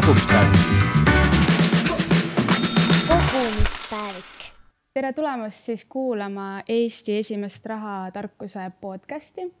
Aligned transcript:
kogumispäev. 0.00 0.46
kogumispäevik. 3.08 4.24
tere 4.94 5.12
tulemast 5.12 5.64
siis 5.64 5.84
kuulama 5.84 6.62
Eesti 6.68 7.18
esimest 7.18 7.66
rahatarkuse 7.66 8.70
podcasti. 8.80 9.54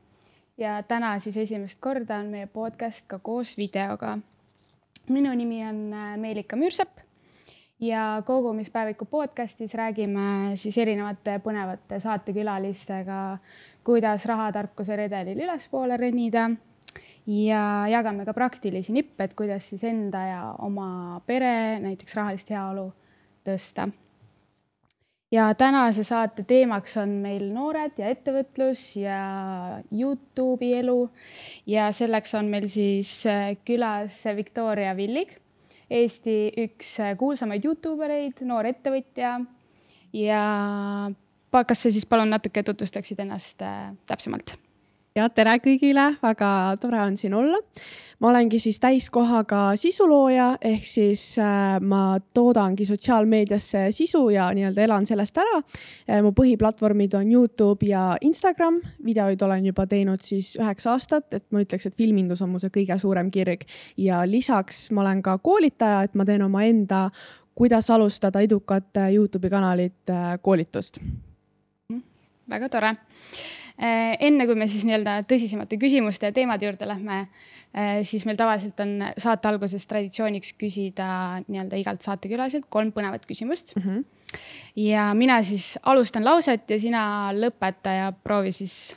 ja 0.58 0.82
täna 0.82 1.18
siis 1.18 1.36
esimest 1.36 1.80
korda 1.80 2.16
on 2.16 2.26
meie 2.26 2.46
podcast 2.46 3.06
ka 3.06 3.18
koos 3.18 3.56
videoga. 3.56 4.18
minu 5.08 5.34
nimi 5.34 5.66
on 5.66 5.92
äh, 5.92 6.16
Meelika 6.16 6.56
Müürsepp 6.56 7.00
ja 7.80 8.22
kogumispäeviku 8.26 9.04
podcastis 9.04 9.74
räägime 9.74 10.54
siis 10.54 10.78
erinevate 10.78 11.40
põnevate 11.44 12.00
saatekülalistega, 12.00 13.38
kuidas 13.84 14.24
rahatarkuse 14.26 14.96
redelil 14.96 15.40
ülespoole 15.40 15.96
ronida 15.96 16.50
ja 17.28 17.62
jagame 17.92 18.24
ka 18.24 18.32
praktilisi 18.36 18.94
nippe, 18.96 19.28
et 19.28 19.34
kuidas 19.36 19.68
siis 19.70 19.84
enda 19.84 20.24
ja 20.26 20.42
oma 20.64 21.20
pere 21.26 21.78
näiteks 21.84 22.16
rahalist 22.16 22.50
heaolu 22.50 22.88
tõsta. 23.44 23.88
ja 25.32 25.50
tänase 25.54 26.04
saate 26.04 26.42
teemaks 26.48 26.96
on 26.96 27.18
meil 27.24 27.50
noored 27.52 27.98
ja 28.00 28.08
ettevõtlus 28.08 28.96
ja 28.96 29.18
Youtube'i 29.92 30.78
elu 30.80 31.10
ja 31.66 31.92
selleks 31.92 32.34
on 32.34 32.48
meil 32.48 32.68
siis 32.72 33.24
külas 33.64 34.24
Viktoria 34.36 34.96
Villig 34.96 35.36
Eesti 35.88 36.52
üks 36.66 36.98
kuulsamaid 37.16 37.64
Youtube 37.64 38.04
ereid, 38.04 38.42
noor 38.44 38.68
ettevõtja. 38.68 39.38
ja 40.12 40.42
kas 41.50 41.82
sa 41.82 41.92
siis 41.92 42.04
palun 42.06 42.28
natuke 42.30 42.62
tutvustaksid 42.62 43.20
ennast 43.24 43.64
äh, 43.64 43.94
täpsemalt? 44.06 44.58
Ja 45.18 45.26
tere 45.34 45.56
kõigile, 45.62 46.12
väga 46.22 46.50
tore 46.80 47.00
on 47.02 47.16
siin 47.18 47.34
olla. 47.34 47.58
ma 48.18 48.32
olengi 48.32 48.58
siis 48.58 48.80
täiskohaga 48.82 49.76
sisulooja 49.78 50.46
ehk 50.66 50.86
siis 50.86 51.22
äh, 51.38 51.78
ma 51.80 52.18
toodangi 52.34 52.82
sotsiaalmeediasse 52.86 53.84
sisu 53.94 54.24
ja 54.34 54.48
nii-öelda 54.54 54.82
elan 54.82 55.06
sellest 55.06 55.38
ära. 55.38 55.60
Äh, 56.10 56.22
mu 56.22 56.32
põhiplatvormid 56.34 57.14
on 57.14 57.30
Youtube 57.32 57.86
ja 57.86 58.16
Instagram, 58.20 58.80
videoid 59.04 59.42
olen 59.42 59.66
juba 59.70 59.86
teinud 59.86 60.22
siis 60.22 60.56
üheksa 60.58 60.96
aastat, 60.96 61.30
et 61.34 61.46
ma 61.54 61.62
ütleks, 61.62 61.86
et 61.86 61.98
filmindus 61.98 62.42
on 62.42 62.50
mu 62.54 62.62
see 62.62 62.74
kõige 62.74 62.98
suurem 62.98 63.30
kirg 63.30 63.62
ja 63.96 64.24
lisaks 64.26 64.88
ma 64.90 65.06
olen 65.06 65.22
ka 65.22 65.38
koolitaja, 65.38 66.02
et 66.08 66.18
ma 66.18 66.26
teen 66.26 66.42
omaenda 66.46 67.08
kuidas 67.58 67.90
alustada 67.90 68.42
edukat 68.42 68.98
Youtube'i 69.14 69.50
kanalit 69.50 70.10
äh, 70.10 70.34
koolitust. 70.42 71.00
väga 72.48 72.68
tore 72.68 72.96
Äh, 72.96 73.57
enne 73.78 74.46
kui 74.48 74.58
me 74.58 74.66
siis 74.70 74.82
nii-öelda 74.88 75.20
tõsisemate 75.30 75.78
küsimuste 75.78 76.30
ja 76.30 76.34
teemade 76.34 76.66
juurde 76.66 76.86
lähme, 76.88 77.18
äh, 77.70 78.00
siis 78.02 78.24
meil 78.26 78.38
tavaliselt 78.38 78.80
on 78.82 79.04
saate 79.14 79.50
alguses 79.50 79.86
traditsiooniks 79.86 80.54
küsida 80.58 81.08
nii-öelda 81.46 81.78
igalt 81.78 82.02
saatekülaliselt 82.02 82.66
kolm 82.68 82.90
põnevat 82.96 83.26
küsimust 83.28 83.76
mm. 83.76 83.82
-hmm. 83.82 84.40
ja 84.82 85.12
mina 85.14 85.42
siis 85.42 85.78
alustan 85.82 86.24
lauset 86.24 86.70
ja 86.70 86.80
sina 86.80 87.04
lõpeta 87.32 87.94
ja 87.94 88.12
proovi 88.12 88.52
siis 88.52 88.96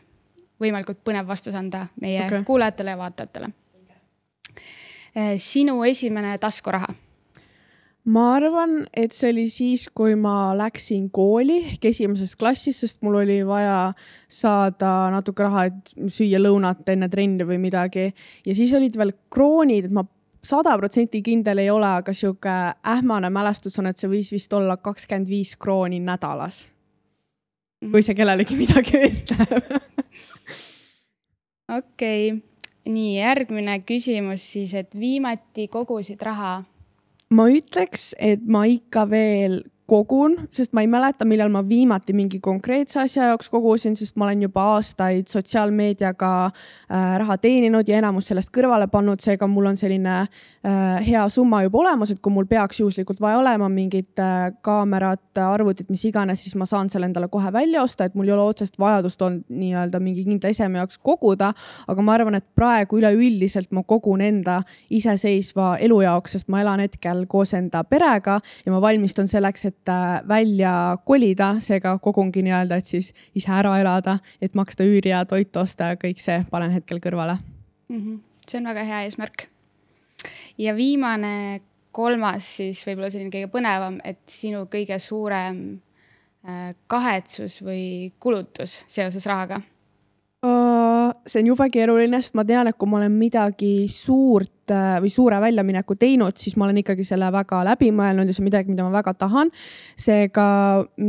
võimalikult 0.62 1.04
põnev 1.06 1.28
vastus 1.28 1.56
anda 1.56 1.88
meie 2.02 2.26
okay. 2.26 2.44
kuulajatele 2.44 2.90
ja 2.90 2.98
vaatajatele. 2.98 3.50
Äh, 5.18 5.38
sinu 5.38 5.84
esimene 5.84 6.38
taskuraha 6.38 6.94
ma 8.10 8.24
arvan, 8.36 8.80
et 8.98 9.14
see 9.14 9.30
oli 9.30 9.46
siis, 9.52 9.86
kui 9.94 10.16
ma 10.18 10.54
läksin 10.58 11.10
kooli 11.14 11.60
ehk 11.74 11.86
esimeses 11.92 12.34
klassis, 12.40 12.80
sest 12.82 13.02
mul 13.06 13.20
oli 13.22 13.42
vaja 13.46 13.92
saada 14.32 15.12
natuke 15.14 15.46
raha, 15.46 15.68
et 15.70 15.94
süüa 16.10 16.42
lõunat 16.42 16.90
enne 16.94 17.12
trenni 17.12 17.46
või 17.46 17.60
midagi. 17.62 18.10
ja 18.46 18.56
siis 18.58 18.74
olid 18.74 18.98
veel 18.98 19.14
kroonid, 19.30 19.90
et 19.90 19.94
ma 19.94 20.06
sada 20.44 20.74
protsenti 20.78 21.22
kindel 21.22 21.62
ei 21.62 21.70
ole, 21.70 21.94
aga 22.02 22.14
sihuke 22.14 22.58
ähmane 22.96 23.30
mälestus 23.30 23.78
on, 23.80 23.92
et 23.92 23.98
see 23.98 24.10
võis 24.10 24.32
vist 24.34 24.54
olla 24.54 24.78
kakskümmend 24.78 25.30
viis 25.30 25.56
krooni 25.56 26.02
nädalas. 26.02 26.66
kui 27.92 28.02
see 28.06 28.18
kellelegi 28.18 28.58
midagi 28.58 28.98
ütleb 29.08 29.72
okei 31.78 32.34
nii 32.90 33.16
järgmine 33.16 33.80
küsimus 33.86 34.46
siis, 34.54 34.74
et 34.74 34.94
viimati 34.98 35.68
kogusid 35.70 36.22
raha 36.26 36.60
ma 37.32 37.48
ütleks, 37.52 38.12
et 38.20 38.44
ma 38.48 38.66
ikka 38.68 39.08
veel 39.12 39.62
kogun, 39.92 40.38
sest 40.54 40.72
ma 40.76 40.84
ei 40.86 40.88
mäleta, 40.88 41.26
millal 41.28 41.52
ma 41.52 41.62
viimati 41.68 42.14
mingi 42.16 42.40
konkreetse 42.44 43.02
asja 43.04 43.28
jaoks 43.32 43.50
kogusin, 43.52 43.98
sest 44.00 44.16
ma 44.20 44.30
olen 44.30 44.46
juba 44.46 44.64
aastaid 44.78 45.28
sotsiaalmeediaga 45.32 46.32
äh, 46.48 47.08
raha 47.20 47.36
teeninud 47.42 47.90
ja 47.90 48.00
enamus 48.00 48.30
sellest 48.32 48.54
kõrvale 48.56 48.88
pannud, 48.92 49.20
seega 49.24 49.50
mul 49.52 49.68
on 49.74 49.80
selline 49.80 50.14
äh, 50.22 51.02
hea 51.04 51.26
summa 51.34 51.64
juba 51.66 51.82
olemas, 51.84 52.14
et 52.14 52.22
kui 52.24 52.32
mul 52.34 52.48
peaks 52.48 52.80
juhuslikult 52.80 53.20
vaja 53.24 53.42
olema 53.42 53.68
mingit 53.72 54.22
äh, 54.24 54.54
kaamerat, 54.64 55.42
arvutit, 55.44 55.90
mis 55.92 56.06
iganes, 56.08 56.46
siis 56.46 56.56
ma 56.60 56.68
saan 56.70 56.92
selle 56.94 57.10
endale 57.10 57.28
kohe 57.32 57.52
välja 57.52 57.84
osta, 57.84 58.08
et 58.08 58.16
mul 58.16 58.32
ei 58.32 58.36
ole 58.38 58.48
otsest 58.54 58.80
vajadust 58.80 59.22
olnud 59.28 59.52
nii-öelda 59.52 60.00
mingi 60.04 60.24
kindla 60.28 60.54
eseme 60.56 60.80
jaoks 60.80 61.02
koguda. 61.04 61.52
aga 61.92 62.06
ma 62.06 62.16
arvan, 62.16 62.40
et 62.40 62.48
praegu 62.56 63.02
üleüldiselt 63.02 63.76
ma 63.76 63.84
kogun 63.84 64.24
enda 64.24 64.62
iseseisva 64.90 65.76
elu 65.84 66.02
jaoks, 66.06 66.38
sest 66.38 66.52
ma 66.54 66.64
elan 66.64 66.80
hetkel 66.86 67.26
koos 67.28 67.54
enda 67.58 67.84
perega 67.84 68.40
ja 68.66 68.72
ma 68.72 68.80
valmistun 68.84 69.28
selleks, 69.28 69.68
et 69.68 69.81
et 69.82 69.90
äh, 69.90 70.28
välja 70.28 70.98
kolida, 71.06 71.56
seega 71.60 71.98
kogungi 72.00 72.44
nii-öelda, 72.46 72.78
et 72.78 72.86
siis 72.86 73.14
ise 73.36 73.52
ära 73.52 73.74
elada, 73.80 74.20
et 74.42 74.54
maksta 74.56 74.86
üüri 74.86 75.10
ja 75.10 75.24
toitu 75.26 75.60
osta 75.60 75.92
ja 75.92 75.98
kõik 75.98 76.22
see 76.22 76.44
panen 76.52 76.72
hetkel 76.72 77.00
kõrvale 77.02 77.38
mm. 77.90 77.98
-hmm. 77.98 78.20
see 78.48 78.60
on 78.60 78.70
väga 78.70 78.84
hea 78.84 79.02
eesmärk. 79.04 79.48
ja 80.58 80.76
viimane, 80.76 81.62
kolmas 81.92 82.58
siis 82.58 82.86
võib-olla 82.88 83.10
selline 83.10 83.32
kõige 83.32 83.50
põnevam, 83.52 84.00
et 84.04 84.22
sinu 84.28 84.66
kõige 84.66 85.00
suurem 85.00 85.82
äh, 86.48 86.76
kahetsus 86.88 87.62
või 87.62 88.14
kulutus 88.20 88.84
seoses 88.88 89.26
rahaga 89.26 89.62
see 90.42 91.42
on 91.42 91.50
jube 91.52 91.68
keeruline, 91.74 92.22
sest 92.22 92.38
ma 92.38 92.46
tean, 92.48 92.70
et 92.70 92.78
kui 92.80 92.90
ma 92.90 92.98
olen 92.98 93.14
midagi 93.14 93.86
suurt 93.92 94.74
äh, 94.74 94.98
või 95.04 95.12
suure 95.14 95.38
väljamineku 95.42 95.98
teinud, 96.00 96.38
siis 96.42 96.58
ma 96.58 96.66
olen 96.66 96.82
ikkagi 96.82 97.06
selle 97.06 97.30
väga 97.34 97.62
läbi 97.68 97.92
mõelnud 97.94 98.30
ja 98.30 98.34
see 98.34 98.42
on 98.44 98.50
midagi, 98.50 98.72
mida 98.74 98.88
ma 98.88 98.94
väga 98.96 99.14
tahan. 99.22 99.52
seega 100.00 100.46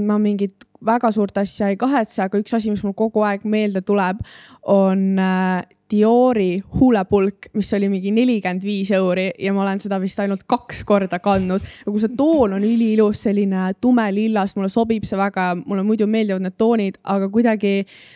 ma 0.09 0.19
mingit 0.21 0.67
väga 0.85 1.13
suurt 1.15 1.39
asja 1.39 1.71
ei 1.71 1.79
kahetse, 1.81 2.25
aga 2.25 2.41
üks 2.43 2.57
asi, 2.59 2.73
mis 2.73 2.83
mul 2.85 2.97
kogu 2.99 3.23
aeg 3.25 3.47
meelde 3.49 3.81
tuleb, 3.87 4.21
on 4.69 5.15
äh, 5.23 5.63
Diori 5.93 6.57
huulepulk, 6.79 7.51
mis 7.53 7.69
oli 7.77 7.91
mingi 7.93 8.09
nelikümmend 8.17 8.63
viis 8.65 8.89
euri 8.97 9.27
ja 9.45 9.53
ma 9.53 9.61
olen 9.67 9.81
seda 9.83 9.99
vist 10.01 10.21
ainult 10.25 10.47
kaks 10.49 10.81
korda 10.89 11.19
kandnud. 11.21 11.65
kui 11.85 12.01
see 12.01 12.17
toon 12.17 12.57
on 12.57 12.65
üliilus, 12.65 13.25
selline 13.27 13.75
tumelillas, 13.81 14.57
mulle 14.57 14.73
sobib 14.73 15.05
see 15.09 15.21
väga, 15.21 15.51
mulle 15.67 15.85
muidu 15.85 16.09
meeldivad 16.09 16.45
need 16.45 16.57
toonid, 16.57 17.01
aga 17.05 17.29
kuidagi 17.33 17.75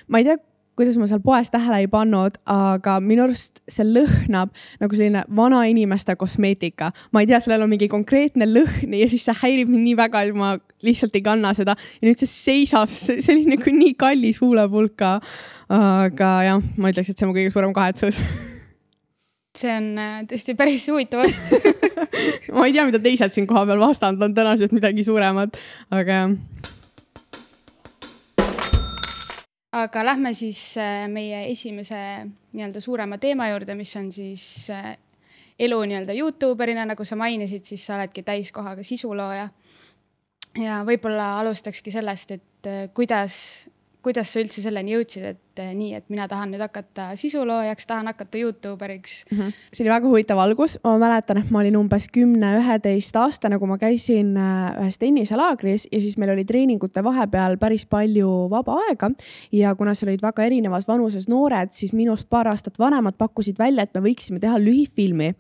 ma 0.09 0.21
ei 0.21 0.29
tea 0.31 0.39
kuidas 0.77 0.99
ma 1.01 1.09
seal 1.09 1.23
poes 1.25 1.51
tähele 1.53 1.81
ei 1.83 1.89
pannud, 1.91 2.37
aga 2.53 2.99
minu 3.05 3.25
arust 3.27 3.63
see 3.71 3.87
lõhnab 3.87 4.53
nagu 4.83 4.99
selline 4.99 5.25
vanainimeste 5.37 6.17
kosmeetika. 6.21 6.93
ma 7.13 7.23
ei 7.23 7.31
tea, 7.31 7.41
sellel 7.41 7.65
on 7.65 7.73
mingi 7.73 7.89
konkreetne 7.93 8.49
lõhn 8.49 8.97
ja 8.97 9.09
siis 9.11 9.25
see 9.27 9.37
häirib 9.43 9.73
mind 9.73 9.89
nii 9.89 9.97
väga, 9.99 10.27
et 10.27 10.37
ma 10.37 10.57
lihtsalt 10.87 11.17
ei 11.17 11.25
kanna 11.25 11.55
seda. 11.57 11.77
ja 12.01 12.09
nüüd 12.09 12.21
see 12.21 12.31
seisab, 12.31 12.93
see 12.93 13.23
oli 13.35 13.47
nagu 13.55 13.77
nii 13.79 13.95
kallis 13.99 14.43
huulepulka. 14.45 15.17
aga 15.73 16.35
jah, 16.47 16.69
ma 16.77 16.93
ütleks, 16.93 17.11
et 17.11 17.17
see 17.17 17.27
on 17.27 17.33
mu 17.33 17.39
kõige 17.39 17.55
suurem 17.55 17.75
kahetsus 17.77 18.21
see 19.57 19.73
on 19.73 19.87
äh, 19.97 20.17
tõesti 20.29 20.53
päris 20.53 20.85
huvitav 20.93 21.23
vastus 21.25 21.65
ma 22.55 22.67
ei 22.69 22.75
tea, 22.77 22.85
mida 22.85 23.01
teised 23.01 23.33
siin 23.33 23.49
kohapeal 23.49 23.81
vastanud 23.81 24.21
on, 24.21 24.37
tõenäoliselt 24.37 24.75
midagi 24.77 25.07
suuremat, 25.07 25.57
aga 25.97 26.21
jah 26.21 26.35
aga 29.77 30.05
lähme 30.05 30.33
siis 30.35 30.61
äh, 30.81 31.05
meie 31.13 31.45
esimese 31.51 31.99
nii-öelda 32.57 32.81
suurema 32.81 33.19
teema 33.21 33.49
juurde, 33.51 33.75
mis 33.77 33.93
on 33.99 34.11
siis 34.13 34.45
äh, 34.73 34.95
elu 35.59 35.79
nii-öelda 35.91 36.17
Youtuberina, 36.17 36.87
nagu 36.89 37.05
sa 37.05 37.19
mainisid, 37.19 37.65
siis 37.69 37.85
sa 37.87 37.97
oledki 37.99 38.25
täiskohaga 38.27 38.85
sisulooja. 38.87 39.49
ja 40.57 40.81
võib-olla 40.89 41.35
alustakski 41.43 41.93
sellest, 41.93 42.37
et 42.39 42.71
äh, 42.71 42.87
kuidas, 42.95 43.69
kuidas 44.03 44.33
sa 44.33 44.41
üldse 44.41 44.65
selleni 44.65 44.97
jõudsid, 44.97 45.29
et 45.35 45.43
et 45.57 45.63
eh, 45.65 45.75
nii, 45.77 45.95
et 45.97 46.11
mina 46.13 46.27
tahan 46.29 46.51
nüüd 46.53 46.61
hakata 46.61 47.11
sisuloojaks, 47.17 47.87
tahan 47.89 48.11
hakata 48.11 48.39
Youtuberiks 48.39 49.25
mm. 49.31 49.39
-hmm. 49.39 49.53
see 49.73 49.85
oli 49.85 49.93
väga 49.93 50.09
huvitav 50.09 50.39
algus, 50.39 50.79
ma 50.85 50.97
mäletan, 50.99 51.39
et 51.41 51.51
ma 51.51 51.61
olin 51.63 51.77
umbes 51.77 52.09
kümne-üheteistaastane, 52.13 53.59
kui 53.59 53.69
ma 53.69 53.79
käisin 53.79 54.37
äh, 54.37 54.77
ühes 54.83 54.99
tenniselaagris 54.99 55.89
ja 55.93 56.01
siis 56.01 56.19
meil 56.19 56.35
oli 56.35 56.45
treeningute 56.45 57.05
vahepeal 57.05 57.57
päris 57.57 57.87
palju 57.87 58.51
vaba 58.51 58.77
aega. 58.89 59.11
ja 59.53 59.75
kuna 59.75 59.95
seal 59.95 60.11
olid 60.11 60.23
väga 60.23 60.45
erinevas 60.45 60.89
vanuses 60.89 61.29
noored, 61.29 61.73
siis 61.73 61.93
minust 61.93 62.29
paar 62.29 62.49
aastat 62.49 62.79
vanemad 62.79 63.17
pakkusid 63.19 63.59
välja, 63.59 63.83
et 63.83 63.95
me 63.95 64.01
võiksime 64.01 64.41
teha 64.41 64.59
lühifilmi. 64.59 65.35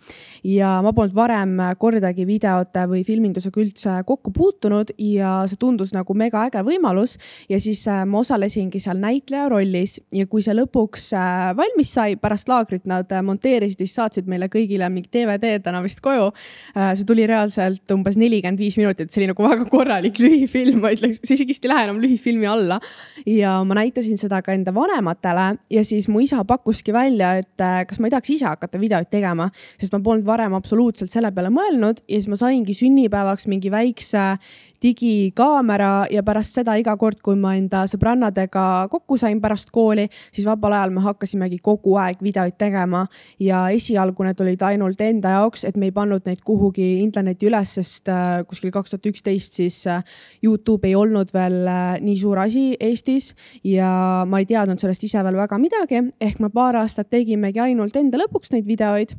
ja 0.45 0.81
ma 0.83 0.93
polnud 0.93 1.15
varem 1.15 1.59
kordagi 1.79 2.27
videote 2.27 2.87
või 2.89 3.05
filmindusega 3.05 3.61
üldse 3.61 4.03
kokku 4.07 4.31
puutunud 4.33 4.95
ja 4.99 5.43
see 5.47 5.57
tundus 5.57 5.93
nagu 5.93 6.15
mega 6.15 6.47
äge 6.47 6.65
võimalus 6.65 7.19
ja 7.49 7.61
siis 7.61 7.87
äh, 7.89 8.07
ma 8.07 8.19
osalesingi 8.19 8.81
seal 8.81 8.97
näitleja 8.97 9.49
rollis 9.49 10.01
ja 10.15 10.27
kui 10.31 10.43
see 10.45 10.55
lõpuks 10.55 11.09
äh, 11.19 11.51
valmis 11.59 11.91
sai, 11.97 12.15
pärast 12.21 12.47
laagrit 12.51 12.85
nad 12.87 13.11
äh, 13.11 13.23
monteerisid 13.27 13.81
siis 13.83 13.97
saatsid 13.99 14.29
meile 14.31 14.47
kõigile 14.53 14.87
mingi 14.93 15.11
DVD 15.13 15.57
täna 15.65 15.81
vist 15.83 15.99
koju. 16.05 16.29
see 16.77 17.07
tuli 17.09 17.27
reaalselt 17.27 17.91
umbes 17.95 18.19
nelikümmend 18.21 18.61
viis 18.61 18.77
minutit, 18.79 19.11
see 19.11 19.23
oli 19.23 19.31
nagu 19.33 19.47
väga 19.47 19.67
korralik 19.71 20.21
lühifilm, 20.23 20.79
ma 20.85 20.93
ütleks, 20.95 21.19
see 21.25 21.35
isegi 21.35 21.55
vist 21.55 21.67
ei 21.67 21.73
lähe 21.73 21.87
enam 21.89 21.99
lühifilmi 22.03 22.47
alla. 22.51 22.79
ja 23.27 23.57
ma 23.67 23.79
näitasin 23.81 24.21
seda 24.21 24.41
ka 24.47 24.55
enda 24.55 24.75
vanematele 24.75 25.49
ja 25.73 25.85
siis 25.85 26.07
mu 26.13 26.23
isa 26.23 26.45
pakkuski 26.47 26.95
välja, 26.95 27.35
et 27.43 27.67
kas 27.89 27.99
ma 27.99 28.07
ei 28.07 28.15
tahaks 28.15 28.35
ise 28.37 28.47
hakata 28.47 28.81
videoid 28.81 29.11
tegema, 29.11 29.49
sest 29.81 29.97
ma 29.97 30.03
polnud 30.05 30.27
varem 30.27 30.55
absoluutselt 30.59 31.11
selle 31.11 31.33
peale 31.35 31.51
mõelnud 31.55 32.05
ja 32.07 32.21
siis 32.21 32.31
ma 32.31 32.39
saingi 32.41 32.77
sünnipäevaks 32.77 33.51
mingi 33.51 33.73
väikse 33.75 34.37
digikaamera 34.87 36.07
ja 36.13 36.23
pärast 36.27 36.59
seda 36.59 36.77
iga 36.79 36.95
kord, 37.01 37.19
kui 37.25 37.37
ma 37.39 37.55
enda 37.59 37.85
sõbrannadega 37.91 38.87
kokku 38.93 39.19
sain 39.19 39.41
pärast 39.43 39.73
kooli, 39.75 40.07
siis 40.35 40.47
vabal 40.47 40.77
ajal 40.77 40.95
me 40.95 41.03
hakkasimegi 41.05 41.59
kogu 41.65 41.97
aeg 42.01 42.23
videoid 42.25 42.57
tegema. 42.61 43.05
Ja 43.43 43.67
esialgu 43.75 44.27
need 44.27 44.41
olid 44.45 44.63
ainult 44.69 45.03
enda 45.03 45.37
jaoks, 45.37 45.67
et 45.69 45.77
me 45.81 45.91
ei 45.91 45.95
pannud 45.97 46.27
neid 46.29 46.43
kuhugi 46.47 46.87
interneti 47.03 47.51
üles, 47.51 47.77
sest 47.81 48.11
äh, 48.13 48.45
kuskil 48.49 48.73
kaks 48.75 48.95
tuhat 48.95 49.11
üksteist 49.11 49.59
siis 49.59 49.83
äh, 49.91 50.05
Youtube 50.45 50.89
ei 50.89 50.95
olnud 50.99 51.33
veel 51.35 51.61
äh, 51.67 51.99
nii 52.03 52.17
suur 52.21 52.41
asi 52.45 52.69
Eestis 52.81 53.33
ja 53.67 53.91
ma 54.29 54.43
ei 54.43 54.49
teadnud 54.49 54.81
sellest 54.83 55.07
ise 55.09 55.23
veel 55.27 55.39
väga 55.41 55.61
midagi, 55.61 56.03
ehk 56.23 56.43
me 56.43 56.53
paar 56.55 56.79
aastat 56.83 57.11
tegimegi 57.13 57.63
ainult 57.63 57.97
enda 57.99 58.21
lõpuks 58.23 58.55
neid 58.55 58.69
videoid. 58.69 59.17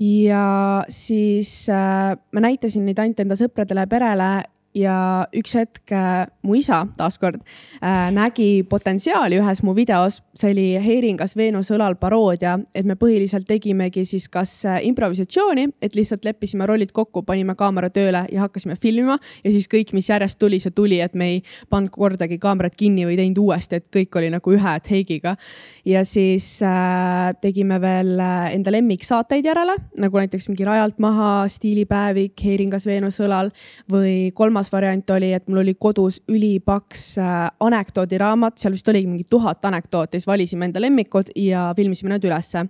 Ja 0.00 0.80
siis 0.88 1.68
äh, 1.68 2.16
ma 2.16 2.40
näitasin 2.48 2.86
neid 2.88 3.00
ainult 3.02 3.20
enda 3.20 3.36
sõpradele 3.36 3.84
ja 3.84 3.90
perele 3.90 4.30
ja 4.76 5.26
üks 5.34 5.54
hetk 5.58 5.90
äh, 5.94 6.28
mu 6.46 6.54
isa 6.54 6.84
taaskord 6.98 7.40
äh, 7.82 8.10
nägi 8.14 8.62
potentsiaali 8.70 9.40
ühes 9.40 9.62
mu 9.66 9.74
videos, 9.74 10.20
see 10.36 10.52
oli 10.52 10.66
Heeringas 10.82 11.34
Veenuse 11.38 11.74
õlal 11.74 11.96
paroodia, 11.98 12.56
et 12.74 12.86
me 12.86 12.94
põhiliselt 12.98 13.48
tegimegi 13.48 14.04
siis 14.06 14.28
kas 14.30 14.52
äh, 14.68 14.78
improvisatsiooni, 14.86 15.66
et 15.82 15.98
lihtsalt 15.98 16.26
leppisime 16.26 16.68
rollid 16.70 16.94
kokku, 16.94 17.24
panime 17.26 17.56
kaamera 17.58 17.90
tööle 17.90 18.22
ja 18.30 18.44
hakkasime 18.44 18.76
filmima 18.80 19.18
ja 19.42 19.54
siis 19.54 19.66
kõik, 19.70 19.90
mis 19.96 20.10
järjest 20.10 20.38
tuli, 20.38 20.60
see 20.62 20.74
tuli, 20.76 21.00
et 21.02 21.18
me 21.18 21.32
ei 21.34 21.42
pannud 21.70 21.90
kordagi 21.94 22.38
kaamerat 22.38 22.78
kinni 22.78 23.08
või 23.08 23.18
teinud 23.18 23.42
uuesti, 23.42 23.80
et 23.80 23.88
kõik 23.90 24.20
oli 24.20 24.30
nagu 24.30 24.54
ühe 24.54 24.76
take'iga. 24.86 25.34
ja 25.84 26.04
siis 26.06 26.60
äh, 26.62 27.34
tegime 27.42 27.80
veel 27.82 28.14
enda 28.20 28.70
lemmiksaateid 28.70 29.50
järele, 29.50 29.74
nagu 29.98 30.22
näiteks 30.22 30.46
mingi 30.52 30.68
Rajalt 30.68 31.02
maha, 31.02 31.48
stiilipäevik, 31.50 32.38
Heeringas 32.44 32.86
Veenuse 32.86 33.26
õlal 33.26 33.50
või 33.90 34.30
kolmas 34.34 34.59
kolmas 34.60 34.72
variant 34.72 35.10
oli, 35.10 35.32
et 35.32 35.46
mul 35.48 35.62
oli 35.62 35.74
kodus 35.78 36.20
ülipaks 36.28 37.14
äh, 37.18 37.48
anekdoodiraamat, 37.60 38.58
seal 38.60 38.74
vist 38.74 38.88
oligi 38.88 39.08
mingi 39.08 39.24
tuhat 39.24 39.64
anekdooti, 39.64 40.18
siis 40.18 40.26
valisime 40.28 40.68
enda 40.68 40.80
lemmikud 40.80 41.32
ja 41.36 41.72
filmisime 41.76 42.12
need 42.12 42.26
ülesse. 42.28 42.66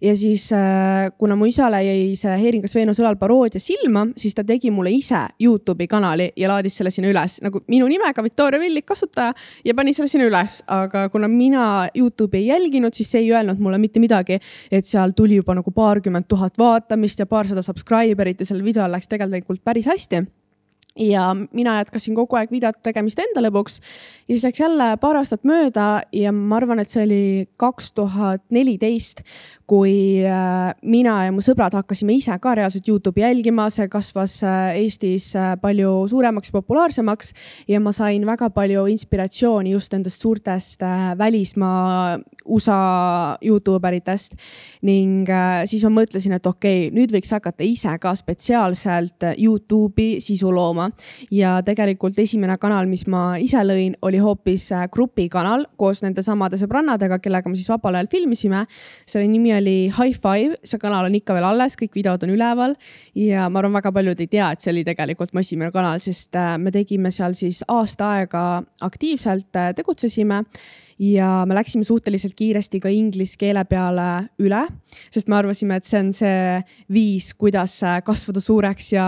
Ja 0.00 0.14
siis 0.16 0.46
äh, 0.52 1.10
kuna 1.18 1.36
mu 1.36 1.44
isale 1.44 1.82
jäi 1.84 2.16
see 2.16 2.32
Heeringas 2.40 2.74
Veenus 2.74 2.98
õlal 3.02 3.18
paroodia 3.20 3.60
silma, 3.60 4.06
siis 4.16 4.34
ta 4.34 4.42
tegi 4.48 4.72
mulle 4.72 4.90
ise 4.96 5.20
Youtube'i 5.38 5.86
kanali 5.86 6.30
ja 6.40 6.48
laadis 6.48 6.78
selle 6.80 6.90
sinna 6.90 7.12
üles. 7.12 7.36
Nagu 7.44 7.60
minu 7.68 7.86
nimega 7.86 8.24
Victoria 8.24 8.58
Villik 8.60 8.88
kasutaja 8.88 9.34
ja 9.64 9.76
pani 9.76 9.94
selle 9.94 10.08
sinna 10.08 10.26
üles, 10.26 10.62
aga 10.66 11.06
kuna 11.12 11.28
mina 11.28 11.68
Youtube'i 11.94 12.46
ei 12.46 12.50
jälginud, 12.50 12.96
siis 12.96 13.12
see 13.12 13.22
ei 13.26 13.30
öelnud 13.36 13.60
mulle 13.60 13.78
mitte 13.78 14.00
midagi, 14.00 14.40
et 14.72 14.88
seal 14.88 15.12
tuli 15.14 15.38
juba 15.38 15.54
nagu 15.60 15.70
paarkümmend 15.70 16.26
tuhat 16.32 16.58
vaatamist 16.58 17.20
ja 17.20 17.28
paarsada 17.28 17.62
subscriber'it 17.62 18.40
ja 18.40 18.48
sellel 18.48 18.64
videol 18.72 18.96
läks 18.96 19.12
tegelikult 19.12 19.62
päris 19.62 19.86
hästi 19.86 20.24
ja 20.98 21.36
mina 21.52 21.76
jätkasin 21.78 22.14
kogu 22.14 22.36
aeg 22.36 22.50
videote 22.50 22.82
tegemist 22.82 23.18
enda 23.22 23.42
lõbuks. 23.44 23.78
Ja 24.26 24.34
siis 24.34 24.44
läks 24.44 24.60
jälle 24.60 24.88
paar 25.00 25.18
aastat 25.20 25.44
mööda 25.46 26.02
ja 26.12 26.32
ma 26.34 26.58
arvan, 26.58 26.82
et 26.82 26.90
see 26.90 27.04
oli 27.04 27.22
kaks 27.60 27.92
tuhat 27.94 28.42
neliteist, 28.50 29.22
kui 29.70 30.22
äh, 30.26 30.72
mina 30.82 31.16
ja 31.28 31.34
mu 31.34 31.42
sõbrad 31.44 31.76
hakkasime 31.78 32.16
ise 32.18 32.34
ka 32.42 32.56
reaalselt 32.58 32.88
Youtube'i 32.90 33.22
jälgima, 33.22 33.68
see 33.70 33.86
kasvas 33.90 34.40
äh, 34.42 34.80
Eestis 34.82 35.30
äh, 35.38 35.54
palju 35.62 36.08
suuremaks, 36.10 36.50
populaarsemaks. 36.54 37.32
Ja 37.70 37.78
ma 37.82 37.94
sain 37.94 38.26
väga 38.26 38.50
palju 38.54 38.88
inspiratsiooni 38.90 39.76
just 39.76 39.94
nendest 39.94 40.22
suurtest 40.22 40.82
välismaa 41.18 42.18
USA 42.50 43.38
Youtube 43.42 43.86
eritest. 43.88 44.34
ning 44.82 45.28
siis 45.68 45.82
ma 45.84 45.90
mõtlesin, 46.00 46.32
et 46.34 46.46
okei 46.46 46.86
okay,, 46.88 46.94
nüüd 46.94 47.12
võiks 47.12 47.30
hakata 47.34 47.62
ise 47.66 47.92
ka 48.00 48.14
spetsiaalselt 48.16 49.26
Youtube'i 49.36 50.20
sisu 50.24 50.50
looma 50.54 50.79
ja 51.34 51.56
tegelikult 51.66 52.18
esimene 52.18 52.56
kanal, 52.60 52.88
mis 52.90 53.06
ma 53.10 53.36
ise 53.42 53.62
lõin, 53.66 53.96
oli 54.06 54.20
hoopis 54.22 54.70
grupikanal 54.92 55.66
koos 55.80 56.02
nende 56.04 56.24
samade 56.26 56.58
sõbrannadega, 56.60 57.20
kellega 57.22 57.50
me 57.50 57.58
siis 57.58 57.70
vabal 57.70 57.98
ajal 57.98 58.10
filmisime. 58.12 58.66
selle 59.06 59.28
nimi 59.28 59.54
oli 59.56 59.78
High 59.90 60.16
Five, 60.16 60.60
see 60.64 60.80
kanal 60.80 61.08
on 61.08 61.16
ikka 61.18 61.36
veel 61.36 61.48
alles, 61.48 61.76
kõik 61.78 61.96
videod 61.98 62.24
on 62.26 62.34
üleval. 62.34 62.76
Ja 63.18 63.48
ma 63.48 63.62
arvan, 63.62 63.76
väga 63.78 63.92
paljud 63.94 64.20
ei 64.20 64.30
tea, 64.30 64.50
et 64.52 64.62
see 64.62 64.72
oli 64.74 64.84
tegelikult 64.86 65.34
mu 65.34 65.42
esimene 65.44 65.72
kanal, 65.74 66.00
sest 66.02 66.36
äh, 66.38 66.54
me 66.60 66.72
tegime 66.74 67.12
seal 67.14 67.36
siis 67.38 67.64
aasta 67.68 68.14
aega 68.18 68.44
aktiivselt 68.86 69.56
äh, 69.56 69.74
tegutsesime. 69.76 70.44
Ja 71.00 71.46
me 71.48 71.56
läksime 71.56 71.86
suhteliselt 71.88 72.34
kiiresti 72.36 72.76
ka 72.84 72.90
inglise 72.92 73.38
keele 73.40 73.62
peale 73.64 74.08
üle, 74.44 74.66
sest 75.08 75.30
me 75.32 75.38
arvasime, 75.38 75.78
et 75.80 75.88
see 75.88 76.00
on 76.02 76.10
see 76.12 76.58
viis, 76.92 77.30
kuidas 77.40 77.78
äh, 77.88 78.02
kasvada 78.04 78.42
suureks 78.44 78.92
ja 78.92 79.06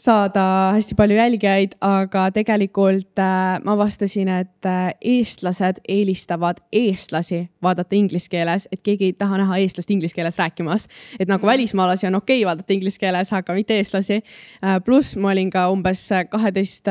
saada 0.00 0.42
hästi 0.74 0.96
palju 0.96 1.16
jälgijaid, 1.16 1.74
aga 1.84 2.28
tegelikult 2.32 3.20
äh, 3.20 3.58
ma 3.64 3.74
avastasin, 3.74 4.30
et 4.32 4.68
äh, 4.68 4.92
eestlased 5.00 5.82
eelistavad 5.88 6.62
eestlasi 6.72 7.42
vaadata 7.62 7.96
inglise 7.98 8.30
keeles, 8.32 8.68
et 8.72 8.82
keegi 8.86 9.10
ei 9.10 9.16
taha 9.18 9.42
näha 9.42 9.60
eestlast 9.60 9.90
inglise 9.92 10.16
keeles 10.16 10.38
rääkimas. 10.40 10.88
et 11.18 11.28
nagu 11.28 11.44
mm. 11.44 11.52
välismaalasi 11.52 12.06
on 12.06 12.14
okei 12.14 12.40
okay 12.40 12.48
vaadata 12.48 12.72
inglise 12.72 13.00
keeles, 13.00 13.32
aga 13.32 13.54
mitte 13.54 13.76
eestlasi 13.76 14.20
äh,. 14.20 14.80
pluss 14.84 15.16
ma 15.16 15.34
olin 15.34 15.50
ka 15.50 15.68
umbes 15.70 16.08
kaheteist 16.30 16.88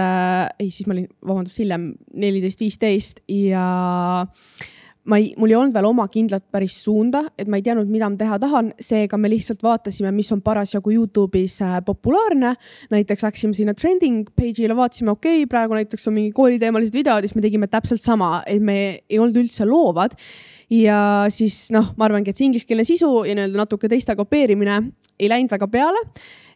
ei 0.59 0.69
siis 0.69 0.87
ma 0.87 0.93
olin, 0.97 1.07
vabandust, 1.25 1.59
hiljem 1.59 1.93
neliteist, 2.13 2.59
viisteist 2.59 3.23
ja 3.27 3.65
ma 5.09 5.17
ei, 5.17 5.31
mul 5.39 5.51
ei 5.51 5.57
olnud 5.57 5.73
veel 5.73 5.87
oma 5.89 6.05
kindlat 6.11 6.45
päris 6.53 6.75
suunda, 6.83 7.23
et 7.39 7.49
ma 7.49 7.59
ei 7.59 7.65
teadnud, 7.65 7.89
mida 7.89 8.09
ma 8.11 8.19
teha 8.19 8.37
tahan, 8.41 8.71
seega 8.83 9.17
me 9.17 9.31
lihtsalt 9.31 9.63
vaatasime, 9.65 10.11
mis 10.15 10.29
on 10.35 10.43
parasjagu 10.45 10.93
Youtube'is 10.93 11.59
äh, 11.65 11.79
populaarne. 11.85 12.53
näiteks 12.93 13.25
läksime 13.25 13.57
sinna 13.57 13.73
trending 13.73 14.29
page'ile, 14.35 14.75
vaatasime, 14.77 15.11
okei 15.15 15.43
okay,, 15.43 15.49
praegu 15.49 15.77
näiteks 15.77 16.07
on 16.07 16.17
mingi 16.17 16.33
kooliteemalised 16.35 16.95
videod, 16.95 17.25
siis 17.25 17.35
me 17.35 17.45
tegime 17.45 17.67
täpselt 17.67 18.03
sama, 18.05 18.43
et 18.45 18.61
me 18.61 18.79
ei 19.09 19.19
olnud 19.19 19.41
üldse 19.43 19.65
loovad. 19.65 20.17
ja 20.69 21.25
siis 21.33 21.71
noh, 21.73 21.95
ma 21.97 22.05
arvangi, 22.05 22.29
et 22.29 22.37
see 22.37 22.45
ingliskeelne 22.45 22.85
sisu 22.85 23.09
ja 23.25 23.33
nii-öelda 23.33 23.63
natuke 23.63 23.89
teiste 23.89 24.13
kopeerimine 24.15 24.75
ei 25.17 25.29
läinud 25.31 25.49
väga 25.49 25.67
peale 25.67 26.03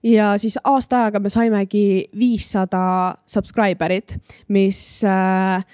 ja 0.06 0.36
siis 0.38 0.60
aasta 0.64 1.00
ajaga 1.02 1.22
me 1.24 1.32
saimegi 1.34 1.86
viissada 2.20 2.84
subscriber'it, 3.26 4.20
mis 4.54 5.02
äh, 5.08 5.66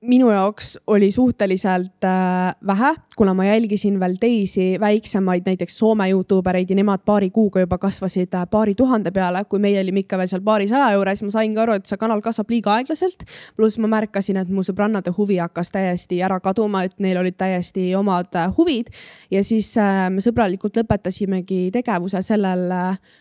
minu 0.00 0.30
jaoks 0.30 0.78
oli 0.86 1.10
suhteliselt 1.10 2.04
äh, 2.04 2.54
vähe, 2.66 2.94
kuna 3.16 3.34
ma 3.34 3.44
jälgisin 3.44 4.00
veel 4.00 4.14
teisi 4.20 4.76
väiksemaid, 4.80 5.42
näiteks 5.46 5.78
Soome 5.78 6.08
Youtube 6.08 6.50
ereid 6.50 6.70
ja 6.70 6.76
nemad 6.78 7.02
paari 7.04 7.30
kuuga 7.30 7.60
juba 7.60 7.78
kasvasid 7.78 8.34
äh, 8.34 8.46
paari 8.50 8.74
tuhande 8.74 9.10
peale, 9.10 9.42
kui 9.44 9.58
meie 9.58 9.80
olime 9.80 10.04
ikka 10.04 10.18
veel 10.18 10.30
seal 10.30 10.44
paarisaja 10.46 10.92
juures. 10.94 11.22
ma 11.22 11.30
sain 11.34 11.54
ka 11.54 11.62
aru, 11.62 11.78
et 11.80 11.90
see 11.90 11.98
kanal 11.98 12.22
kasvab 12.22 12.50
liiga 12.54 12.76
aeglaselt. 12.76 13.24
pluss 13.56 13.78
ma 13.78 13.90
märkasin, 13.90 14.38
et 14.38 14.48
mu 14.48 14.62
sõbrannade 14.62 15.10
huvi 15.16 15.40
hakkas 15.42 15.74
täiesti 15.74 16.22
ära 16.22 16.38
kaduma, 16.40 16.84
et 16.86 16.94
neil 17.02 17.18
olid 17.18 17.34
täiesti 17.36 17.90
omad 17.98 18.38
äh, 18.38 18.54
huvid 18.56 18.94
ja 19.30 19.42
siis 19.42 19.74
me 20.10 20.22
sõbralikult 20.22 20.78
lõpetasimegi 20.78 21.72
tegevuse 21.74 22.22
sellel 22.22 22.70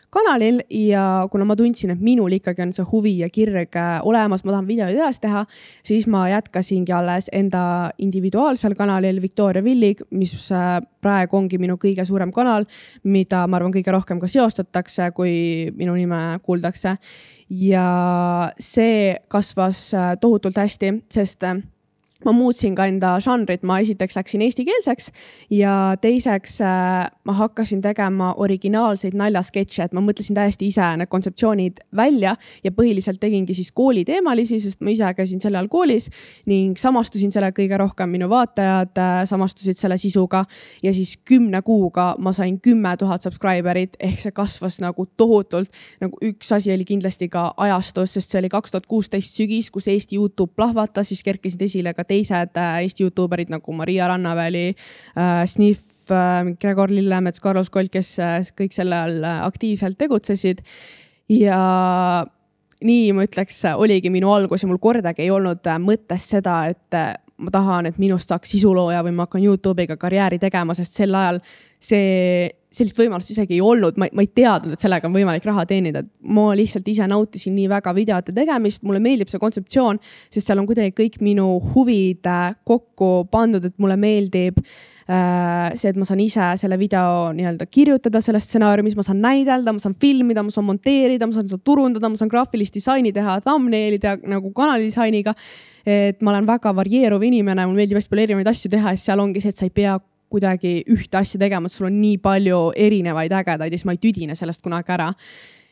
kanalil 0.09 0.61
ja 0.71 1.27
kuna 1.31 1.45
ma 1.45 1.55
tundsin, 1.59 1.91
et 1.91 2.01
minul 2.01 2.31
ikkagi 2.37 2.63
on 2.63 2.73
see 2.75 2.87
huvi 2.91 3.17
ja 3.19 3.29
kirg 3.29 3.75
äh, 3.75 3.99
olemas, 4.07 4.45
ma 4.45 4.55
tahan 4.55 4.67
videoid 4.69 4.95
edasi 4.95 5.25
teha, 5.27 5.45
siis 5.83 6.07
ma 6.07 6.27
jätkasin 6.31 6.77
alustasingi 6.77 6.91
alles 6.91 7.29
enda 7.31 7.91
individuaalsel 7.97 8.75
kanalil 8.75 9.21
Victoria 9.21 9.63
Villig, 9.63 10.01
mis 10.11 10.51
äh, 10.51 10.81
praegu 11.01 11.37
ongi 11.37 11.57
minu 11.57 11.77
kõige 11.77 12.05
suurem 12.05 12.31
kanal, 12.31 12.65
mida 13.03 13.47
ma 13.47 13.57
arvan, 13.57 13.71
kõige 13.71 13.91
rohkem 13.91 14.19
ka 14.19 14.27
seostatakse, 14.27 15.11
kui 15.13 15.71
minu 15.75 15.95
nime 15.95 16.39
kuuldakse. 16.43 16.97
ja 17.49 18.51
see 18.59 19.15
kasvas 19.27 19.93
äh, 19.93 20.17
tohutult 20.19 20.57
hästi, 20.57 21.03
sest 21.09 21.43
ma 22.25 22.33
muutsin 22.33 22.75
ka 22.75 22.87
enda 22.89 23.15
žanrit, 23.21 23.63
ma 23.67 23.77
esiteks 23.83 24.17
läksin 24.17 24.41
eestikeelseks 24.41 25.11
ja 25.53 25.73
teiseks 26.01 26.57
äh, 26.65 27.05
ma 27.27 27.35
hakkasin 27.37 27.81
tegema 27.81 28.31
originaalseid 28.41 29.13
naljasketše, 29.17 29.85
et 29.85 29.93
ma 29.93 30.01
mõtlesin 30.01 30.37
täiesti 30.37 30.69
ise 30.71 30.87
need 30.97 31.11
kontseptsioonid 31.11 31.83
välja 31.95 32.33
ja 32.63 32.71
põhiliselt 32.73 33.21
tegingi 33.21 33.53
siis 33.57 33.69
kooliteemalisi, 33.77 34.59
sest 34.63 34.81
ma 34.81 34.93
ise 34.93 35.11
käisin 35.17 35.43
sel 35.43 35.55
ajal 35.57 35.69
koolis 35.69 36.09
ning 36.49 36.79
samastusin 36.81 37.33
sellega 37.33 37.57
kõige 37.59 37.77
rohkem, 37.79 38.09
minu 38.17 38.29
vaatajad 38.31 38.97
äh, 39.03 39.19
samastusid 39.29 39.77
selle 39.77 39.99
sisuga 40.01 40.43
ja 40.83 40.93
siis 40.93 41.17
kümne 41.27 41.61
kuuga 41.61 42.15
ma 42.17 42.33
sain 42.33 42.57
kümme 42.61 42.95
tuhat 42.97 43.25
subscriber'it 43.27 43.99
ehk 44.01 44.25
see 44.25 44.33
kasvas 44.33 44.79
nagu 44.81 45.05
tohutult. 45.17 45.69
nagu 46.01 46.17
üks 46.25 46.51
asi 46.55 46.73
oli 46.73 46.85
kindlasti 46.87 47.29
ka 47.29 47.51
ajastus, 47.57 48.15
sest 48.17 48.33
see 48.33 48.41
oli 48.41 48.49
kaks 48.49 48.73
tuhat 48.73 48.89
kuusteist 48.89 49.37
sügis, 49.37 49.69
kus 49.71 49.87
Eesti 49.87 50.17
Youtube 50.17 50.55
plahvatas, 50.55 51.11
siis 51.11 51.23
kerkisid 51.23 51.61
esile 51.61 51.93
ka 51.93 52.06
teised 52.09 52.57
äh, 52.59 52.79
Eesti 52.83 53.05
Youtuberid 53.05 53.51
nagu 53.53 53.75
Maria 53.75 54.07
Rannaväli 54.11 54.69
äh,, 54.71 55.43
Sniff 55.45 56.11
äh,, 56.11 56.53
Gregor 56.61 56.93
Lillemets, 56.93 57.41
Carlos 57.43 57.69
Kolt, 57.73 57.91
kes 57.93 58.15
kõik 58.57 58.75
selle 58.75 59.03
all 59.07 59.29
aktiivselt 59.37 59.99
tegutsesid. 59.99 60.63
ja 61.29 61.61
nii 62.87 63.13
ma 63.17 63.25
ütleks, 63.25 63.63
oligi 63.75 64.11
minu 64.13 64.31
algus 64.33 64.63
ja 64.63 64.69
mul 64.69 64.79
kordagi 64.79 65.25
ei 65.25 65.31
olnud 65.33 65.65
mõttes 65.83 66.29
seda, 66.31 66.61
et 66.69 67.26
ma 67.37 67.53
tahan, 67.53 67.85
et 67.89 67.97
minust 68.01 68.31
saaks 68.31 68.49
sisulooja 68.55 69.03
või 69.05 69.13
ma 69.15 69.27
hakkan 69.27 69.43
Youtube'iga 69.43 69.97
karjääri 69.99 70.39
tegema, 70.41 70.73
sest 70.77 70.97
sel 70.97 71.13
ajal 71.15 71.37
see, 71.77 72.47
sellist 72.73 72.97
võimalust 72.97 73.31
isegi 73.35 73.57
ei 73.57 73.61
olnud, 73.61 73.99
ma, 74.01 74.09
ma 74.09 74.25
ei 74.25 74.31
teadnud, 74.33 74.73
et 74.73 74.83
sellega 74.83 75.09
on 75.09 75.13
võimalik 75.13 75.45
raha 75.45 75.65
teenida. 75.69 76.01
ma 76.21 76.49
lihtsalt 76.57 76.87
ise 76.89 77.07
nautisin 77.07 77.55
nii 77.55 77.69
väga 77.69 77.93
videote 77.93 78.33
tegemist, 78.33 78.83
mulle 78.83 79.01
meeldib 79.03 79.29
see 79.29 79.41
kontseptsioon, 79.41 80.01
sest 80.33 80.49
seal 80.49 80.61
on 80.61 80.69
kuidagi 80.69 80.95
kõik 80.97 81.21
minu 81.21 81.49
huvid 81.73 82.25
äh, 82.25 82.53
kokku 82.65 83.27
pandud, 83.31 83.65
et 83.69 83.77
mulle 83.77 83.99
meeldib 84.01 84.63
äh, 84.63 84.96
see, 85.07 85.87
et 85.87 85.95
ma 85.95 86.03
saan 86.07 86.19
ise 86.19 86.49
selle 86.59 86.75
video 86.79 87.29
nii-öelda 87.35 87.69
kirjutada 87.71 88.19
selles 88.23 88.43
stsenaariumis, 88.43 88.97
ma 88.99 89.05
saan 89.07 89.21
näidelda, 89.23 89.71
ma 89.71 89.79
saan 89.79 89.95
filmida, 89.95 90.43
ma 90.43 90.51
saan 90.51 90.67
monteerida, 90.67 91.29
ma 91.29 91.35
saan 91.35 91.47
seda 91.47 91.63
turundada, 91.63 92.09
ma 92.11 92.19
saan 92.19 92.31
graafilist 92.31 92.75
disaini 92.75 93.13
teha, 93.15 93.37
thumbnail'i 93.45 94.01
teha 94.03 94.17
nagu 94.27 94.51
kanali 94.55 94.89
disainiga. 94.89 95.35
et 95.87 96.19
ma 96.19 96.33
olen 96.33 96.43
väga 96.43 96.73
varieeruv 96.75 97.21
inimene, 97.23 97.63
mulle 97.63 97.79
meeldib 97.79 97.95
hästi 97.95 98.11
palju 98.11 98.23
erinevaid 98.25 98.49
asju 98.51 98.71
teha 98.73 98.91
ja 98.91 98.99
seal 98.99 99.21
ongi 99.23 99.39
see, 99.39 99.53
et 99.55 99.61
sa 99.61 99.63
ei 99.63 99.71
pea 99.71 99.93
kuidagi 100.27 100.81
ühte 100.91 101.15
asja 101.21 101.39
tegema, 101.39 101.69
et 101.69 101.75
sul 101.77 101.87
on 101.87 102.01
nii 102.01 102.17
palju 102.19 102.57
erinevaid 102.75 103.31
ägedaid 103.31 103.71
ja 103.71 103.79
siis 103.79 103.87
ma 103.87 103.95
ei 103.95 104.01
tüdine 104.03 104.35
sellest 104.35 104.59
kunagi 104.65 104.91
ära. 104.97 105.13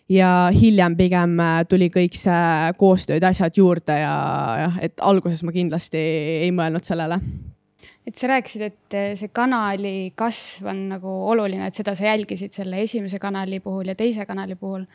ja 0.10 0.52
hiljem 0.54 0.96
pigem 0.96 1.40
äh, 1.42 1.66
tuli 1.68 1.90
kõik 1.90 2.16
see 2.16 2.72
koostööd, 2.80 3.24
asjad 3.26 3.58
juurde 3.58 4.00
ja 4.00 4.16
jah, 4.62 4.80
et 4.86 5.02
alguses 5.02 5.44
ma 5.44 5.52
kindlasti 5.52 6.00
ei 6.46 6.52
mõelnud 6.56 6.86
sellele 6.86 7.20
et 8.06 8.16
sa 8.16 8.30
rääkisid, 8.30 8.62
et 8.62 8.98
äh, 8.98 9.14
see 9.18 9.34
kanali 9.34 10.14
kasv 10.16 10.70
on 10.72 10.88
nagu 10.94 11.16
oluline, 11.32 11.68
et 11.68 11.78
seda 11.78 11.96
sa 11.98 12.12
jälgisid 12.12 12.54
selle 12.54 12.82
esimese 12.84 13.20
kanali 13.20 13.60
puhul 13.60 13.90
ja 13.90 13.96
teise 13.96 14.26
kanali 14.26 14.56
puhul. 14.56 14.86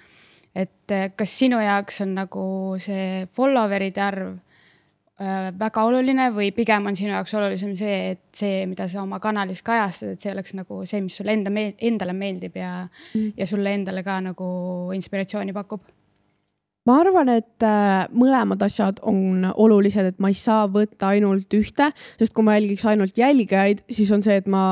et 0.55 0.91
äh, 0.91 1.11
kas 1.17 1.39
sinu 1.39 1.61
jaoks 1.63 2.01
on 2.03 2.15
nagu 2.15 2.45
see 2.79 3.27
follower'ide 3.37 4.03
arv 4.03 4.39
Äh, 5.21 5.51
väga 5.53 5.83
oluline 5.85 6.31
või 6.33 6.49
pigem 6.57 6.87
on 6.89 6.97
sinu 6.97 7.11
jaoks 7.13 7.35
olulisem 7.37 7.75
see, 7.77 7.97
et 8.15 8.23
see, 8.33 8.63
mida 8.65 8.87
sa 8.89 9.03
oma 9.03 9.19
kanalis 9.21 9.61
kajastad, 9.61 10.15
et 10.15 10.25
see 10.25 10.31
oleks 10.33 10.55
nagu 10.57 10.79
see, 10.89 11.03
mis 11.05 11.19
sulle 11.21 11.35
enda, 11.37 11.53
endale 11.77 12.15
meeldib 12.17 12.57
ja 12.57 12.71
mm., 12.87 13.35
ja 13.37 13.49
sulle 13.49 13.75
endale 13.77 14.01
ka 14.07 14.17
nagu 14.25 14.47
inspiratsiooni 14.97 15.53
pakub? 15.53 15.85
Ma 16.89 16.97
arvan, 17.03 17.29
et 17.33 17.65
äh, 17.67 18.07
mõlemad 18.17 18.63
asjad 18.65 19.01
on 19.07 19.45
olulised, 19.51 20.07
et 20.13 20.21
ma 20.23 20.31
ei 20.33 20.39
saa 20.39 20.65
võtta 20.71 21.11
ainult 21.15 21.53
ühte, 21.57 21.91
sest 22.21 22.35
kui 22.37 22.47
ma 22.47 22.57
jälgiks 22.57 22.87
ainult 22.89 23.19
jälgijaid, 23.21 23.85
siis 23.93 24.11
on 24.17 24.25
see, 24.25 24.39
et 24.41 24.49
ma 24.51 24.63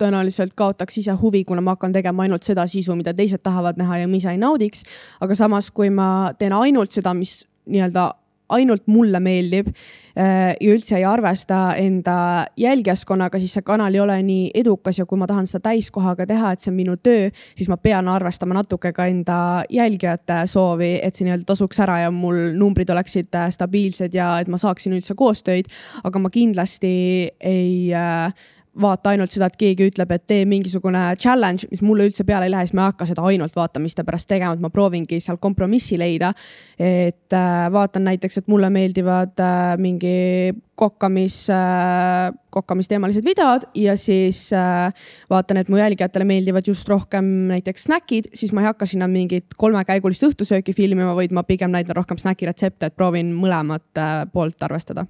tõenäoliselt 0.00 0.52
kaotaks 0.58 1.00
ise 1.00 1.16
huvi, 1.20 1.44
kuna 1.48 1.64
ma 1.64 1.76
hakkan 1.76 1.94
tegema 1.96 2.26
ainult 2.26 2.44
seda 2.46 2.66
sisu, 2.70 2.96
mida 2.98 3.14
teised 3.16 3.42
tahavad 3.44 3.80
näha 3.80 4.02
ja 4.02 4.10
ma 4.10 4.20
ise 4.20 4.34
ei 4.34 4.40
naudiks. 4.40 4.84
aga 5.24 5.38
samas, 5.38 5.70
kui 5.70 5.90
ma 5.90 6.34
teen 6.38 6.52
ainult 6.52 6.92
seda, 6.92 7.14
mis 7.16 7.42
nii-öelda 7.64 8.10
ainult 8.52 8.86
mulle 8.86 9.20
meeldib 9.24 9.70
äh, 9.70 10.52
ja 10.60 10.74
üldse 10.74 10.98
ei 10.98 11.04
arvesta 11.08 11.74
enda 11.80 12.46
jälgijaskonnaga, 12.60 13.38
siis 13.40 13.56
see 13.56 13.64
kanal 13.66 13.94
ei 13.94 14.02
ole 14.02 14.18
nii 14.22 14.50
edukas 14.60 14.98
ja 15.00 15.06
kui 15.08 15.18
ma 15.20 15.28
tahan 15.30 15.48
seda 15.50 15.70
täiskohaga 15.70 16.26
teha, 16.28 16.52
et 16.52 16.64
see 16.64 16.72
on 16.72 16.78
minu 16.78 16.96
töö, 17.00 17.30
siis 17.56 17.70
ma 17.72 17.78
pean 17.80 18.08
arvestama 18.12 18.56
natuke 18.58 18.92
ka 18.92 19.08
enda 19.10 19.38
jälgijate 19.72 20.44
soovi, 20.50 20.94
et 21.02 21.16
see 21.16 21.28
nii-öelda 21.28 21.48
tasuks 21.48 21.80
ära 21.84 22.02
ja 22.04 22.12
mul 22.14 22.52
numbrid 22.58 22.90
oleksid 22.92 23.32
äh, 23.34 23.48
stabiilsed 23.54 24.14
ja 24.14 24.34
et 24.42 24.52
ma 24.52 24.60
saaksin 24.60 24.96
üldse 24.96 25.16
koostöid. 25.18 25.70
aga 26.04 26.18
ma 26.20 26.30
kindlasti 26.30 26.94
ei 27.40 27.92
äh, 27.94 28.34
vaata 28.80 29.12
ainult 29.12 29.30
seda, 29.30 29.46
et 29.50 29.56
keegi 29.58 29.88
ütleb, 29.90 30.10
et 30.14 30.24
tee 30.26 30.44
mingisugune 30.48 31.02
challenge, 31.20 31.68
mis 31.70 31.82
mulle 31.84 32.08
üldse 32.08 32.26
peale 32.26 32.48
ei 32.48 32.52
lähe, 32.52 32.66
siis 32.66 32.74
ma 32.76 32.84
ei 32.84 32.92
hakka 32.92 33.06
seda 33.08 33.24
ainult 33.28 33.54
vaatamiste 33.56 34.04
pärast 34.06 34.28
tegema, 34.30 34.56
et 34.56 34.62
ma 34.62 34.70
proovingi 34.74 35.20
seal 35.22 35.38
kompromissi 35.42 35.98
leida. 36.00 36.32
et 36.78 37.32
äh, 37.32 37.72
vaatan 37.72 38.04
näiteks, 38.04 38.38
et 38.38 38.48
mulle 38.48 38.70
meeldivad 38.70 39.38
äh, 39.40 39.76
mingi 39.78 40.54
kokkamis 40.74 41.36
äh,, 41.54 42.34
kokkamisteemalised 42.50 43.24
videod 43.24 43.68
ja 43.78 43.96
siis 43.96 44.52
äh, 44.52 44.90
vaatan, 45.30 45.56
et 45.62 45.68
mu 45.68 45.78
jälgijatele 45.78 46.24
meeldivad 46.24 46.66
just 46.66 46.88
rohkem 46.88 47.24
näiteks 47.52 47.84
snäkid, 47.84 48.30
siis 48.34 48.52
ma 48.52 48.64
ei 48.64 48.72
hakka 48.72 48.86
sinna 48.86 49.08
mingit 49.08 49.54
kolmekäigulist 49.56 50.26
õhtusööki 50.26 50.74
filmima, 50.74 51.14
vaid 51.14 51.34
ma 51.34 51.46
pigem 51.46 51.70
näitan 51.70 51.96
rohkem 51.96 52.18
snäkiretsepte, 52.18 52.90
et 52.90 52.96
proovin 52.96 53.30
mõlemat 53.38 54.02
äh, 54.02 54.16
poolt 54.32 54.62
arvestada 54.66 55.06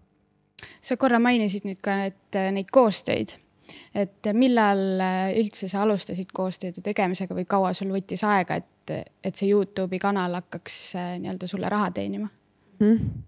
sa 0.85 0.97
korra 1.01 1.19
mainisid 1.21 1.65
nüüd 1.69 1.81
ka 1.85 1.97
et 2.09 2.39
neid 2.53 2.69
koostöid 2.73 3.35
et 3.95 4.31
millal 4.33 4.83
äh, 5.01 5.35
üldse 5.41 5.69
sa 5.71 5.83
alustasid 5.85 6.33
koostööde 6.35 6.85
tegemisega 6.85 7.37
või 7.37 7.47
kaua 7.49 7.75
sul 7.77 7.93
võttis 7.95 8.25
aega, 8.27 8.61
et, 8.61 8.97
et 9.25 9.35
see 9.35 9.51
Youtube'i 9.53 10.01
kanal 10.03 10.41
hakkaks 10.41 10.81
äh, 10.99 11.15
nii-öelda 11.23 11.51
sulle 11.51 11.71
raha 11.73 11.93
teenima 11.95 12.29
mm.? 12.81 13.23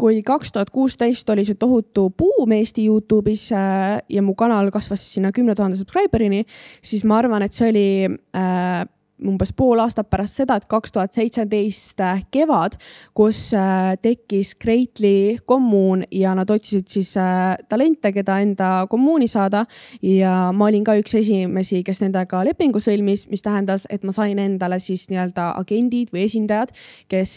kui 0.00 0.22
kaks 0.26 0.50
tuhat 0.52 0.70
kuusteist 0.74 1.28
oli 1.30 1.44
see 1.46 1.58
tohutu 1.58 2.08
buum 2.18 2.52
Eesti 2.56 2.88
Youtube'is 2.88 3.50
äh, 3.54 4.00
ja 4.08 4.22
mu 4.22 4.34
kanal 4.34 4.70
kasvas 4.74 5.04
sinna 5.14 5.30
kümne 5.32 5.54
tuhande 5.54 5.78
subscriber'ini, 5.78 6.42
siis 6.82 7.04
ma 7.06 7.20
arvan, 7.20 7.44
et 7.46 7.54
see 7.54 7.68
oli 7.70 7.86
äh, 8.08 8.80
umbes 9.26 9.52
pool 9.56 9.80
aastat 9.82 10.08
pärast 10.10 10.40
seda, 10.40 10.56
et 10.60 10.66
kaks 10.70 10.94
tuhat 10.94 11.16
seitseteist 11.16 12.00
äh, 12.04 12.22
kevad, 12.32 12.76
kus 13.16 13.50
äh, 13.56 13.94
tekkis 14.02 14.54
Greatly 14.60 15.38
kommuun 15.48 16.04
ja 16.14 16.34
nad 16.38 16.50
otsisid 16.50 16.88
siis 16.92 17.12
äh, 17.20 17.56
talente, 17.68 18.12
keda 18.16 18.40
enda 18.44 18.70
kommuuni 18.90 19.28
saada. 19.28 19.64
ja 20.02 20.50
ma 20.56 20.70
olin 20.70 20.84
ka 20.84 20.94
üks 20.98 21.14
esimesi, 21.18 21.82
kes 21.86 22.02
nendega 22.04 22.42
lepingu 22.46 22.80
sõlmis, 22.82 23.26
mis 23.30 23.44
tähendas, 23.44 23.86
et 23.90 24.04
ma 24.06 24.14
sain 24.16 24.38
endale 24.38 24.80
siis 24.80 25.08
nii-öelda 25.10 25.50
agendid 25.60 26.12
või 26.14 26.24
esindajad, 26.26 26.72
kes 27.10 27.32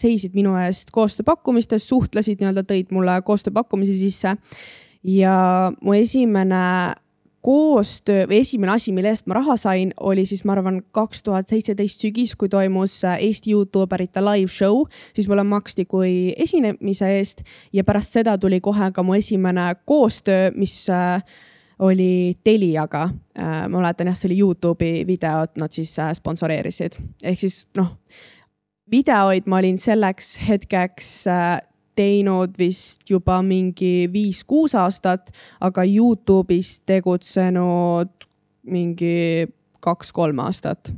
seisid 0.00 0.34
minu 0.36 0.54
eest 0.60 0.90
koostööpakkumistes, 0.94 1.86
suhtlesid 1.88 2.40
nii-öelda, 2.40 2.64
tõid 2.66 2.92
mulle 2.94 3.18
koostööpakkumisi 3.26 3.98
sisse 4.00 4.36
ja 5.06 5.36
mu 5.80 5.94
esimene 5.96 6.96
koostöö 7.46 8.24
või 8.26 8.40
esimene 8.42 8.72
asi, 8.74 8.90
mille 8.92 9.12
eest 9.14 9.28
ma 9.30 9.36
raha 9.38 9.54
sain, 9.60 9.92
oli 10.02 10.24
siis, 10.26 10.42
ma 10.44 10.56
arvan, 10.56 10.80
kaks 10.96 11.22
tuhat 11.22 11.46
seitseteist 11.52 12.02
sügis, 12.02 12.34
kui 12.38 12.50
toimus 12.50 12.98
äh, 13.06 13.20
Eesti 13.22 13.52
Youtuberite 13.54 14.22
live 14.24 14.50
show, 14.50 14.82
siis 15.14 15.28
mulle 15.30 15.44
maksti 15.46 15.84
kui 15.86 16.32
esinemise 16.42 17.12
eest 17.20 17.44
ja 17.76 17.84
pärast 17.86 18.18
seda 18.18 18.34
tuli 18.42 18.58
kohe 18.64 18.90
ka 18.90 19.04
mu 19.06 19.14
esimene 19.14 19.68
koostöö, 19.86 20.50
mis 20.58 20.74
äh, 20.90 21.22
oli 21.78 22.34
Teliaga. 22.42 23.04
Äh, 23.38 23.62
ma 23.68 23.78
mäletan 23.78 24.10
jah, 24.10 24.18
see 24.18 24.32
oli 24.32 24.40
Youtube'i 24.40 25.06
videot, 25.06 25.54
nad 25.62 25.74
siis 25.76 25.94
sponsoreerisid, 26.18 26.98
ehk 27.22 27.46
siis 27.46 27.62
noh, 27.78 27.94
videoid 28.90 29.46
ma 29.46 29.62
olin 29.62 29.78
selleks 29.78 30.34
hetkeks 30.48 31.14
teinud 31.96 32.58
vist 32.58 33.08
juba 33.10 33.40
mingi 33.42 34.08
viis-kuus 34.12 34.76
aastat, 34.78 35.32
aga 35.60 35.84
Youtube'is 35.84 36.80
tegutsenud 36.86 38.28
mingi 38.66 39.46
kaks-kolm 39.80 40.42
aastat. 40.44 40.92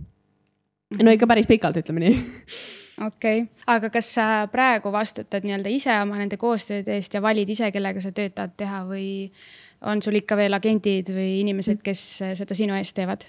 no 1.02 1.14
ikka 1.14 1.26
päris 1.26 1.47
pikalt, 1.47 1.81
ütleme 1.83 2.07
nii 2.07 2.19
okei 3.07 3.43
okay., 3.43 3.64
aga 3.67 3.90
kas 3.95 4.12
sa 4.19 4.26
praegu 4.52 4.93
vastutad 4.93 5.47
nii-öelda 5.47 5.73
ise 5.73 5.95
oma 6.02 6.19
nende 6.19 6.38
koostööde 6.40 6.97
eest 6.99 7.14
ja 7.14 7.23
valid 7.23 7.49
ise, 7.49 7.71
kellega 7.75 8.02
sa 8.02 8.12
tööd 8.12 8.35
tahad 8.35 8.57
teha 8.59 8.85
või 8.88 9.09
on 9.87 10.02
sul 10.02 10.19
ikka 10.19 10.37
veel 10.38 10.57
agendid 10.57 11.12
või 11.14 11.40
inimesed, 11.43 11.83
kes 11.85 12.07
seda 12.40 12.57
sinu 12.59 12.75
eest 12.78 12.97
teevad? 12.99 13.28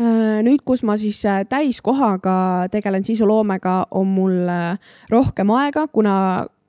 Äh, 0.00 0.40
nüüd, 0.46 0.62
kus 0.64 0.80
ma 0.86 0.94
siis 0.96 1.18
äh, 1.28 1.42
täiskohaga 1.48 2.68
tegelen 2.72 3.04
sisuloomega, 3.04 3.90
on 3.90 4.08
mul 4.08 4.48
äh, 4.48 4.94
rohkem 5.12 5.50
aega, 5.52 5.84
kuna 5.92 6.14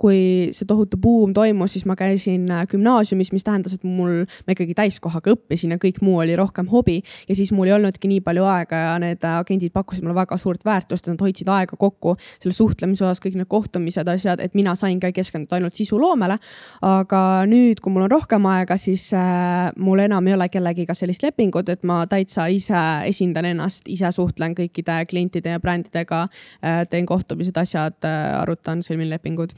kui 0.02 0.50
see 0.56 0.66
tohutu 0.66 0.98
buum 1.02 1.34
toimus, 1.36 1.76
siis 1.76 1.86
ma 1.90 1.96
käisin 2.00 2.48
äh, 2.52 2.64
gümnaasiumis, 2.70 3.32
mis 3.36 3.46
tähendas, 3.46 3.76
et 3.78 3.86
mul, 3.86 4.24
ma 4.48 4.56
ikkagi 4.56 4.74
täiskohaga 4.78 5.36
õppisin 5.36 5.76
ja 5.76 5.80
kõik 5.82 6.00
muu 6.06 6.18
oli 6.24 6.36
rohkem 6.40 6.70
hobi. 6.72 7.02
ja 7.30 7.38
siis 7.38 7.52
mul 7.54 7.70
ei 7.70 7.76
olnudki 7.76 8.10
nii 8.10 8.24
palju 8.26 8.46
aega 8.50 8.80
ja 8.86 8.94
need 9.02 9.26
agendid 9.28 9.74
pakkusid 9.76 10.06
mulle 10.06 10.18
väga 10.18 10.38
suurt 10.42 10.66
väärtust, 10.66 11.10
nad 11.12 11.22
hoidsid 11.22 11.50
aega 11.54 11.78
kokku 11.78 12.16
selle 12.42 12.56
suhtlemise 12.58 13.06
osas, 13.06 13.22
kõik 13.22 13.38
need 13.38 13.50
kohtumised, 13.52 14.08
asjad, 14.10 14.42
et 14.42 14.58
mina 14.58 14.74
sain 14.80 15.00
ka 15.00 15.12
keskenduda 15.14 15.60
ainult 15.60 15.78
sisuloomele. 15.78 16.40
aga 16.82 17.22
nüüd, 17.50 17.82
kui 17.82 17.94
mul 17.94 18.08
on 18.08 18.12
rohkem 18.12 18.46
aega, 18.50 18.78
siis 18.82 19.12
äh, 19.14 19.70
mul 19.78 20.02
enam 20.02 20.28
ei 20.28 20.38
ole 20.38 20.50
kellegiga 20.50 20.96
sellist 20.98 21.24
lepingut, 21.24 21.70
et 21.70 21.84
ma 21.86 22.02
täitsa 22.10 22.48
ise 22.50 22.82
esindan 23.10 23.46
ennast, 23.54 23.86
ise 23.92 24.10
suhtlen 24.16 24.56
kõikide 24.58 25.04
klientide 25.10 25.58
ja 25.58 25.62
brändidega 25.62 26.24
äh,, 26.26 26.82
teen 26.90 27.06
kohtumised, 27.06 27.58
asjad 27.58 28.00
äh,, 28.08 28.42
arutan, 28.42 28.82
sõlmin 28.86 29.12
lepingud 29.12 29.54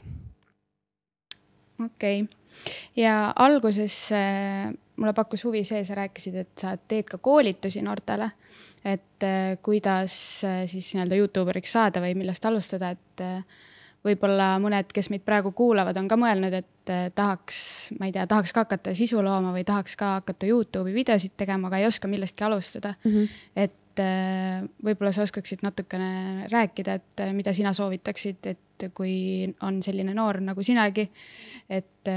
okei 1.78 2.22
okay., 2.22 2.40
ja 2.96 3.32
alguses 3.36 4.12
äh, 4.12 4.72
mulle 4.96 5.12
pakkus 5.12 5.44
huvi 5.44 5.64
see, 5.66 5.84
sa 5.84 5.98
rääkisid, 5.98 6.40
et 6.44 6.52
sa 6.60 6.76
teed 6.76 7.08
ka 7.08 7.18
koolitusi 7.18 7.82
noortele. 7.82 8.30
et 8.84 9.22
äh, 9.24 9.58
kuidas 9.62 10.44
äh, 10.44 10.64
siis 10.68 10.94
nii-öelda 10.94 11.16
Youtuberiks 11.16 11.72
saada 11.72 12.02
või 12.04 12.14
millest 12.18 12.44
alustada, 12.44 12.90
et 12.90 13.22
võib-olla 14.04 14.58
mõned, 14.60 14.90
kes 14.92 15.08
meid 15.10 15.22
praegu 15.24 15.54
kuulavad, 15.56 15.96
on 15.96 16.08
ka 16.08 16.18
mõelnud, 16.20 16.52
et 16.52 16.90
tahaks, 17.16 17.58
ma 17.98 18.10
ei 18.10 18.12
tea, 18.12 18.26
tahaks 18.28 18.52
ka 18.52 18.66
hakata 18.66 18.92
sisu 18.94 19.22
looma 19.24 19.54
või 19.54 19.64
tahaks 19.64 19.96
ka 19.96 20.18
hakata 20.18 20.50
Youtube'i 20.50 20.92
videosid 20.92 21.32
tegema, 21.40 21.70
aga 21.70 21.80
ei 21.80 21.88
oska 21.88 22.10
millestki 22.12 22.44
alustada 22.44 22.92
mm. 23.00 23.10
-hmm. 23.10 23.40
et 23.56 23.72
eh, 24.02 24.64
võib-olla 24.84 25.12
sa 25.14 25.24
oskaksid 25.24 25.64
natukene 25.64 26.48
rääkida, 26.52 26.98
et 27.00 27.24
eh, 27.24 27.32
mida 27.36 27.54
sina 27.56 27.74
soovitaksid, 27.76 28.50
et 28.52 28.88
kui 28.94 29.46
on 29.62 29.80
selline 29.84 30.14
noor 30.16 30.40
nagu 30.42 30.62
sinagi, 30.66 31.06
et 31.70 32.10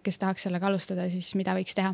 kes 0.00 0.20
tahaks 0.22 0.46
sellega 0.46 0.70
alustada, 0.70 1.08
siis 1.10 1.34
mida 1.36 1.56
võiks 1.58 1.74
teha? 1.76 1.90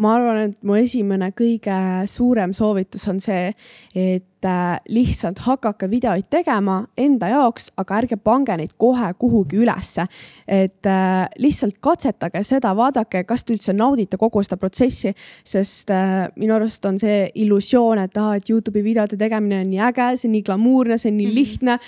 Ma 0.00 0.14
arvan, 0.16 0.38
et 0.48 0.62
mu 0.64 0.78
esimene 0.80 1.28
kõige 1.36 1.76
suurem 2.08 2.54
soovitus 2.56 3.04
on 3.12 3.20
see, 3.22 3.50
et 3.92 4.24
äh, 4.44 4.78
lihtsalt 4.88 5.38
hakake 5.44 5.88
videoid 5.90 6.28
tegema 6.30 6.80
enda 6.98 7.28
jaoks, 7.28 7.70
aga 7.80 7.98
ärge 8.00 8.16
pange 8.16 8.56
neid 8.56 8.72
kohe 8.80 9.12
kuhugi 9.18 9.60
ülesse. 9.60 10.06
et 10.48 10.86
äh, 10.86 11.26
lihtsalt 11.38 11.76
katsetage 11.80 12.42
seda, 12.44 12.72
vaadake, 12.76 13.22
kas 13.24 13.44
te 13.44 13.54
üldse 13.54 13.72
naudite 13.76 14.16
kogu 14.18 14.42
seda 14.42 14.56
protsessi, 14.56 15.12
sest 15.44 15.90
äh, 15.94 16.30
minu 16.40 16.54
arust 16.56 16.84
on 16.88 16.98
see 16.98 17.28
illusioon, 17.42 18.00
et 18.02 18.16
aa, 18.18 18.36
et 18.40 18.50
Youtube'i 18.50 18.82
videote 18.84 19.18
tegemine 19.20 19.60
on 19.64 19.70
nii 19.70 19.82
äge, 19.90 20.08
see 20.16 20.30
on 20.30 20.34
nii 20.38 20.46
glamuurne, 20.48 20.98
see 20.98 21.12
on 21.12 21.18
nii 21.18 21.26
-hmm. 21.26 21.34
lihtne, 21.34 21.78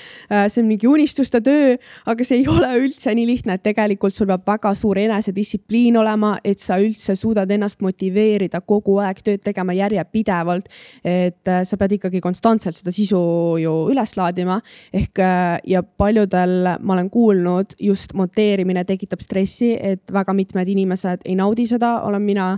see 0.48 0.62
on 0.62 0.68
mingi 0.68 0.86
unistuste 0.86 1.40
töö, 1.40 1.76
aga 2.06 2.24
see 2.24 2.38
ei 2.42 2.46
ole 2.48 2.70
üldse 2.84 3.14
nii 3.14 3.26
lihtne, 3.26 3.54
et 3.58 3.62
tegelikult 3.62 4.14
sul 4.14 4.26
peab 4.30 4.46
väga 4.46 4.74
suur 4.74 4.98
enesedistsipliin 4.98 5.96
olema, 5.96 6.36
et 6.44 6.60
sa 6.60 6.78
üldse 6.78 7.16
suudad 7.16 7.50
ennast 7.50 7.80
motiveerida 7.80 8.60
kogu 8.60 8.98
aeg 8.98 9.24
tööd 9.24 9.42
tegema 9.42 9.72
järjepidevalt. 9.72 10.68
et 11.04 11.50
sa 11.64 11.76
pead 11.76 11.92
ikkagi 11.92 12.20
konstantselt 12.20 12.41
seda 12.42 12.92
sisu 12.92 13.20
ju 13.62 13.72
üles 13.92 14.16
laadima. 14.16 14.60
Ehk 14.92 15.18
äh, 15.22 15.60
ja 15.68 15.82
paljudel 15.82 16.76
ma 16.80 16.94
olen 16.94 17.10
kuulnud, 17.10 17.76
just 17.80 18.14
monteerimine 18.14 18.84
tekitab 18.84 19.22
stressi, 19.22 19.72
et 19.78 20.02
väga 20.12 20.34
mitmed 20.34 20.68
inimesed 20.68 21.24
ei 21.24 21.36
naudi 21.38 21.66
seda, 21.70 22.02
olen 22.06 22.22
mina 22.22 22.48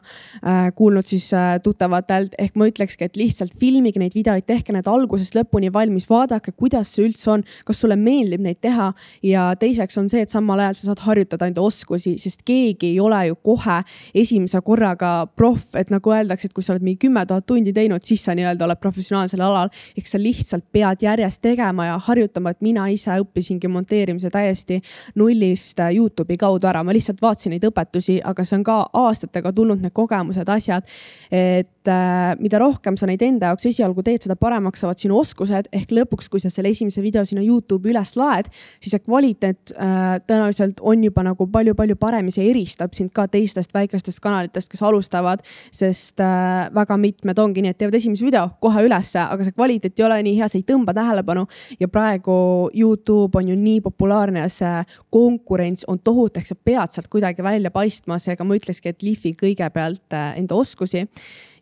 äh, 0.43 0.71
kuulnud 0.75 1.07
siis 1.07 1.31
äh, 1.35 1.59
tuttavatelt, 1.63 2.35
ehk 2.39 2.57
ma 2.57 2.69
ütlekski, 2.71 3.05
et 3.09 3.17
lihtsalt 3.17 3.55
filmige 3.61 4.01
neid 4.01 4.15
videoid, 4.17 4.47
tehke 4.47 4.73
need 4.75 4.89
algusest 4.91 5.37
lõpuni 5.37 5.73
valmis, 5.73 6.09
vaadake, 6.11 6.55
kuidas 6.57 6.95
see 6.95 7.09
üldse 7.09 7.31
on, 7.35 7.45
kas 7.67 7.83
sulle 7.85 7.97
meeldib 8.01 8.43
neid 8.45 8.61
teha. 8.65 8.93
Ja 9.25 9.51
teiseks 9.59 9.99
on 10.01 10.09
see, 10.13 10.25
et 10.25 10.33
samal 10.33 10.63
ajal 10.65 10.79
sa 10.79 10.91
saad 10.91 11.05
harjutada 11.05 11.49
enda 11.51 11.65
oskusi, 11.65 12.17
sest 12.21 12.45
keegi 12.47 12.95
ei 12.95 13.01
ole 13.03 13.21
ju 13.29 13.39
kohe 13.45 13.81
esimese 14.17 14.61
korraga 14.65 15.15
proff, 15.37 15.75
et 15.79 15.93
nagu 15.93 16.15
öeldakse, 16.15 16.49
et 16.49 16.57
kui 16.57 16.65
sa 16.65 16.75
oled 16.75 16.85
mingi 16.85 17.03
kümme 17.07 17.25
tuhat 17.29 17.47
tundi 17.49 17.75
teinud, 17.75 18.05
siis 18.07 18.25
sa 18.25 18.35
nii-öelda 18.37 18.67
oled 18.67 18.81
professionaalsel 18.83 19.43
alal. 19.45 19.73
Eks 19.99 20.15
sa 20.15 20.21
lihtsalt 20.21 20.67
pead 20.73 21.05
järjest 21.05 21.43
tegema 21.43 21.89
ja 21.91 21.99
harjutama, 21.99 22.55
et 22.55 22.65
mina 22.65 22.87
ise 22.93 23.19
õppisingi 23.23 23.69
monteerimise 23.69 24.31
täiesti 24.31 24.81
nullist 25.21 25.81
äh, 25.81 25.95
Youtube'i 25.97 26.39
kaudu 26.41 26.71
ära, 26.71 26.85
ma 26.85 26.95
lihtsalt 26.95 27.23
vaatasin 27.23 27.57
neid 27.57 27.69
õpetusi, 27.69 28.21
aga 28.25 28.45
see 28.45 28.59
on 28.61 28.67
ka 28.67 28.81
aastatega 29.05 29.53
tulnud 29.53 29.83
need 29.83 29.95
kogemused, 29.95 30.49
asjad. 30.49 30.87
et 31.31 31.74
äh, 31.91 32.35
mida 32.41 32.61
rohkem 32.63 32.99
sa 33.01 33.09
neid 33.09 33.23
enda 33.25 33.53
jaoks 33.53 33.69
esialgu 33.71 34.05
teed, 34.07 34.25
seda 34.25 34.37
paremaks 34.39 34.85
saavad 34.85 35.01
sinu 35.01 35.19
oskused. 35.21 35.71
Ehk 35.75 35.93
lõpuks, 35.95 36.31
kui 36.33 36.43
sa 36.43 36.51
selle 36.53 36.73
esimese 36.75 37.03
video 37.05 37.25
sinna 37.29 37.45
Youtube'i 37.45 37.93
üles 37.95 38.15
laed, 38.19 38.51
siis 38.81 38.95
see 38.95 39.05
kvaliteet 39.05 39.75
äh, 39.75 40.19
tõenäoliselt 40.27 40.83
on 40.85 41.05
juba 41.05 41.25
nagu 41.27 41.49
palju-palju 41.51 41.99
parem 42.01 42.31
ja 42.31 42.39
see 42.39 42.49
eristab 42.51 42.95
sind 42.97 43.13
ka 43.15 43.27
teistest 43.31 43.75
väikestest 43.75 44.23
kanalitest, 44.25 44.73
kes 44.73 44.85
alustavad 44.85 45.45
sest 45.75 46.21
äh, 46.21 46.69
väga 46.75 46.99
mitmed 47.01 47.39
ongi 47.39 47.65
nii, 47.65 47.75
et 47.75 47.81
teevad 47.81 47.99
esimese 47.99 48.27
video 48.27 48.47
kohe 48.63 48.85
ülesse, 48.87 49.21
aga 49.21 49.47
see 49.47 49.57
kvaliteet 49.57 49.99
ei 49.99 50.07
ole 50.07 50.21
nii 50.27 50.37
hea, 50.39 50.49
see 50.51 50.63
ei 50.63 50.69
tõmba 50.69 50.95
tähelepanu. 50.97 51.47
ja 51.81 51.89
praegu 51.89 52.37
Youtube 52.75 53.39
on 53.39 53.49
ju 53.49 53.57
nii 53.59 53.81
populaarne 53.85 54.45
ja 54.45 54.51
see 54.53 54.85
konkurents 55.15 55.87
on 55.89 55.99
tohutu, 55.99 56.41
eks 56.41 56.55
sa 56.55 56.59
pead 56.59 56.95
sealt 56.95 57.11
kuidagi 57.13 57.45
välja 57.45 57.71
paistma, 57.75 58.19
seega 58.19 58.45
ma 58.45 58.57
ütlekski, 58.59 58.95
et 58.95 59.03
lihvi 59.03 59.35
kõigepealt 59.41 60.15
enda 60.15 60.55
oskusi 60.55 61.07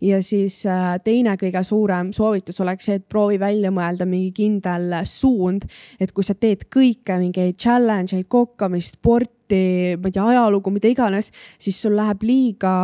ja 0.03 0.19
siis 0.25 0.63
äh, 0.67 0.97
teine 1.05 1.37
kõige 1.41 1.63
suurem 1.67 2.13
soovitus 2.15 2.61
oleks 2.65 2.89
see, 2.89 2.99
et 2.99 3.07
proovi 3.09 3.39
välja 3.41 3.71
mõelda 3.75 4.07
mingi 4.09 4.33
kindel 4.37 4.99
suund. 5.09 5.67
et 6.01 6.13
kui 6.13 6.25
sa 6.27 6.35
teed 6.35 6.67
kõike, 6.73 7.19
mingeid 7.21 7.59
challenge 7.59 8.17
eid, 8.17 8.29
kokkamist, 8.33 8.99
sporti, 8.99 9.97
ma 9.97 10.11
ei 10.11 10.15
tea, 10.15 10.27
ajalugu, 10.35 10.73
mida 10.75 10.91
iganes, 10.91 11.31
siis 11.59 11.79
sul 11.83 11.97
läheb 11.97 12.25
liiga 12.27 12.75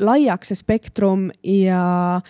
laiaks 0.00 0.52
see 0.52 0.60
spektrum 0.62 1.30
ja 1.42 2.20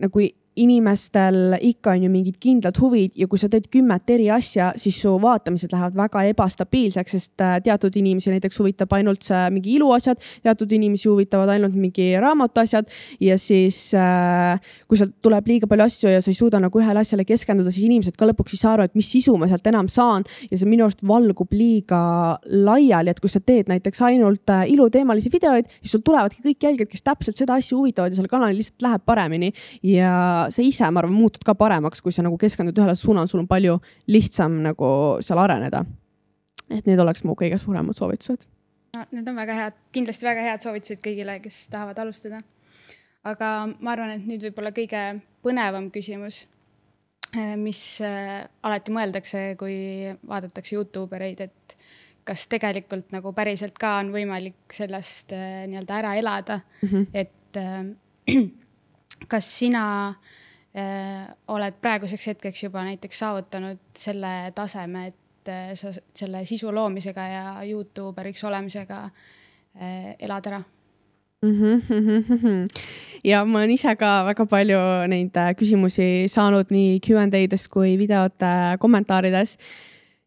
nagu 0.00 0.24
inimestel 0.60 1.56
ikka 1.60 1.94
on 1.94 2.04
ju 2.04 2.10
mingid 2.12 2.36
kindlad 2.42 2.76
huvid 2.80 3.14
ja 3.16 3.26
kui 3.30 3.40
sa 3.40 3.48
teed 3.52 3.68
kümmet 3.72 4.10
eri 4.12 4.28
asja, 4.32 4.72
siis 4.76 4.98
su 5.00 5.14
vaatamised 5.22 5.72
lähevad 5.72 5.96
väga 5.96 6.24
ebastabiilseks, 6.32 7.14
sest 7.16 7.44
äh, 7.44 7.56
teatud 7.64 7.96
inimesi 7.96 8.32
näiteks 8.32 8.60
huvitab 8.60 8.92
ainult 8.96 9.24
see 9.24 9.40
mingi 9.54 9.76
iluasjad, 9.78 10.20
teatud 10.44 10.72
inimesi 10.76 11.08
huvitavad 11.08 11.54
ainult 11.54 11.76
mingi 11.78 12.10
raamatuasjad 12.20 12.90
ja 13.24 13.38
siis 13.40 13.78
äh, 13.96 14.60
kui 14.88 15.00
sealt 15.00 15.14
tuleb 15.24 15.48
liiga 15.48 15.70
palju 15.70 15.86
asju 15.86 16.12
ja 16.12 16.20
sa 16.24 16.32
ei 16.32 16.36
suuda 16.36 16.60
nagu 16.60 16.82
ühele 16.82 17.00
asjale 17.00 17.24
keskenduda, 17.28 17.72
siis 17.72 17.88
inimesed 17.88 18.18
ka 18.18 18.28
lõpuks 18.28 18.56
ei 18.56 18.60
saa 18.60 18.74
aru, 18.76 18.88
et 18.90 18.98
mis 18.98 19.08
sisu 19.08 19.38
ma 19.40 19.48
sealt 19.50 19.66
enam 19.72 19.88
saan 19.92 20.28
ja 20.50 20.58
see 20.58 20.68
minu 20.68 20.84
arust 20.86 21.04
valgub 21.08 21.56
liiga 21.56 22.02
laiali, 22.44 23.12
et 23.12 23.24
kui 23.24 23.32
sa 23.32 23.40
teed 23.40 23.72
näiteks 23.72 24.04
ainult 24.04 24.52
äh, 24.52 24.66
iluteemalisi 24.74 25.32
videoid, 25.32 25.72
siis 25.80 25.96
sul 25.96 26.04
tulevadki 26.04 26.44
kõik 26.44 26.68
jälgijad, 26.68 26.92
kes 26.92 27.08
täpselt 27.08 27.40
seda 27.40 27.56
asja 27.56 27.78
huvitavad 27.78 28.12
ja 28.12 28.20
sellel 28.20 28.32
kanalil 28.32 28.60
lihtsalt 28.60 28.84
läheb 28.84 29.08
paremini 29.08 29.52
ja 29.86 30.12
sa 30.50 30.62
ise, 30.62 30.88
ma 30.90 31.02
arvan, 31.02 31.14
muutud 31.14 31.44
ka 31.46 31.54
paremaks, 31.58 32.00
kui 32.02 32.12
sa 32.12 32.24
nagu 32.24 32.38
keskendud 32.40 32.78
ühele 32.78 32.94
suunale, 32.98 33.30
sul 33.30 33.42
on 33.42 33.48
palju 33.50 33.78
lihtsam 34.10 34.62
nagu 34.66 34.88
seal 35.20 35.38
areneda. 35.42 35.84
et 36.72 36.86
need 36.86 36.98
oleks 36.98 37.24
mu 37.24 37.34
kõige 37.36 37.58
suuremad 37.60 37.96
soovitused 37.96 38.46
no,. 38.96 39.04
Need 39.10 39.28
on 39.28 39.36
väga 39.36 39.56
head, 39.56 39.78
kindlasti 39.92 40.26
väga 40.26 40.46
head 40.46 40.64
soovitused 40.64 41.02
kõigile, 41.04 41.38
kes 41.44 41.66
tahavad 41.72 41.98
alustada. 42.02 42.42
aga 43.24 43.50
ma 43.78 43.92
arvan, 43.94 44.16
et 44.16 44.24
nüüd 44.26 44.42
võib-olla 44.48 44.72
kõige 44.74 45.02
põnevam 45.44 45.90
küsimus, 45.94 46.46
eh, 47.36 47.54
mis 47.56 48.00
eh, 48.02 48.40
alati 48.62 48.94
mõeldakse, 48.94 49.44
kui 49.60 49.76
vaadatakse 50.28 50.74
Youtube 50.74 51.16
ereid, 51.18 51.44
et 51.46 51.76
kas 52.26 52.46
tegelikult 52.50 53.12
nagu 53.14 53.32
päriselt 53.34 53.78
ka 53.78 53.96
on 54.00 54.12
võimalik 54.14 54.74
sellest 54.74 55.34
eh, 55.34 55.62
nii-öelda 55.70 56.00
ära 56.02 56.16
elada 56.18 56.60
mm, 56.82 56.88
-hmm. 56.88 57.06
et 57.14 57.32
kas 59.28 59.48
sina 59.58 59.84
äh, 60.08 61.26
oled 61.48 61.80
praeguseks 61.80 62.26
hetkeks 62.32 62.64
juba 62.64 62.84
näiteks 62.84 63.18
saavutanud 63.24 63.80
selle 63.96 64.52
taseme, 64.54 65.06
et 65.12 65.48
äh, 65.48 65.72
sa 65.78 65.92
selle 66.14 66.44
sisu 66.48 66.74
loomisega 66.74 67.26
ja 67.28 67.44
Youtuberiks 67.68 68.44
olemisega 68.44 69.04
äh, 69.04 70.14
elad 70.18 70.46
ära 70.46 70.62
mm? 71.42 71.52
-hmm. 71.52 72.68
ja 73.24 73.44
ma 73.44 73.58
olen 73.58 73.70
ise 73.70 73.96
ka 73.96 74.24
väga 74.26 74.46
palju 74.46 74.78
neid 75.08 75.36
äh, 75.36 75.54
küsimusi 75.58 76.28
saanud 76.28 76.70
nii 76.70 77.00
Q 77.00 77.18
and 77.18 77.34
A-des 77.34 77.68
kui 77.68 77.98
videote 77.98 78.52
kommentaarides 78.78 79.58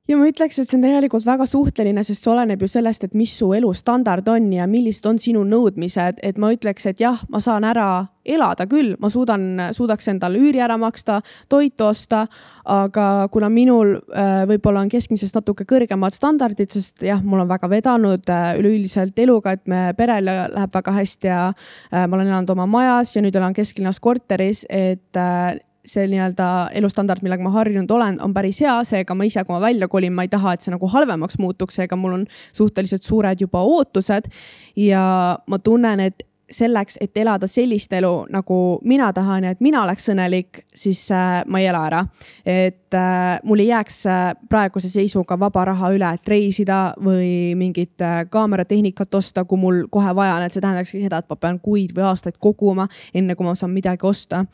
ja 0.07 0.17
ma 0.17 0.27
ütleks, 0.29 0.59
et 0.59 0.69
see 0.69 0.77
on 0.77 0.85
tegelikult 0.85 1.25
väga 1.25 1.47
suhteline, 1.49 2.03
sest 2.05 2.23
see 2.23 2.31
oleneb 2.33 2.61
ju 2.61 2.69
sellest, 2.69 3.07
et 3.07 3.15
mis 3.17 3.31
su 3.39 3.49
elustandard 3.57 4.27
on 4.29 4.51
ja 4.53 4.67
millised 4.69 5.05
on 5.09 5.19
sinu 5.21 5.41
nõudmised, 5.47 6.21
et 6.25 6.37
ma 6.41 6.51
ütleks, 6.53 6.85
et 6.91 7.01
jah, 7.01 7.23
ma 7.33 7.41
saan 7.41 7.65
ära 7.65 7.87
elada 8.25 8.65
küll, 8.69 8.95
ma 9.01 9.09
suudan, 9.13 9.45
suudaks 9.75 10.09
endale 10.09 10.39
üüri 10.41 10.61
ära 10.63 10.77
maksta, 10.81 11.19
toitu 11.49 11.87
osta, 11.89 12.23
aga 12.69 13.27
kuna 13.33 13.49
minul 13.53 13.95
äh, 13.97 14.45
võib-olla 14.49 14.81
on 14.85 14.89
keskmisest 14.93 15.37
natuke 15.37 15.67
kõrgemad 15.69 16.17
standardid, 16.17 16.73
sest 16.73 17.05
jah, 17.05 17.21
mul 17.25 17.43
on 17.43 17.51
väga 17.51 17.69
vedanud 17.69 18.33
äh, 18.33 18.49
üleüldiselt 18.61 19.19
eluga, 19.21 19.53
et 19.57 19.65
me 19.69 19.87
perel 19.97 20.25
läheb 20.25 20.73
väga 20.73 20.97
hästi 20.99 21.31
ja 21.31 21.43
äh, 21.51 22.05
ma 22.05 22.17
olen 22.17 22.29
elanud 22.29 22.55
oma 22.55 22.65
majas 22.69 23.15
ja 23.15 23.25
nüüd 23.25 23.37
elan 23.37 23.57
kesklinnas 23.57 24.01
korteris, 24.01 24.65
et 24.69 25.17
see 25.85 26.05
nii-öelda 26.11 26.49
elustandard, 26.79 27.23
millega 27.25 27.45
ma 27.45 27.53
harjunud 27.55 27.91
olen, 27.91 28.19
on 28.23 28.33
päris 28.33 28.61
hea, 28.63 28.75
seega 28.87 29.15
ma 29.17 29.27
ise, 29.27 29.43
kui 29.45 29.55
ma 29.55 29.61
välja 29.63 29.89
kolin, 29.91 30.13
ma 30.13 30.25
ei 30.25 30.31
taha, 30.31 30.55
et 30.55 30.65
see 30.65 30.73
nagu 30.73 30.89
halvemaks 30.91 31.39
muutuks, 31.41 31.79
seega 31.79 31.97
mul 31.99 32.19
on 32.19 32.29
suhteliselt 32.53 33.05
suured 33.05 33.41
juba 33.41 33.61
ootused. 33.65 34.31
ja 34.75 35.03
ma 35.47 35.59
tunnen, 35.59 35.99
et 35.99 36.25
selleks, 36.51 36.97
et 37.01 37.17
elada 37.17 37.47
sellist 37.49 37.93
elu, 37.93 38.11
nagu 38.29 38.57
mina 38.85 39.09
tahan 39.13 39.47
ja 39.47 39.53
et 39.55 39.61
mina 39.65 39.81
oleks 39.83 40.09
õnnelik, 40.13 40.61
siis 40.77 41.01
äh, 41.13 41.41
ma 41.49 41.59
ei 41.61 41.67
ela 41.71 41.81
ära. 41.87 42.03
et 42.45 42.93
äh, 42.93 43.39
mul 43.43 43.63
ei 43.63 43.67
jääks 43.67 43.99
äh, 44.05 44.23
praeguse 44.49 44.89
seisuga 44.89 45.39
vaba 45.39 45.65
raha 45.71 45.91
üle, 45.95 46.13
et 46.13 46.27
reisida 46.29 46.79
või 47.01 47.55
mingit 47.57 48.01
äh, 48.01 48.23
kaameratehnikat 48.29 49.15
osta, 49.15 49.45
kui 49.45 49.57
mul 49.57 49.85
kohe 49.89 50.15
vaja 50.15 50.35
on, 50.37 50.45
et 50.45 50.53
see 50.53 50.61
tähendakski 50.61 51.01
seda, 51.01 51.23
et 51.23 51.29
ma 51.29 51.39
pean 51.39 51.59
kuid 51.59 51.95
või 51.97 52.05
aastaid 52.11 52.37
koguma, 52.39 52.87
enne 53.13 53.35
kui 53.35 53.47
ma 53.47 53.55
saan 53.57 53.73
midagi 53.73 54.05
osta 54.05 54.45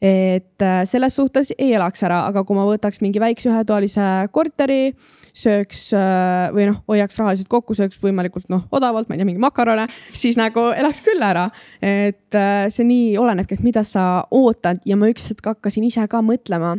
et 0.00 0.62
äh, 0.62 0.82
selles 0.86 1.16
suhtes 1.18 1.50
ei 1.58 1.72
elaks 1.74 2.04
ära, 2.06 2.20
aga 2.30 2.44
kui 2.46 2.56
ma 2.58 2.66
võtaks 2.68 3.00
mingi 3.02 3.18
väikse 3.22 3.50
ühetoalise 3.50 4.28
korteri, 4.34 4.92
sööks 5.34 5.88
äh, 5.96 6.50
või 6.54 6.68
noh, 6.70 6.78
hoiaks 6.90 7.18
rahaliselt 7.18 7.50
kokku, 7.50 7.74
sööks 7.78 7.98
võimalikult 8.02 8.46
noh, 8.52 8.62
odavalt, 8.74 9.08
ma 9.08 9.16
ei 9.16 9.22
tea, 9.22 9.28
mingi 9.28 9.42
makarone, 9.42 9.88
siis 10.14 10.38
nagu 10.38 10.68
elaks 10.70 11.02
küll 11.06 11.22
ära. 11.24 11.48
et 11.82 12.38
äh, 12.38 12.68
see 12.70 12.86
nii 12.86 13.16
olenebki, 13.18 13.58
et 13.58 13.66
mida 13.66 13.82
sa 13.86 14.24
ootad 14.30 14.84
ja 14.86 14.98
ma 14.98 15.10
üks 15.10 15.32
hetk 15.32 15.50
hakkasin 15.54 15.90
ise 15.90 16.06
ka 16.10 16.22
mõtlema 16.22 16.76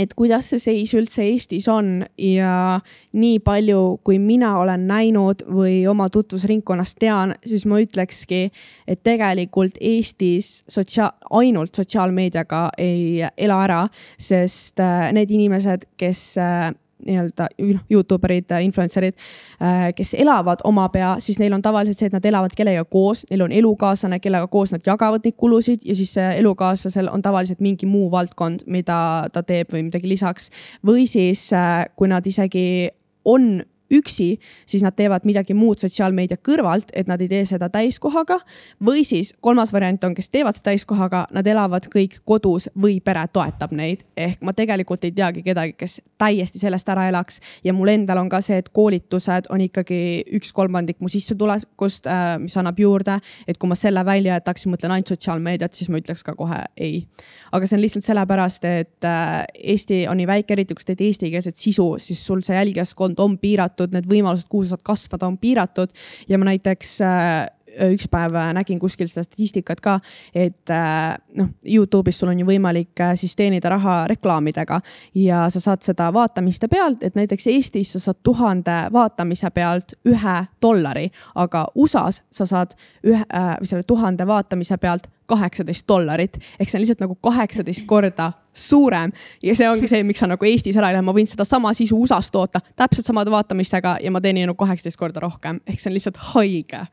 et 0.00 0.14
kuidas 0.16 0.50
see 0.50 0.62
seis 0.62 0.94
üldse 0.96 1.24
Eestis 1.26 1.68
on. 1.70 2.04
Ja 2.18 2.80
nii 3.12 3.38
palju, 3.44 4.00
kui 4.06 4.18
mina 4.22 4.54
olen 4.60 4.86
näinud 4.88 5.44
või 5.50 5.82
oma 5.90 6.08
tutvusringkonnast 6.12 6.98
tean, 7.02 7.34
siis 7.46 7.66
ma 7.68 7.80
ütlekski, 7.82 8.42
et 8.88 9.02
tegelikult 9.06 9.80
Eestis 9.80 10.60
sotsiaal, 10.70 11.16
ainult 11.40 11.76
sotsiaalmeediaga 11.78 12.68
ei 12.80 13.26
ela 13.36 13.62
ära, 13.66 13.80
sest 14.18 14.80
äh, 14.82 15.10
need 15.16 15.32
inimesed, 15.34 15.88
kes 16.00 16.24
äh, 16.40 16.70
nii-öelda 17.06 17.48
noh, 17.58 17.82
Youtube 17.90 18.28
erid, 18.28 18.52
influencer'id, 18.66 19.16
äh, 19.62 19.88
kes 19.96 20.14
elavad 20.18 20.64
oma 20.64 20.88
pea, 20.92 21.14
siis 21.22 21.38
neil 21.40 21.54
on 21.56 21.62
tavaliselt 21.62 21.98
see, 21.98 22.10
et 22.10 22.16
nad 22.16 22.26
elavad 22.26 22.54
kellegagi 22.56 22.90
koos, 22.92 23.24
neil 23.30 23.46
on 23.46 23.52
elukaaslane, 23.52 24.20
kellega 24.20 24.50
koos 24.52 24.74
nad 24.74 24.86
jagavad 24.86 25.24
neid 25.24 25.38
kulusid 25.40 25.84
ja 25.86 25.96
siis 25.96 26.16
elukaaslasel 26.20 27.10
on 27.12 27.22
tavaliselt 27.22 27.60
mingi 27.60 27.86
muu 27.86 28.10
valdkond, 28.12 28.66
mida 28.66 29.00
ta 29.32 29.42
teeb 29.46 29.72
või 29.74 29.86
midagi 29.88 30.08
lisaks. 30.08 30.50
või 30.86 31.06
siis, 31.06 31.52
äh, 31.52 31.86
kui 31.96 32.08
nad 32.08 32.26
isegi 32.26 32.90
on 33.24 33.62
üksi, 33.90 34.38
siis 34.66 34.82
nad 34.82 34.94
teevad 34.96 35.26
midagi 35.28 35.54
muud 35.54 35.80
sotsiaalmeedia 35.82 36.38
kõrvalt, 36.46 36.92
et 36.94 37.08
nad 37.10 37.20
ei 37.20 37.28
tee 37.28 37.44
seda 37.44 37.68
täiskohaga. 37.68 38.38
või 38.84 39.04
siis 39.04 39.34
kolmas 39.40 39.72
variant 39.72 40.04
on, 40.04 40.14
kes 40.14 40.30
teevad 40.30 40.54
seda 40.54 40.70
täiskohaga, 40.70 41.26
nad 41.30 41.46
elavad 41.46 41.88
kõik 41.90 42.20
kodus 42.24 42.68
või 42.80 43.00
pere 43.00 43.26
toetab 43.32 43.72
neid. 43.72 44.04
ehk 44.16 44.42
ma 44.42 44.52
tegelikult 44.52 45.04
ei 45.04 45.12
teagi 45.12 45.42
kedagi, 45.42 45.72
kes 45.72 46.00
täiesti 46.18 46.58
sellest 46.58 46.88
ära 46.88 47.08
elaks 47.08 47.40
ja 47.64 47.72
mul 47.72 47.88
endal 47.88 48.18
on 48.18 48.28
ka 48.28 48.40
see, 48.40 48.58
et 48.58 48.68
koolitused 48.68 49.50
on 49.50 49.60
ikkagi 49.60 50.24
üks 50.38 50.52
kolmandik 50.52 51.00
mu 51.00 51.08
sissetulekust, 51.08 52.06
äh, 52.06 52.38
mis 52.38 52.56
annab 52.56 52.78
juurde. 52.78 53.18
et 53.46 53.58
kui 53.58 53.68
ma 53.68 53.74
selle 53.74 54.04
välja 54.04 54.34
jätaksin, 54.34 54.72
mõtlen 54.72 54.90
ainult 54.90 55.08
sotsiaalmeediat, 55.08 55.74
siis 55.74 55.88
ma 55.88 55.98
ütleks 55.98 56.22
ka 56.24 56.34
kohe 56.34 56.64
ei. 56.76 57.06
aga 57.52 57.66
see 57.66 57.76
on 57.76 57.82
lihtsalt 57.82 58.04
sellepärast, 58.04 58.64
et 58.64 59.04
äh, 59.04 59.44
Eesti 59.54 60.06
on 60.08 60.16
nii 60.16 60.26
väike, 60.26 60.52
eriti 60.52 60.74
kui 60.74 60.82
sa 60.82 60.92
teed 60.92 61.04
eestikeelset 61.08 61.56
sisu, 61.56 61.96
siis 61.98 62.26
sul 62.26 62.42
see 62.46 62.56
jälgijaskond 62.56 63.18
on 63.18 63.38
piiratud 63.38 63.79
piiratud, 63.80 63.94
need 63.94 64.08
võimalused, 64.10 64.48
kuhu 64.50 64.64
sa 64.64 64.76
saad 64.76 64.84
kasvada, 64.84 65.28
on 65.28 65.38
piiratud. 65.40 65.92
Ja 66.28 66.38
ma 66.38 66.50
näiteks 66.50 67.00
äh, 67.00 67.48
üks 67.90 68.08
päev 68.10 68.36
nägin 68.54 68.78
kuskil 68.80 69.08
seda 69.10 69.24
statistikat 69.26 69.80
ka, 69.84 69.98
et 70.34 70.70
äh, 70.74 71.14
noh, 71.38 71.52
Youtube'is 71.64 72.20
sul 72.20 72.32
on 72.32 72.40
ju 72.40 72.48
võimalik 72.48 73.00
äh, 73.00 73.14
siis 73.18 73.36
teenida 73.38 73.72
raha 73.72 74.02
reklaamidega 74.10 74.80
ja 75.14 75.44
sa 75.50 75.62
saad 75.62 75.84
seda 75.86 76.10
vaatamiste 76.14 76.68
pealt, 76.68 77.04
et 77.06 77.18
näiteks 77.18 77.46
Eestis 77.52 77.94
sa 77.94 78.02
saad 78.02 78.20
tuhande 78.26 78.76
vaatamise 78.92 79.50
pealt 79.54 79.96
ühe 80.08 80.36
dollari, 80.62 81.08
aga 81.34 81.66
USA-s 81.74 82.24
sa 82.30 82.46
saad 82.46 82.76
ühe 83.06 83.22
äh,, 83.22 83.56
selle 83.62 83.86
tuhande 83.86 84.26
vaatamise 84.26 84.78
pealt 84.80 85.08
kaheksateist 85.30 85.86
dollarit. 85.88 86.38
Ehk 86.58 86.70
see 86.70 86.78
on 86.78 86.82
lihtsalt 86.82 87.02
nagu 87.04 87.14
kaheksateist 87.22 87.86
korda 87.86 88.32
suurem 88.56 89.12
ja 89.42 89.54
see 89.54 89.68
ongi 89.70 89.88
see, 89.90 90.02
miks 90.06 90.22
sa 90.22 90.28
nagu 90.30 90.48
Eestis 90.48 90.78
ära 90.80 90.90
ei 90.90 90.96
lähe, 90.96 91.06
ma 91.06 91.14
võin 91.14 91.28
sedasama 91.30 91.70
sisu 91.76 92.00
USA-s 92.02 92.32
toota 92.34 92.62
täpselt 92.76 93.06
samade 93.06 93.30
vaatamistega 93.30 93.98
ja 94.02 94.10
ma 94.10 94.22
teenin 94.24 94.50
nagu 94.50 94.58
kaheksateist 94.58 94.98
korda 94.98 95.22
rohkem, 95.22 95.62
ehk 95.66 95.78
see 95.78 95.92
on 95.92 95.98
lihtsalt 95.98 96.22
haige 96.32 96.84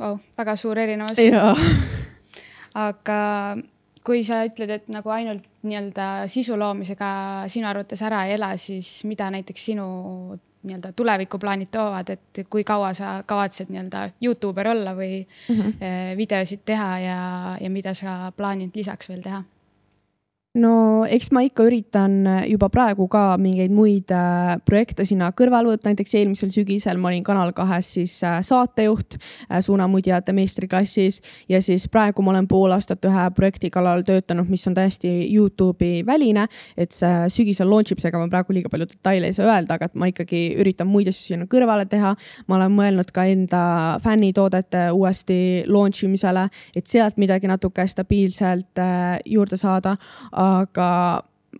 wow,. 0.00 0.18
väga 0.38 0.56
suur 0.56 0.78
erinevus. 0.78 1.18
aga 2.74 3.20
kui 4.06 4.22
sa 4.24 4.44
ütled, 4.46 4.70
et 4.70 4.90
nagu 4.92 5.10
ainult 5.10 5.46
nii-öelda 5.66 6.26
sisu 6.30 6.58
loomisega 6.58 7.08
sinu 7.50 7.66
arvates 7.66 8.02
ära 8.06 8.26
ei 8.26 8.36
ela, 8.36 8.52
siis 8.60 9.00
mida 9.08 9.30
näiteks 9.34 9.64
sinu 9.72 9.86
nii-öelda 10.66 10.92
tulevikuplaanid 10.98 11.70
toovad, 11.74 12.10
et 12.14 12.46
kui 12.50 12.64
kaua 12.66 12.92
sa 12.94 13.16
kavatsed 13.26 13.70
nii-öelda 13.70 14.08
Youtuber 14.22 14.68
olla 14.68 14.94
või 14.94 15.20
mm 15.22 15.60
-hmm. 15.60 16.16
videosid 16.16 16.62
teha 16.64 16.98
ja, 16.98 17.18
ja 17.60 17.70
mida 17.70 17.94
sa 17.94 18.32
plaanid 18.36 18.74
lisaks 18.74 19.08
veel 19.08 19.22
teha? 19.22 19.42
No 20.56 21.04
eks 21.10 21.28
ma 21.34 21.42
ikka 21.44 21.66
üritan 21.68 22.14
juba 22.48 22.68
praegu 22.72 23.06
ka 23.12 23.36
mingeid 23.40 23.72
muid 23.74 24.12
äh, 24.14 24.56
projekte 24.64 25.04
sinna 25.08 25.28
kõrvale 25.36 25.74
võtta, 25.74 25.90
näiteks 25.90 26.14
eelmisel 26.16 26.52
sügisel 26.54 27.00
ma 27.00 27.10
olin 27.10 27.24
Kanal 27.26 27.52
kahes 27.56 27.90
siis 27.98 28.14
äh, 28.24 28.38
saatejuht 28.46 29.18
äh, 29.18 29.60
suunamudjate 29.64 30.32
meistriklassis. 30.36 31.20
Ja 31.52 31.60
siis 31.64 31.86
praegu 31.92 32.24
ma 32.24 32.32
olen 32.32 32.48
pool 32.48 32.72
aastat 32.74 33.04
ühe 33.08 33.26
projekti 33.36 33.70
kallal 33.74 34.04
töötanud, 34.06 34.48
mis 34.50 34.64
on 34.68 34.76
täiesti 34.76 35.12
Youtube'i 35.28 36.04
väline, 36.06 36.46
et 36.76 36.96
see 36.96 37.28
sügisel 37.32 37.68
launch 37.70 37.92
ib, 37.92 38.00
seega 38.02 38.20
ma 38.20 38.30
praegu 38.32 38.56
liiga 38.56 38.72
palju 38.72 38.88
detaile 38.94 39.30
ei 39.30 39.36
saa 39.36 39.50
öelda, 39.50 39.76
aga 39.76 39.90
et 39.90 39.98
ma 39.98 40.08
ikkagi 40.10 40.42
üritan 40.62 40.88
muid 40.88 41.10
asju 41.12 41.34
sinna 41.34 41.50
kõrvale 41.50 41.88
teha. 41.90 42.14
ma 42.48 42.56
olen 42.56 42.72
mõelnud 42.72 43.12
ka 43.12 43.26
enda 43.28 43.62
fännitoodete 44.02 44.88
uuesti 44.94 45.38
launch 45.68 46.04
imisele, 46.06 46.48
et 46.76 46.86
sealt 46.88 47.20
midagi 47.20 47.48
natuke 47.50 47.84
stabiilselt 47.88 48.80
juurde 49.26 49.56
saada 49.60 49.96
aga 50.46 50.90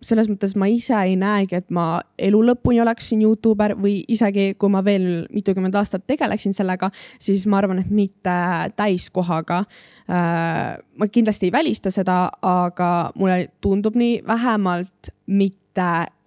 selles 0.03 0.29
mõttes 0.29 0.53
ma 0.59 0.67
ise 0.69 0.95
ei 1.07 1.15
näegi, 1.19 1.57
et 1.57 1.71
ma 1.73 1.99
elu 2.21 2.41
lõpuni 2.51 2.81
oleksin 2.83 3.21
Youtuber 3.23 3.73
või 3.79 3.99
isegi 4.13 4.51
kui 4.59 4.71
ma 4.73 4.83
veel 4.85 5.25
mitukümmend 5.33 5.75
aastat 5.79 6.05
tegeleksin 6.09 6.53
sellega, 6.57 6.91
siis 7.19 7.47
ma 7.49 7.61
arvan, 7.61 7.81
et 7.81 7.91
mitte 7.93 8.35
täiskohaga. 8.77 9.63
Äh, 10.07 10.77
ma 10.77 11.09
kindlasti 11.11 11.49
ei 11.49 11.55
välista 11.55 11.91
seda, 11.93 12.27
aga 12.41 12.91
mulle 13.17 13.47
tundub 13.61 13.97
nii, 13.99 14.21
vähemalt 14.27 15.11
mitte 15.27 15.66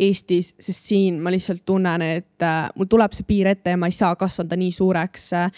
Eestis, 0.00 0.54
sest 0.56 0.86
siin 0.88 1.18
ma 1.20 1.28
lihtsalt 1.32 1.60
tunnen, 1.68 2.00
et 2.00 2.44
äh, 2.44 2.70
mul 2.78 2.88
tuleb 2.88 3.12
see 3.12 3.26
piir 3.28 3.50
ette 3.50 3.74
ja 3.74 3.76
ma 3.76 3.90
ei 3.90 3.92
saa 3.92 4.14
kasvada 4.16 4.56
nii 4.56 4.70
suureks 4.72 5.26
äh, 5.36 5.50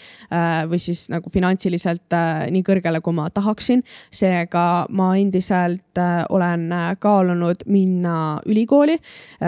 või 0.67 0.81
siis 0.83 1.05
nagu 1.11 1.31
finantsiliselt 1.31 2.11
äh, 2.17 2.49
nii 2.51 2.65
kõrgele, 2.67 2.99
kui 3.03 3.15
ma 3.15 3.29
tahaksin. 3.31 3.83
seega 4.11 4.85
ma 4.91 5.13
endiselt 5.19 5.99
olen 6.33 6.65
kaalunud 6.99 7.63
minna 7.69 8.15
ülikooli 8.49 8.95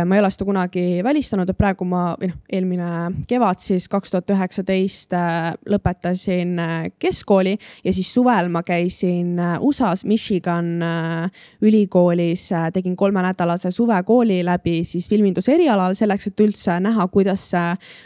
ma 0.06 0.16
ei 0.16 0.22
ole 0.22 0.30
seda 0.32 0.46
kunagi 0.46 0.84
välistanud, 1.04 1.50
et 1.50 1.58
praegu 1.58 1.88
ma 1.90 2.04
või 2.20 2.30
noh, 2.30 2.38
eelmine 2.54 2.90
kevad 3.28 3.60
siis 3.64 3.88
kaks 3.92 4.14
tuhat 4.14 4.30
üheksateist 4.36 5.16
lõpetasin 5.72 6.60
keskkooli 7.02 7.56
ja 7.84 7.94
siis 7.96 8.12
suvel 8.14 8.52
ma 8.54 8.62
käisin 8.68 9.36
USA-s 9.60 10.06
Michigan 10.06 10.70
ülikoolis 11.66 12.48
tegin 12.74 12.96
kolmenädalase 12.96 13.74
suvekooli 13.74 14.35
läbi 14.44 14.80
siis 14.88 15.08
filminduse 15.12 15.54
erialal 15.56 15.96
selleks, 15.96 16.28
et 16.32 16.44
üldse 16.44 16.80
näha, 16.84 17.08
kuidas 17.14 17.48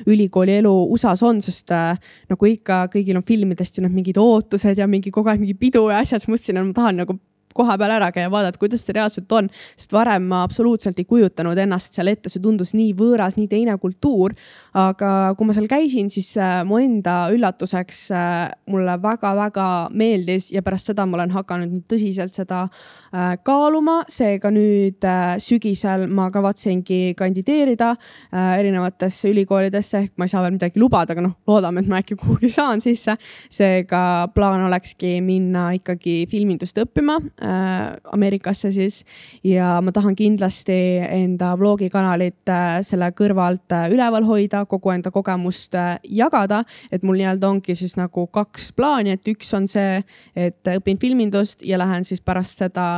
ülikooli 0.06 0.60
elu 0.60 0.74
USA-s 0.94 1.24
on, 1.26 1.42
sest 1.42 1.74
nagu 1.74 2.52
ikka 2.52 2.86
kõigil 2.94 3.18
on 3.18 3.26
filmidest 3.26 3.78
ju 3.78 3.86
need 3.86 3.96
mingid 3.96 4.20
ootused 4.22 4.78
ja 4.78 4.88
mingi 4.88 5.12
kogu 5.12 5.32
aeg 5.32 5.42
mingi 5.42 5.58
pidu 5.58 5.88
ja 5.90 6.04
asjad, 6.04 6.24
siis 6.24 6.34
mõtlesin, 6.34 6.62
et 6.62 6.70
ma 6.70 6.78
tahan 6.82 7.04
nagu 7.04 7.20
koha 7.56 7.78
peal 7.82 7.94
ära 7.96 8.10
käia, 8.14 8.30
vaadata, 8.32 8.60
kuidas 8.62 8.84
see 8.86 8.96
reaalselt 8.96 9.32
on. 9.34 9.50
sest 9.78 9.94
varem 9.94 10.28
ma 10.30 10.44
absoluutselt 10.46 11.00
ei 11.02 11.08
kujutanud 11.10 11.58
ennast 11.58 11.98
seal 11.98 12.12
ette, 12.12 12.30
see 12.30 12.42
tundus 12.44 12.76
nii 12.78 12.94
võõras, 12.98 13.38
nii 13.40 13.50
teine 13.50 13.78
kultuur. 13.82 14.36
aga 14.78 15.34
kui 15.38 15.50
ma 15.50 15.56
seal 15.58 15.68
käisin, 15.70 16.12
siis 16.14 16.30
äh, 16.38 16.62
mu 16.68 16.78
enda 16.82 17.16
üllatuseks 17.34 18.02
äh, 18.14 18.52
mulle 18.70 18.96
väga-väga 19.02 19.68
meeldis 19.98 20.52
ja 20.54 20.62
pärast 20.66 20.92
seda 20.92 21.06
ma 21.10 21.18
olen 21.18 21.34
hakanud 21.34 21.76
tõsiselt 21.90 22.38
seda 22.38 22.66
äh, 22.68 23.34
kaaluma. 23.44 24.04
seega 24.10 24.52
nüüd 24.54 25.06
sügisel 25.44 26.06
ma 26.14 26.30
kavatsengi 26.34 27.14
kandideerida 27.18 27.92
erinevatesse 28.32 29.30
ülikoolidesse, 29.32 30.04
ehk 30.04 30.14
ma 30.18 30.28
ei 30.28 30.32
saa 30.32 30.42
veel 30.44 30.56
midagi 30.56 30.82
lubada, 30.82 31.14
aga 31.16 31.24
noh, 31.24 31.36
loodame, 31.48 31.84
et 31.84 31.90
ma 31.90 32.00
äkki 32.02 32.18
kuhugi 32.20 32.50
saan 32.54 32.82
sisse. 32.84 33.16
seega 33.50 34.02
plaan 34.34 34.66
olekski 34.68 35.18
minna 35.26 35.70
ikkagi 35.78 36.24
filmindust 36.30 36.78
õppima 36.84 37.18
Äh, 37.42 37.96
Ameerikasse 38.12 38.72
siis. 38.72 39.06
Ja 39.44 39.78
ma 39.82 39.94
tahan 39.96 40.16
kindlasti 40.16 40.76
enda 41.00 41.54
vlogikanalit 41.60 42.52
äh, 42.52 42.82
selle 42.84 43.14
kõrvalt 43.16 43.72
äh, 43.72 43.86
üleval 43.94 44.28
hoida, 44.28 44.66
kogu 44.68 44.92
enda 44.92 45.12
kogemust 45.16 45.78
jagada, 46.04 46.66
et 46.92 47.06
mul 47.08 47.16
nii-öelda 47.22 47.48
ongi 47.48 47.78
siis 47.80 47.96
nagu 47.96 48.26
kaks 48.28 48.74
plaani, 48.76 49.16
et 49.16 49.32
üks 49.32 49.54
on 49.56 49.70
see, 49.72 50.02
et 50.36 50.74
õpin 50.74 51.00
filmindust 51.00 51.64
ja 51.64 51.80
lähen 51.80 52.04
siis 52.04 52.20
pärast 52.20 52.60
seda 52.60 52.90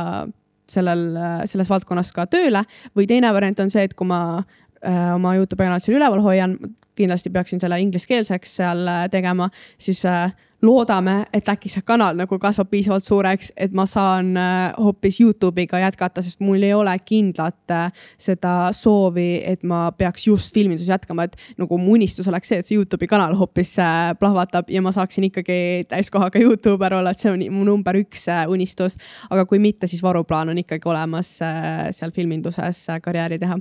sellel, 0.72 1.06
selles 1.46 1.70
valdkonnas 1.70 2.10
ka 2.16 2.26
tööle. 2.30 2.64
Või 2.98 3.06
teine 3.06 3.30
variant 3.34 3.62
on 3.62 3.70
see, 3.70 3.86
et 3.86 3.94
kui 3.94 4.10
ma 4.10 4.22
äh, 4.40 4.61
oma 4.82 5.36
Youtube'i 5.38 5.68
kanalit 5.68 5.84
seal 5.86 5.98
üleval 5.98 6.22
hoian, 6.24 6.56
kindlasti 6.98 7.30
peaksin 7.32 7.60
selle 7.62 7.78
ingliskeelseks 7.80 8.56
seal 8.60 8.88
tegema, 9.12 9.48
siis 9.80 10.02
äh, 10.08 10.32
loodame, 10.62 11.24
et 11.34 11.48
äkki 11.50 11.70
see 11.70 11.82
kanal 11.86 12.16
nagu 12.16 12.36
kasvab 12.40 12.70
piisavalt 12.70 13.04
suureks, 13.04 13.50
et 13.58 13.72
ma 13.74 13.84
saan 13.90 14.30
äh, 14.38 14.74
hoopis 14.78 15.18
Youtube'iga 15.20 15.80
jätkata, 15.82 16.22
sest 16.22 16.42
mul 16.44 16.62
ei 16.62 16.72
ole 16.76 16.94
kindlat 17.04 17.74
äh, 17.74 18.04
seda 18.20 18.70
soovi, 18.76 19.42
et 19.48 19.66
ma 19.66 19.84
peaks 19.98 20.28
just 20.28 20.54
filmindus 20.54 20.86
jätkama, 20.90 21.26
et 21.26 21.58
nagu 21.58 21.78
mu 21.80 21.96
unistus 21.96 22.30
oleks 22.30 22.52
see, 22.52 22.62
et 22.62 22.68
see 22.68 22.78
Youtube'i 22.78 23.10
kanal 23.10 23.34
hoopis 23.38 23.74
äh, 23.82 24.12
plahvatab 24.18 24.70
ja 24.70 24.84
ma 24.84 24.94
saaksin 24.94 25.26
ikkagi 25.32 25.88
täiskohaga 25.90 26.42
Youtuber 26.46 27.00
olla, 27.00 27.14
et 27.14 27.22
see 27.22 27.32
on 27.32 27.42
mu 27.50 27.66
number 27.66 27.98
üks 27.98 28.28
unistus. 28.48 28.98
aga 29.30 29.44
kui 29.50 29.58
mitte, 29.58 29.90
siis 29.90 30.02
varuplaan 30.02 30.54
on 30.54 30.62
ikkagi 30.62 30.88
olemas 30.88 31.34
seal 31.38 32.14
filminduses 32.14 32.86
karjääri 33.02 33.38
teha. 33.42 33.58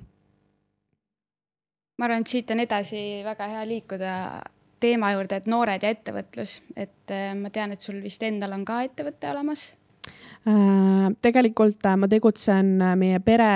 Ma 2.01 2.07
arvan, 2.09 2.23
et 2.25 2.31
siit 2.33 2.49
on 2.49 2.63
edasi 2.63 3.21
väga 3.21 3.45
hea 3.51 3.67
liikuda 3.69 4.15
teema 4.81 5.11
juurde, 5.13 5.37
et 5.37 5.51
noored 5.51 5.83
ja 5.85 5.91
ettevõtlus, 5.93 6.57
et 6.73 7.13
äh, 7.13 7.35
ma 7.37 7.53
tean, 7.53 7.75
et 7.75 7.85
sul 7.85 8.01
vist 8.01 8.23
endal 8.25 8.57
on 8.57 8.65
ka 8.65 8.81
ettevõte 8.87 9.29
olemas. 9.29 9.67
Äh, 10.49 11.11
tegelikult 11.21 11.85
äh, 11.85 11.97
ma 12.01 12.07
tegutsen 12.09 12.71
meie 12.97 13.19
pere 13.21 13.51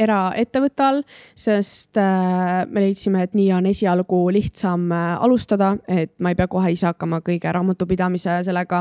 eraettevõtte 0.00 0.86
all, 0.86 1.02
sest 1.36 2.00
me 2.00 2.84
leidsime, 2.86 3.26
et 3.28 3.36
nii 3.36 3.50
on 3.58 3.68
esialgu 3.68 4.22
lihtsam 4.32 4.88
alustada, 4.96 5.74
et 5.84 6.14
ma 6.24 6.32
ei 6.32 6.38
pea 6.40 6.48
kohe 6.48 6.72
ise 6.72 6.88
hakkama 6.88 7.20
kõige 7.26 7.52
raamatupidamise 7.52 8.38
sellega 8.48 8.80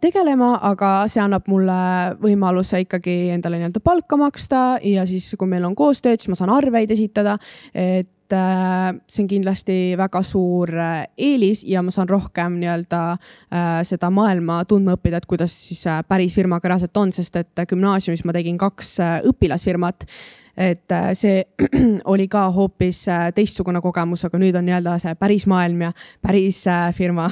tegelema, 0.00 0.54
aga 0.70 0.94
see 1.12 1.20
annab 1.20 1.52
mulle 1.52 1.76
võimaluse 2.24 2.80
ikkagi 2.86 3.18
endale 3.36 3.60
nii-öelda 3.60 3.84
palka 3.84 4.16
maksta 4.16 4.64
ja 4.80 5.04
siis, 5.04 5.28
kui 5.36 5.52
meil 5.52 5.68
on 5.68 5.76
koostööd, 5.76 6.24
siis 6.24 6.32
ma 6.32 6.40
saan 6.40 6.56
arveid 6.56 6.96
esitada, 6.96 7.36
et 7.76 8.08
et 8.32 8.36
äh, 8.36 9.00
see 9.08 9.24
on 9.24 9.28
kindlasti 9.28 9.76
väga 9.98 10.22
suur 10.24 10.70
äh, 10.72 11.06
eelis 11.18 11.62
ja 11.68 11.82
ma 11.84 11.92
saan 11.92 12.08
rohkem 12.08 12.58
nii-öelda 12.60 13.00
äh, 13.12 13.80
seda 13.86 14.10
maailma 14.10 14.62
tundma 14.68 14.96
õppida, 14.96 15.20
et 15.20 15.28
kuidas 15.28 15.54
siis 15.68 15.84
päris 16.08 16.34
firmaga 16.36 16.70
reaalselt 16.70 16.96
on, 16.96 17.12
sest 17.12 17.36
et 17.40 17.64
gümnaasiumis 17.68 18.24
ma 18.24 18.34
tegin 18.36 18.58
kaks 18.60 18.94
õpilasfirmat 19.28 20.06
et 20.52 20.94
see 21.16 21.42
oli 22.12 22.26
ka 22.28 22.46
hoopis 22.52 23.06
teistsugune 23.36 23.80
kogemus, 23.84 24.26
aga 24.28 24.40
nüüd 24.40 24.56
on 24.56 24.66
nii-öelda 24.68 24.98
see 25.00 25.14
päris 25.20 25.46
maailm 25.48 25.86
ja 25.86 25.92
päris 26.24 26.64
firma. 26.96 27.30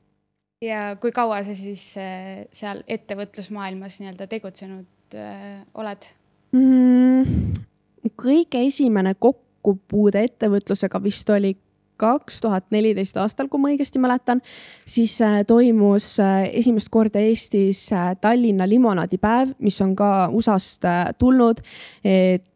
ja 0.70 0.94
kui 1.00 1.12
kaua 1.16 1.42
sa 1.44 1.56
siis 1.56 1.84
seal 1.96 2.84
ettevõtlusmaailmas 2.88 4.00
nii-öelda 4.00 4.28
tegutsenud 4.32 5.18
oled 5.76 6.12
mm,? 6.56 7.52
kõige 8.16 8.62
esimene 8.64 9.12
kokku 9.18 9.45
kokkupuude 9.66 10.22
ettevõtlusega 10.28 11.02
vist 11.02 11.30
oli 11.34 11.56
kaks 12.00 12.40
tuhat 12.44 12.66
neliteist 12.74 13.16
aastal, 13.20 13.48
kui 13.48 13.60
ma 13.60 13.70
õigesti 13.72 14.00
mäletan, 14.02 14.42
siis 14.88 15.16
äh, 15.24 15.40
toimus 15.48 16.16
äh, 16.22 16.48
esimest 16.60 16.90
korda 16.92 17.22
Eestis 17.22 17.86
äh, 17.92 18.12
Tallinna 18.20 18.68
limonaadipäev, 18.68 19.56
mis 19.64 19.80
on 19.84 19.96
ka 19.98 20.28
USA-st 20.32 20.90
tulnud, 21.18 21.64
et 22.04 22.52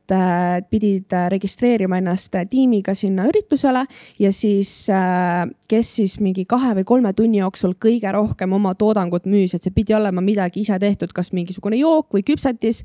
pidid 0.66 1.14
registreerima 1.30 2.00
ennast 2.00 2.34
tiimiga 2.50 2.96
sinna 2.98 3.28
üritusele 3.30 3.84
ja 4.18 4.32
siis, 4.34 4.72
kes 5.70 5.92
siis 6.00 6.16
mingi 6.18 6.42
kahe 6.50 6.72
või 6.80 6.88
kolme 6.88 7.12
tunni 7.14 7.38
jooksul 7.38 7.76
kõige 7.78 8.10
rohkem 8.16 8.56
oma 8.58 8.72
toodangut 8.74 9.28
müüs, 9.30 9.54
et 9.54 9.62
see 9.62 9.76
pidi 9.76 9.94
olema 9.94 10.18
midagi 10.18 10.64
ise 10.64 10.80
tehtud, 10.82 11.14
kas 11.14 11.30
mingisugune 11.30 11.78
jook 11.78 12.10
või 12.18 12.26
küpsetis 12.26 12.82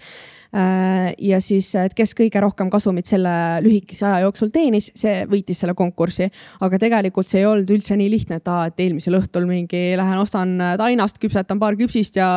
ja 0.55 1.39
siis, 1.43 1.67
et 1.75 1.93
kes 1.95 2.13
kõige 2.15 2.39
rohkem 2.39 2.69
kasumit 2.71 3.09
selle 3.09 3.31
lühikese 3.63 4.05
aja 4.07 4.21
jooksul 4.23 4.51
teenis, 4.53 4.87
see 4.95 5.25
võitis 5.27 5.59
selle 5.59 5.73
konkursi. 5.75 6.29
aga 6.63 6.79
tegelikult 6.79 7.27
see 7.27 7.41
ei 7.41 7.47
olnud 7.49 7.69
üldse 7.75 7.97
nii 7.99 8.09
lihtne, 8.11 8.39
et 8.39 8.47
aa, 8.47 8.69
et 8.69 8.79
eelmisel 8.79 9.17
õhtul 9.19 9.47
mingi 9.49 9.81
lähen 9.99 10.21
ostan 10.21 10.55
tainast, 10.79 11.19
küpsetan 11.19 11.59
paar 11.59 11.75
küpsist 11.75 12.15
ja 12.15 12.29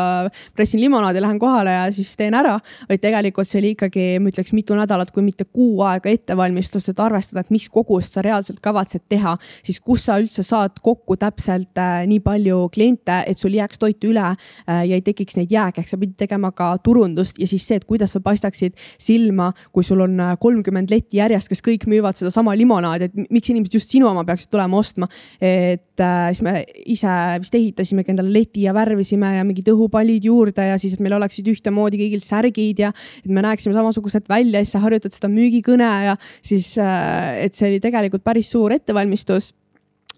pressin 0.57 0.81
limonaadi, 0.83 1.23
lähen 1.23 1.39
kohale 1.39 1.77
ja 1.77 1.87
siis 1.95 2.11
teen 2.17 2.35
ära. 2.35 2.59
vaid 2.89 3.03
tegelikult 3.03 3.49
see 3.49 3.61
oli 3.63 3.73
ikkagi, 3.77 4.07
ma 4.23 4.33
ütleks 4.33 4.55
mitu 4.57 4.77
nädalat, 4.79 5.13
kui 5.15 5.23
mitte 5.23 5.45
kuu 5.45 5.83
aega 5.87 6.11
ettevalmistust, 6.11 6.91
et 6.93 7.03
arvestada, 7.03 7.45
et 7.45 7.53
mis 7.55 7.69
kogust 7.73 8.17
sa 8.17 8.25
reaalselt 8.25 8.61
kavatsed 8.65 9.07
teha, 9.09 9.37
siis 9.63 9.81
kus 9.85 10.09
sa 10.09 10.19
üldse 10.21 10.45
saad 10.47 10.81
kokku 10.83 11.19
täpselt 11.21 11.79
äh, 11.79 12.03
nii 12.09 12.21
palju 12.25 12.65
kliente, 12.75 13.23
et 13.27 13.39
sul 13.39 13.57
jääks 13.57 13.81
toitu 13.81 14.13
üle 14.13 14.25
äh, 14.27 14.83
ja 14.89 14.99
ei 14.99 15.05
tekiks 15.05 15.39
neid 15.39 15.53
jääke, 15.55 15.83
ehk 15.83 15.93
sa 15.93 16.01
pidid 16.01 16.19
tegema 16.21 16.53
ka 16.57 16.73
turundust 16.85 17.39
ja 17.41 17.49
siis 17.51 17.67
see, 17.69 17.79
et 17.81 17.87
kuidas 17.89 18.08
kuidas 18.09 18.17
sa 18.17 18.23
paistaksid 18.25 18.77
silma, 18.99 19.53
kui 19.73 19.85
sul 19.85 20.01
on 20.05 20.19
äh, 20.21 20.37
kolmkümmend 20.41 20.91
letti 20.91 21.21
järjest, 21.21 21.51
kes 21.51 21.63
kõik 21.65 21.87
müüvad 21.91 22.19
sedasama 22.19 22.55
limonaadi, 22.57 23.09
et 23.09 23.31
miks 23.31 23.51
inimesed 23.53 23.75
just 23.75 23.93
sinu 23.93 24.09
oma 24.09 24.25
peaksid 24.25 24.51
tulema 24.51 24.79
ostma. 24.79 25.09
et 25.41 26.01
äh, 26.01 26.31
siis 26.33 26.43
me 26.43 26.65
ise 26.87 27.15
vist 27.43 27.55
ehitasimegi 27.55 28.13
endale 28.13 28.33
leti 28.33 28.65
ja 28.65 28.75
värvisime 28.75 29.37
ja 29.37 29.45
mingid 29.45 29.69
õhupallid 29.69 30.25
juurde 30.25 30.71
ja 30.71 30.79
siis, 30.79 30.95
et 30.95 31.05
meil 31.05 31.17
oleksid 31.19 31.47
ühtemoodi 31.49 32.01
kõigil 32.01 32.25
särgid 32.25 32.83
ja 32.83 32.93
et 33.23 33.31
me 33.31 33.43
näeksime 33.45 33.77
samasugused 33.77 34.29
välja 34.29 34.63
ja 34.63 34.67
siis 34.67 34.77
sa 34.77 34.83
harjutad 34.85 35.15
seda 35.15 35.31
müügikõne 35.33 35.93
ja 36.09 36.19
siis, 36.43 36.77
äh, 36.81 37.45
et 37.45 37.55
see 37.55 37.73
oli 37.73 37.81
tegelikult 37.83 38.25
päris 38.25 38.51
suur 38.53 38.73
ettevalmistus 38.73 39.53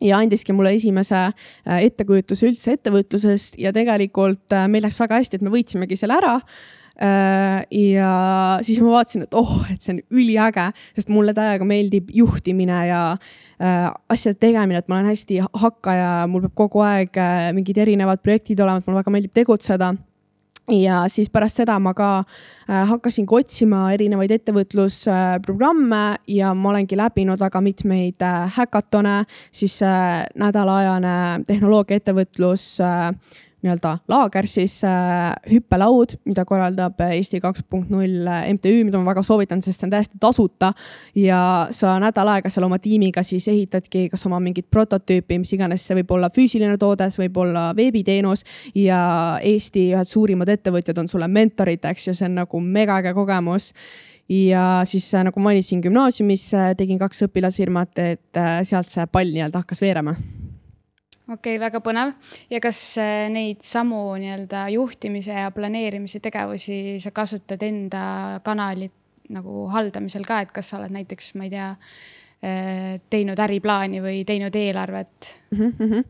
ja 0.00 0.16
andiski 0.16 0.54
mulle 0.56 0.72
esimese 0.72 1.26
ettekujutuse 1.66 2.46
üldse 2.48 2.76
ettevõtlusest 2.78 3.58
ja 3.60 3.72
tegelikult 3.76 4.54
meil 4.72 4.86
läks 4.86 4.96
väga 4.96 5.18
hästi, 5.20 5.36
et 5.36 5.44
me 5.44 5.52
võitsimegi 5.52 5.98
selle 6.00 6.16
ära 6.16 6.38
Äh, 6.40 6.79
ja 7.00 8.10
siis 8.66 8.80
ma 8.84 8.90
vaatasin, 8.92 9.24
et 9.24 9.36
oh, 9.38 9.54
et 9.72 9.80
see 9.80 9.94
on 9.94 10.02
üliäge, 10.20 10.66
sest 10.98 11.08
mulle 11.12 11.32
täiega 11.36 11.64
meeldib 11.64 12.10
juhtimine 12.12 12.82
ja 12.90 13.00
äh, 13.14 13.88
asjade 14.12 14.36
tegemine, 14.42 14.82
et 14.82 14.90
ma 14.90 14.98
olen 14.98 15.08
hästi 15.14 15.40
hakkaja, 15.62 16.12
mul 16.28 16.44
peab 16.44 16.58
kogu 16.66 16.84
aeg 16.84 17.16
äh, 17.16 17.48
mingid 17.56 17.80
erinevad 17.80 18.20
projektid 18.24 18.60
olema, 18.60 18.82
et 18.82 18.88
mulle 18.88 19.00
väga 19.00 19.16
meeldib 19.16 19.34
tegutseda. 19.36 19.94
Ja 20.70 21.04
siis 21.10 21.30
pärast 21.32 21.58
seda 21.58 21.78
ma 21.82 21.92
ka 21.96 22.10
äh, 22.20 22.84
hakkasingi 22.92 23.34
otsima 23.40 23.88
erinevaid 23.94 24.30
ettevõtlusprogramme 24.36 26.02
äh, 26.12 26.18
ja 26.36 26.52
ma 26.54 26.70
olengi 26.70 26.98
läbinud 26.98 27.40
väga 27.40 27.62
mitmeid 27.64 28.22
äh, 28.22 28.44
häkatone, 28.58 29.24
siis 29.52 29.80
äh, 29.82 30.22
nädalaajane 30.38 31.46
tehnoloogiaettevõtlus 31.48 32.66
äh, 32.86 33.08
nii-öelda 33.64 33.96
laager 34.08 34.46
siis 34.48 34.78
äh, 34.84 35.34
hüppelaud, 35.50 36.16
mida 36.28 36.44
korraldab 36.48 37.00
Eesti 37.10 37.40
kaks 37.42 37.64
punkt 37.68 37.90
null 37.92 38.28
MTÜ, 38.54 38.84
mida 38.88 39.00
ma 39.00 39.10
väga 39.10 39.24
soovitan, 39.26 39.62
sest 39.64 39.80
see 39.80 39.88
on 39.88 39.94
täiesti 39.94 40.20
tasuta. 40.20 40.72
ja 41.14 41.40
sa 41.76 41.98
nädal 42.00 42.32
aega 42.34 42.50
seal 42.52 42.66
oma 42.68 42.78
tiimiga 42.82 43.22
siis 43.26 43.48
ehitadki 43.52 44.08
kas 44.12 44.26
oma 44.26 44.40
mingit 44.40 44.70
prototüüpi, 44.70 45.40
mis 45.42 45.52
iganes 45.56 45.86
see 45.86 45.98
võib 46.00 46.14
olla 46.16 46.30
füüsiline 46.32 46.78
toode, 46.80 47.10
see 47.10 47.26
võib 47.26 47.40
olla 47.44 47.70
veebiteenus. 47.76 48.44
Ja 48.74 49.00
Eesti 49.44 49.90
ühed 49.94 50.08
suurimad 50.08 50.48
ettevõtjad 50.48 50.98
on 51.02 51.08
sulle 51.08 51.28
mentoriteks 51.28 52.10
ja 52.10 52.16
see 52.16 52.28
on 52.30 52.40
nagu 52.42 52.60
megaäge 52.64 53.14
kogemus. 53.16 53.72
Ja 54.30 54.82
siis 54.86 55.08
äh, 55.14 55.24
nagu 55.26 55.40
mainisin, 55.42 55.80
gümnaasiumis 55.82 56.52
äh, 56.54 56.68
tegin 56.78 57.00
kaks 57.00 57.26
õpilasfirmat, 57.26 57.98
et 57.98 58.38
äh, 58.38 58.60
sealt 58.62 58.86
see 58.86 59.08
pall 59.10 59.34
nii-öelda 59.34 59.64
hakkas 59.64 59.82
veerema 59.82 60.14
okei 61.30 61.56
okay,, 61.56 61.60
väga 61.62 61.80
põnev. 61.84 62.14
ja 62.50 62.60
kas 62.60 62.80
äh, 62.98 63.26
neid 63.32 63.64
samu 63.66 64.02
nii-öelda 64.20 64.68
juhtimise 64.76 65.36
ja 65.44 65.50
planeerimise 65.54 66.20
tegevusi 66.20 66.98
sa 67.00 67.14
kasutad 67.14 67.62
enda 67.62 68.40
kanalit 68.44 68.96
nagu 69.30 69.68
haldamisel 69.70 70.24
ka, 70.26 70.40
et 70.42 70.50
kas 70.50 70.72
sa 70.72 70.80
oled 70.80 70.90
näiteks, 70.90 71.34
ma 71.38 71.46
ei 71.46 71.52
tea 71.52 71.68
Äh, 72.40 73.02
teinud 73.12 73.36
äriplaani 73.36 73.98
või 74.00 74.22
teinud 74.24 74.54
eelarvet 74.56 75.28
mm? 75.50 75.72
-hmm. 75.78 76.04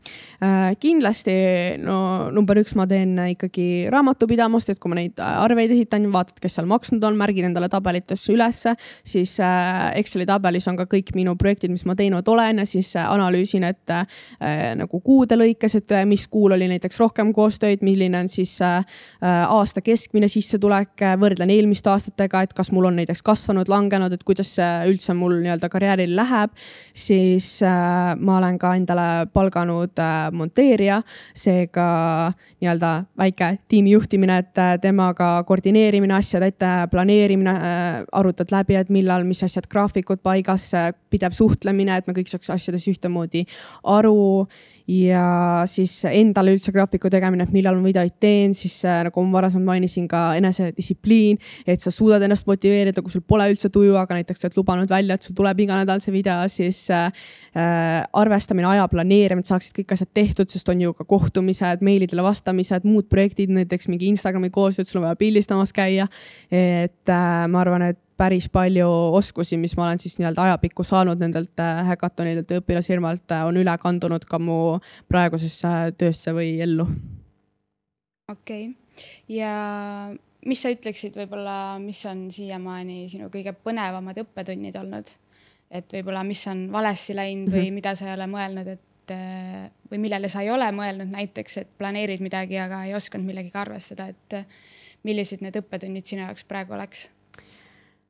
Kindlasti 0.79 1.31
no 1.77 2.29
number 2.31 2.57
üks, 2.57 2.75
ma 2.75 2.87
teen 2.87 3.17
ikkagi 3.33 3.87
raamatupidamust, 3.91 4.69
et 4.69 4.79
kui 4.79 4.89
ma 4.91 4.97
neid 4.99 5.19
arveid 5.21 5.71
esitan, 5.71 6.07
vaatad, 6.13 6.39
kes 6.41 6.57
seal 6.57 6.69
maksnud 6.69 7.03
on, 7.03 7.17
märgin 7.17 7.49
endale 7.49 7.69
tabelitesse 7.69 8.33
ülesse, 8.33 8.75
siis 9.03 9.39
äh, 9.39 9.97
Exceli 9.99 10.25
tabelis 10.25 10.67
on 10.67 10.77
ka 10.77 10.85
kõik 10.89 11.13
minu 11.15 11.35
projektid, 11.35 11.71
mis 11.71 11.85
ma 11.85 11.95
teinud 11.95 12.27
olen 12.27 12.61
ja 12.63 12.65
siis 12.65 12.95
äh, 12.95 13.09
analüüsin, 13.11 13.63
et 13.63 13.93
nagu 14.75 14.99
kuude 15.03 15.35
lõikes, 15.35 15.75
et 15.77 15.91
mis 16.05 16.27
kuul 16.31 16.53
oli 16.55 16.67
näiteks 16.67 16.99
rohkem 16.99 17.33
koostöid, 17.33 17.81
milline 17.81 18.19
on 18.19 18.29
siis 18.29 18.57
aasta 18.61 19.81
keskmine 19.81 20.27
sissetulek, 20.31 21.01
võrdlen 21.19 21.49
eelmiste 21.49 21.89
aastatega, 21.89 22.41
et 22.45 22.53
kas 22.53 22.71
mul 22.71 22.87
on 22.89 22.95
näiteks 22.99 23.21
kasvanud, 23.25 23.69
langenud, 23.69 24.13
et 24.13 24.23
kuidas 24.23 24.53
üldse 24.87 25.13
mul 25.17 25.39
nii-öelda 25.41 25.69
karjääril 25.71 26.15
läheb, 26.15 26.55
siis 26.93 27.59
ma 27.61 28.37
olen 28.37 28.59
ka 28.61 28.73
endale 28.79 29.07
palganud 29.33 29.99
äh, 30.01 30.29
monteerija, 30.35 31.01
seega 31.37 31.87
nii-öelda 32.61 32.91
väike 33.17 33.51
tiimi 33.71 33.95
juhtimine, 33.95 34.39
et 34.43 34.61
äh, 34.61 34.73
temaga 34.81 35.31
koordineerimine, 35.47 36.15
asjade 36.17 36.51
ette 36.51 36.71
planeerimine, 36.91 37.55
arutad 38.11 38.51
läbi, 38.53 38.77
et 38.79 38.91
millal, 38.93 39.25
mis 39.27 39.43
asjad, 39.45 39.67
graafikud 39.71 40.21
paigas, 40.23 40.71
pidev 41.11 41.35
suhtlemine, 41.37 41.97
et 41.97 42.07
me 42.07 42.15
kõik 42.17 42.31
saaks 42.31 42.51
asjadest 42.53 42.91
ühtemoodi 42.93 43.45
aru 43.83 44.47
ja 44.89 45.63
siis 45.69 45.93
endale 46.09 46.55
üldse 46.55 46.73
graafiku 46.73 47.09
tegemine, 47.11 47.45
et 47.45 47.53
millal 47.55 47.77
ma 47.79 47.87
videoid 47.89 48.17
teen, 48.21 48.55
siis 48.57 48.79
äh, 48.87 49.01
nagu 49.07 49.23
ma 49.25 49.39
varasemalt 49.39 49.67
mainisin 49.67 50.07
ka 50.11 50.23
enesedistsipliin, 50.39 51.39
et 51.67 51.83
sa 51.83 51.93
suudad 51.93 52.23
ennast 52.25 52.47
motiveerida, 52.49 53.03
kui 53.03 53.13
sul 53.13 53.25
pole 53.27 53.49
üldse 53.51 53.71
tuju, 53.73 53.95
aga 53.99 54.19
näiteks 54.19 54.43
sa 54.43 54.49
oled 54.49 54.59
lubanud 54.59 54.91
välja, 54.91 55.17
et 55.17 55.27
sul 55.27 55.37
tuleb 55.37 55.63
iga 55.65 55.79
nädal 55.81 56.03
see 56.03 56.13
video, 56.15 56.37
siis 56.51 56.83
äh, 56.93 57.09
äh, 57.55 58.01
arvestamine, 58.23 58.69
aja 58.73 58.87
planeerimine, 58.91 59.45
et 59.45 59.51
saaksid 59.51 59.81
kõik 59.81 59.95
asjad 59.97 60.11
tehtud, 60.17 60.51
sest 60.51 60.69
on 60.71 60.85
ju 60.85 60.95
ka 60.97 61.07
kohtumised, 61.07 61.85
meilidele 61.85 62.25
vastamised, 62.25 62.87
muud 62.87 63.09
projektid, 63.11 63.53
näiteks 63.53 63.89
mingi 63.91 64.11
Instagrami 64.11 64.51
koostööd, 64.53 64.89
sul 64.89 65.01
on 65.01 65.09
vaja 65.09 65.19
pildistamas 65.19 65.73
käia. 65.75 66.07
et 66.51 67.09
äh, 67.09 67.47
ma 67.47 67.61
arvan, 67.61 67.91
et 67.91 67.99
päris 68.21 68.47
palju 68.53 68.87
oskusi, 69.17 69.57
mis 69.57 69.73
ma 69.77 69.87
olen 69.87 70.01
siis 70.03 70.19
nii-öelda 70.19 70.45
ajapikku 70.49 70.85
saanud 70.85 71.21
nendelt 71.21 71.63
häkatonidelt 71.87 72.51
ja 72.51 72.61
õpilasfirmalt, 72.61 73.33
on 73.47 73.57
üle 73.57 73.73
kandunud 73.81 74.27
ka 74.29 74.39
mu 74.41 74.57
praegusesse 75.09 75.71
töösse 75.97 76.35
või 76.37 76.53
ellu. 76.61 76.85
okei 78.29 78.67
okay., 78.69 78.77
ja 79.31 79.55
mis 80.45 80.61
sa 80.61 80.71
ütleksid 80.73 81.17
võib-olla, 81.17 81.79
mis 81.81 82.03
on 82.09 82.27
siiamaani 82.33 83.07
sinu 83.09 83.31
kõige 83.33 83.55
põnevamad 83.57 84.21
õppetunnid 84.25 84.77
olnud? 84.77 85.09
et 85.71 85.93
võib-olla, 85.95 86.23
mis 86.27 86.41
on 86.51 86.65
valesti 86.71 87.15
läinud 87.15 87.49
või 87.49 87.61
mm 87.61 87.67
-hmm. 87.67 87.75
mida 87.79 87.95
sa 87.95 88.09
ei 88.09 88.13
ole 88.13 88.27
mõelnud, 88.27 88.67
et 88.67 88.87
et 89.11 89.91
või 89.91 89.97
millele 90.05 90.29
sa 90.29 90.41
ei 90.41 90.49
ole 90.51 90.67
mõelnud 90.71 91.09
näiteks, 91.11 91.57
et 91.57 91.71
planeerid 91.77 92.21
midagi, 92.23 92.57
aga 92.59 92.83
ei 92.85 92.93
osanud 92.95 93.25
millegagi 93.25 93.57
arvestada, 93.57 94.07
et 94.07 94.47
millised 95.03 95.41
need 95.41 95.57
õppetunnid 95.57 96.05
sinu 96.05 96.21
jaoks 96.21 96.45
praegu 96.47 96.77
oleks? 96.77 97.09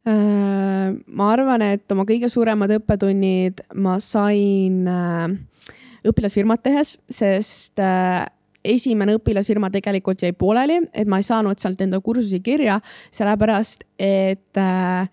Ma 0.06 1.28
arvan, 1.30 1.62
et 1.62 1.92
oma 1.94 2.08
kõige 2.10 2.30
suuremad 2.32 2.72
õppetunnid 2.80 3.62
ma 3.78 4.00
sain 4.02 4.88
õpilasfirmat 6.10 6.64
tehes, 6.66 6.96
sest 7.06 7.82
esimene 8.66 9.16
õpilasfirma 9.18 9.72
tegelikult 9.74 10.22
jäi 10.24 10.34
pooleli, 10.38 10.80
et 10.94 11.10
ma 11.10 11.20
ei 11.22 11.26
saanud 11.26 11.60
sealt 11.62 11.82
enda 11.82 12.00
kursusi 12.04 12.42
kirja, 12.46 12.80
sellepärast 13.14 13.86
et 14.02 14.62
äh, 14.62 15.10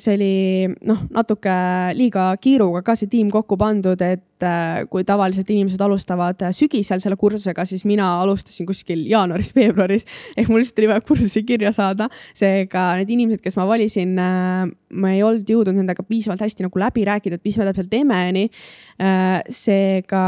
see 0.00 0.14
oli 0.16 0.68
noh, 0.88 1.02
natuke 1.12 1.52
liiga 1.96 2.30
kiiruga 2.40 2.82
ka 2.86 2.94
see 2.98 3.10
tiim 3.12 3.30
kokku 3.32 3.58
pandud, 3.60 4.00
et 4.04 4.44
äh, 4.44 4.84
kui 4.90 5.04
tavaliselt 5.06 5.50
inimesed 5.52 5.82
alustavad 5.84 6.46
sügisel 6.56 7.02
selle 7.02 7.18
kursusega, 7.20 7.66
siis 7.68 7.84
mina 7.88 8.08
alustasin 8.22 8.68
kuskil 8.68 9.04
jaanuaris-veebruaris 9.10 10.06
ehk 10.38 10.50
mul 10.50 10.62
lihtsalt 10.62 10.82
oli 10.82 10.90
vaja 10.92 11.04
kursusi 11.06 11.44
kirja 11.48 11.72
saada. 11.76 12.08
seega 12.36 12.88
need 13.00 13.12
inimesed, 13.12 13.42
kes 13.44 13.58
ma 13.58 13.68
valisin, 13.68 14.16
äh, 14.20 14.66
ma 14.94 15.10
ei 15.14 15.22
olnud 15.26 15.48
jõudnud 15.50 15.74
nendega 15.74 16.04
piisavalt 16.06 16.42
hästi 16.44 16.66
nagu 16.66 16.80
läbi 16.80 17.04
rääkida, 17.06 17.38
et 17.38 17.46
mis 17.46 17.56
me 17.58 17.66
täpselt 17.66 17.90
teeme, 17.90 18.18
onju. 18.30 18.48
Äh, 18.96 19.42
seega 19.52 20.22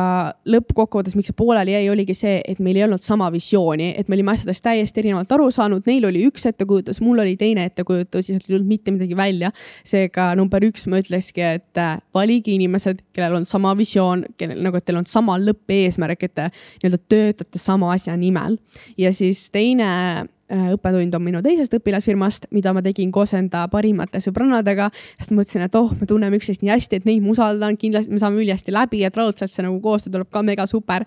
lõppkokkuvõttes, 0.50 1.14
miks 1.16 1.30
see 1.30 1.36
pooleli 1.38 1.72
jäi, 1.72 1.86
oligi 1.92 2.16
see, 2.16 2.34
et 2.44 2.58
meil 2.64 2.76
ei 2.76 2.84
olnud 2.84 3.02
sama 3.04 3.30
visiooni, 3.32 3.92
et 3.96 4.10
me 4.10 4.18
olime 4.18 4.34
asjadest 4.34 4.64
täiesti 4.64 5.02
erinevalt 5.02 5.32
aru 5.32 5.48
saanud, 5.54 5.86
neil 5.88 6.08
oli 6.10 6.26
üks 6.28 6.44
ettekujutus, 6.50 7.00
mul 7.04 7.22
oli 7.24 7.36
teine 7.40 7.64
ettekujutus 7.70 8.28
ja 8.28 8.34
sealt 8.34 8.48
ei 8.48 8.56
tulnud 8.56 8.68
mitte 8.68 8.92
midagi 8.92 9.16
välja. 9.16 9.52
seega 9.88 10.30
number 10.36 10.64
üks 10.66 10.84
ma 10.90 11.00
ütlekski, 11.00 11.44
et 11.58 11.82
valige 12.14 12.52
inimesed, 12.52 13.00
kellel 13.16 13.38
on 13.40 13.48
sama 13.48 13.74
visioon 13.78 14.26
kellel 14.36 14.60
nagu, 14.64 14.76
et 14.76 14.84
teil 14.88 15.00
on 15.00 15.08
sama 15.08 15.38
lõppeesmärk, 15.40 16.26
et 16.28 16.34
te 16.34 16.48
nii-öelda 16.82 17.00
töötate 17.08 17.62
sama 17.62 17.92
asja 17.94 18.16
nimel. 18.16 18.58
ja 18.98 19.12
siis 19.14 19.46
teine 19.54 19.88
äh, 19.88 20.26
õppetund 20.48 21.14
on 21.14 21.24
minu 21.24 21.42
teisest 21.44 21.74
õpilasfirmast, 21.78 22.48
mida 22.56 22.72
ma 22.76 22.82
tegin 22.84 23.11
koos 23.12 23.34
enda 23.37 23.66
parimate 23.72 24.22
sõbrannadega, 24.24 24.88
sest 25.18 25.34
mõtlesin, 25.34 25.66
et 25.66 25.76
oh, 25.78 25.92
me 26.00 26.08
tunneme 26.08 26.40
üksteist 26.40 26.64
nii 26.64 26.72
hästi, 26.72 27.02
et 27.02 27.08
neid 27.08 27.24
ma 27.24 27.34
usaldan, 27.34 27.76
kindlasti 27.80 28.14
me 28.14 28.22
saame 28.22 28.40
ülihästi 28.40 28.74
läbi, 28.74 29.02
et 29.04 29.16
raudselt 29.16 29.52
see 29.52 29.66
nagu 29.66 29.80
koostöö 29.84 30.14
tuleb 30.16 30.32
ka 30.32 30.42
mega 30.46 30.66
super 30.70 31.04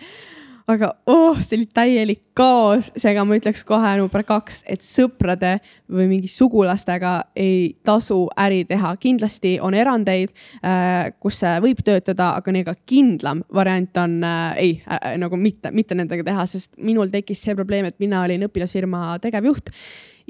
aga 0.69 0.91
oh, 1.09 1.39
see 1.41 1.57
oli 1.59 1.67
täielik 1.73 2.21
kaos, 2.37 2.91
seega 2.99 3.23
ma 3.27 3.37
ütleks 3.39 3.63
kohe 3.67 3.93
number 3.99 4.23
kaks, 4.27 4.61
et 4.69 4.85
sõprade 4.85 5.55
või 5.91 6.07
mingi 6.11 6.29
sugulastega 6.31 7.13
ei 7.35 7.73
tasu 7.87 8.23
äri 8.39 8.63
teha. 8.69 8.93
kindlasti 9.01 9.57
on 9.63 9.77
erandeid 9.77 10.33
äh,, 10.61 11.11
kus 11.19 11.41
see 11.41 11.57
võib 11.63 11.81
töötada, 11.85 12.35
aga 12.37 12.51
kõige 12.51 12.75
kindlam 12.85 13.43
variant 13.53 13.97
on 14.03 14.21
äh, 14.23 14.61
ei 14.61 14.71
äh, 14.85 15.17
nagu 15.21 15.39
mitte, 15.39 15.71
mitte 15.71 15.97
nendega 15.97 16.25
teha, 16.27 16.45
sest 16.45 16.77
minul 16.77 17.11
tekkis 17.11 17.41
see 17.41 17.57
probleem, 17.57 17.89
et 17.89 17.99
mina 17.99 18.23
olin 18.25 18.47
õpilasfirma 18.47 19.17
tegevjuht 19.23 19.71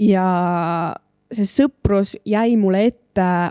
ja 0.01 0.27
see 1.31 1.47
sõprus 1.47 2.15
jäi 2.27 2.55
mulle 2.59 2.85
ette 2.89 3.01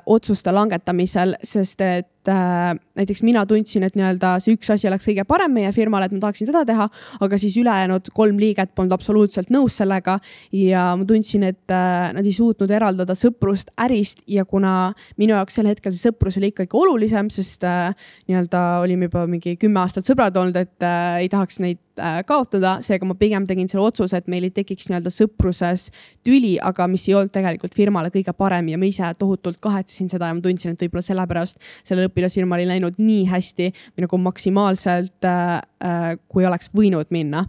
otsuste 0.07 0.53
langetamisel, 0.53 1.37
sest 1.45 1.81
et 1.85 2.29
äh, 2.29 2.77
näiteks 2.97 3.23
mina 3.23 3.47
tundsin, 3.47 3.85
et 3.87 3.97
nii-öelda 3.97 4.35
see 4.43 4.57
üks 4.57 4.71
asi 4.73 4.89
oleks 4.89 5.07
kõige 5.09 5.25
parem 5.29 5.53
meie 5.57 5.71
firmale, 5.73 6.09
et 6.09 6.15
ma 6.15 6.21
tahaksin 6.25 6.49
seda 6.51 6.63
teha, 6.69 6.87
aga 7.25 7.39
siis 7.41 7.57
ülejäänud 7.61 8.11
kolm 8.17 8.39
liiget 8.41 8.75
polnud 8.77 8.95
absoluutselt 8.97 9.51
nõus 9.53 9.79
sellega 9.81 10.19
ja 10.57 10.91
ma 11.01 11.07
tundsin, 11.09 11.47
et 11.49 11.75
äh, 11.75 12.11
nad 12.17 12.27
ei 12.27 12.35
suutnud 12.37 12.71
eraldada 12.71 13.17
sõprust 13.19 13.73
ärist 13.81 14.25
ja 14.29 14.45
kuna 14.45 14.93
minu 15.21 15.37
jaoks 15.37 15.61
sel 15.61 15.71
hetkel 15.71 15.95
see 15.95 16.11
sõprus 16.11 16.39
oli 16.41 16.53
ikkagi 16.53 16.77
olulisem, 16.77 17.31
sest 17.33 17.65
äh, 17.69 17.95
nii-öelda 18.29 18.65
olime 18.85 19.09
juba 19.09 19.25
mingi 19.31 19.57
kümme 19.61 19.83
aastat 19.83 20.09
sõbrad 20.09 20.37
olnud, 20.41 20.61
et 20.61 20.87
äh, 20.87 21.23
ei 21.25 21.33
tahaks 21.33 21.61
neid 21.65 21.81
äh, 21.99 22.21
kaotada, 22.29 22.79
seega 22.85 23.09
ma 23.09 23.17
pigem 23.19 23.49
tegin 23.49 23.71
selle 23.71 23.87
otsuse, 23.89 24.21
et 24.21 24.29
meil 24.31 24.47
ei 24.49 24.55
tekiks 24.55 24.91
nii-öelda 24.91 25.13
sõpruses 25.15 25.89
tüli, 26.27 26.59
aga 26.61 26.87
mis 26.91 27.09
ei 27.09 27.17
olnud 27.17 27.33
tegelikult 27.33 27.75
firmale 27.77 28.13
kõige 28.13 28.35
parem 28.37 28.69
ja 28.71 28.79
ma 28.81 28.89
ise 28.89 29.09
tohutult 29.19 29.50
kahetsesin 29.61 30.11
seda 30.13 30.31
ja 30.31 30.37
ma 30.37 30.45
tundsin, 30.45 30.75
et 30.75 30.85
võib-olla 30.85 31.05
sellepärast 31.05 31.61
sellel 31.85 32.11
õpilasfirmal 32.11 32.63
ei 32.63 32.69
läinud 32.71 32.99
nii 33.01 33.25
hästi 33.31 33.71
või 33.73 34.07
nagu 34.07 34.21
maksimaalselt 34.27 35.29
äh,, 35.29 35.57
äh, 35.85 36.11
kui 36.29 36.47
oleks 36.47 36.73
võinud 36.77 37.11
minna. 37.11 37.47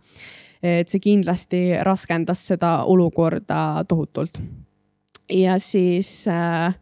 et 0.62 0.90
see 0.90 1.02
kindlasti 1.02 1.60
raskendas 1.82 2.44
seda 2.52 2.84
olukorda 2.86 3.84
tohutult. 3.90 4.42
ja 5.30 5.60
siis 5.60 6.28
äh, 6.30 6.76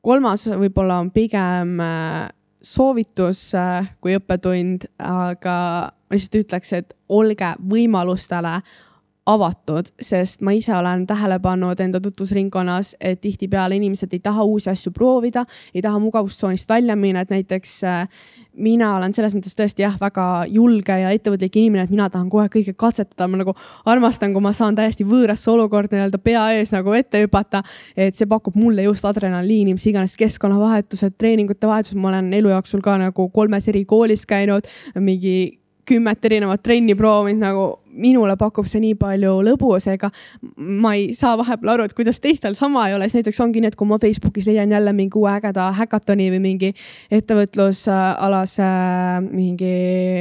kolmas 0.00 0.46
võib-olla 0.48 1.00
on 1.02 1.10
pigem 1.12 1.78
äh, 1.80 2.28
soovitus 2.62 3.52
äh, 3.54 3.88
kui 4.00 4.16
õppetund, 4.16 4.88
aga 4.98 5.56
ma 5.92 6.16
lihtsalt 6.16 6.40
ütleks, 6.42 6.72
et 6.72 6.94
olge 7.08 7.52
võimalustele 7.70 8.58
avatud, 9.28 9.90
sest 10.00 10.40
ma 10.46 10.54
ise 10.56 10.72
olen 10.76 11.04
tähele 11.08 11.38
pannud 11.44 11.80
enda 11.84 12.00
tutvusringkonnas, 12.00 12.94
et 13.00 13.20
tihtipeale 13.20 13.76
inimesed 13.76 14.12
ei 14.16 14.22
taha 14.24 14.44
uusi 14.48 14.70
asju 14.72 14.92
proovida, 14.96 15.44
ei 15.74 15.82
taha 15.84 16.00
mugavustsoonist 16.00 16.68
välja 16.68 16.96
minna, 16.96 17.26
et 17.26 17.32
näiteks 17.34 17.74
äh, 17.84 18.06
mina 18.58 18.94
olen 18.96 19.14
selles 19.14 19.34
mõttes 19.36 19.56
tõesti 19.58 19.84
jah, 19.84 19.94
väga 20.00 20.46
julge 20.50 20.96
ja 21.02 21.12
ettevõtlik 21.14 21.58
inimene, 21.60 21.84
et 21.86 21.92
mina 21.92 22.08
tahan 22.12 22.30
kohe 22.32 22.48
kõike 22.52 22.74
katsetada, 22.78 23.28
ma 23.30 23.42
nagu 23.42 23.54
armastan, 23.88 24.32
kui 24.34 24.44
ma 24.44 24.54
saan 24.56 24.78
täiesti 24.78 25.06
võõrasse 25.08 25.50
olukorda 25.52 25.96
nii-öelda 25.96 26.22
pea 26.22 26.46
ees 26.56 26.72
nagu 26.74 26.96
ette 26.96 27.22
hüpata. 27.24 27.62
et 27.96 28.16
see 28.16 28.26
pakub 28.26 28.56
mulle 28.56 28.82
just 28.82 29.04
adrenaliini, 29.04 29.76
mis 29.76 29.86
iganes 29.86 30.16
keskkonnavahetused, 30.16 31.18
treeningute 31.18 31.66
vahetused, 31.66 31.98
ma 32.00 32.08
olen 32.14 32.32
elu 32.34 32.52
jooksul 32.56 32.82
ka 32.82 32.98
nagu 32.98 33.28
kolmes 33.28 33.68
eri 33.68 33.84
koolis 33.84 34.26
käinud, 34.26 34.66
mingi 34.96 35.58
kümmet 35.88 36.24
erinevat 36.24 36.62
trenni 36.62 36.94
proovinud, 36.94 37.40
nagu 37.40 37.66
minule 37.98 38.36
pakub 38.40 38.66
see 38.68 38.82
nii 38.82 38.96
palju 38.98 39.34
lõbu, 39.46 39.74
seega 39.82 40.10
ma 40.56 40.94
ei 40.98 41.12
saa 41.16 41.36
vahepeal 41.40 41.74
aru, 41.74 41.88
et 41.88 41.96
kuidas 41.98 42.20
teistel 42.24 42.56
sama 42.58 42.86
ei 42.88 42.96
ole, 42.96 43.08
siis 43.08 43.20
näiteks 43.20 43.40
ongi 43.44 43.62
nii, 43.62 43.72
et 43.72 43.78
kui 43.78 43.88
ma 43.90 43.98
Facebookis 44.02 44.48
leian 44.50 44.72
jälle 44.74 44.94
mingi 44.96 45.18
uue 45.18 45.32
ägeda 45.34 45.70
häkatoni 45.78 46.28
või 46.34 46.42
mingi 46.44 46.72
ettevõtlusalase 47.20 48.68
mingi 49.28 49.72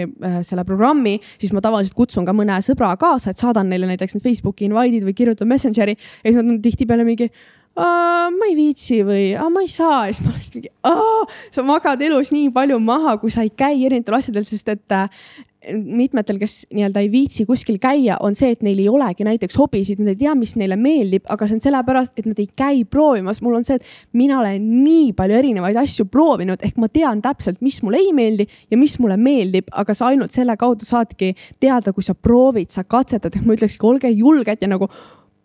äh, 0.08 0.40
selle 0.48 0.66
programmi, 0.68 1.18
siis 1.38 1.54
ma 1.56 1.64
tavaliselt 1.64 1.98
kutsun 1.98 2.28
ka 2.28 2.36
mõne 2.38 2.60
sõbra 2.66 2.94
kaasa, 3.00 3.32
et 3.32 3.44
saadan 3.44 3.70
neile 3.72 3.90
näiteks 3.90 4.18
need 4.18 4.26
Facebooki 4.26 4.68
invite'id 4.70 5.06
või 5.08 5.16
kirjutan 5.18 5.50
Messengeri 5.50 5.98
ja 5.98 6.28
siis 6.30 6.42
nad 6.42 6.58
on 6.58 6.62
tihtipeale 6.64 7.08
mingi 7.08 7.32
ma 7.78 8.48
ei 8.50 8.56
viitsi 8.58 9.04
või 9.06 9.26
ma 9.54 9.62
ei 9.62 9.70
saa 9.70 10.08
ja 10.08 10.14
siis 10.14 10.24
ma 10.26 10.32
olen 10.32 10.40
lihtsalt 10.40 10.58
mingi, 10.58 10.72
sa 11.54 11.66
magad 11.66 12.02
elus 12.02 12.32
nii 12.34 12.50
palju 12.54 12.80
maha, 12.82 13.18
kui 13.22 13.34
sa 13.34 13.46
ei 13.46 13.52
käi 13.54 13.86
erinevatel 13.86 14.18
asjadel, 14.18 14.48
sest 14.48 14.72
et 14.74 14.96
äh, 14.96 15.22
mitmetel, 15.74 16.40
kes 16.42 16.68
nii-öelda 16.74 17.02
ei 17.04 17.10
viitsi 17.12 17.46
kuskil 17.48 17.78
käia, 17.82 18.18
on 18.24 18.36
see, 18.38 18.52
et 18.56 18.64
neil 18.66 18.80
ei 18.82 18.88
olegi 18.92 19.26
näiteks 19.28 19.58
hobisid, 19.60 20.02
nad 20.02 20.14
ei 20.14 20.20
tea, 20.22 20.36
mis 20.38 20.56
neile 20.60 20.78
meeldib, 20.80 21.26
aga 21.34 21.48
see 21.48 21.58
on 21.58 21.64
sellepärast, 21.66 22.16
et 22.20 22.30
nad 22.30 22.40
ei 22.42 22.48
käi 22.58 22.84
proovimas. 22.90 23.42
mul 23.42 23.60
on 23.60 23.68
see, 23.68 23.80
et 23.80 24.18
mina 24.18 24.40
olen 24.40 24.70
nii 24.84 25.12
palju 25.18 25.38
erinevaid 25.40 25.80
asju 25.84 26.08
proovinud, 26.12 26.64
ehk 26.64 26.80
ma 26.82 26.90
tean 26.92 27.22
täpselt, 27.22 27.62
mis 27.66 27.82
mulle 27.84 28.02
ei 28.02 28.14
meeldi 28.16 28.48
ja 28.72 28.80
mis 28.80 28.98
mulle 29.00 29.18
meeldib, 29.18 29.72
aga 29.72 29.96
sa 29.98 30.12
ainult 30.12 30.36
selle 30.36 30.58
kaudu 30.58 30.88
saadki 30.88 31.34
teada, 31.60 31.94
kui 31.94 32.06
sa 32.06 32.16
proovid, 32.16 32.72
sa 32.74 32.84
katsetad, 32.84 33.36
et 33.36 33.46
ma 33.48 33.58
ütlekski, 33.58 33.86
olge 33.88 34.12
julged 34.14 34.62
ja 34.62 34.72
nagu 34.72 34.90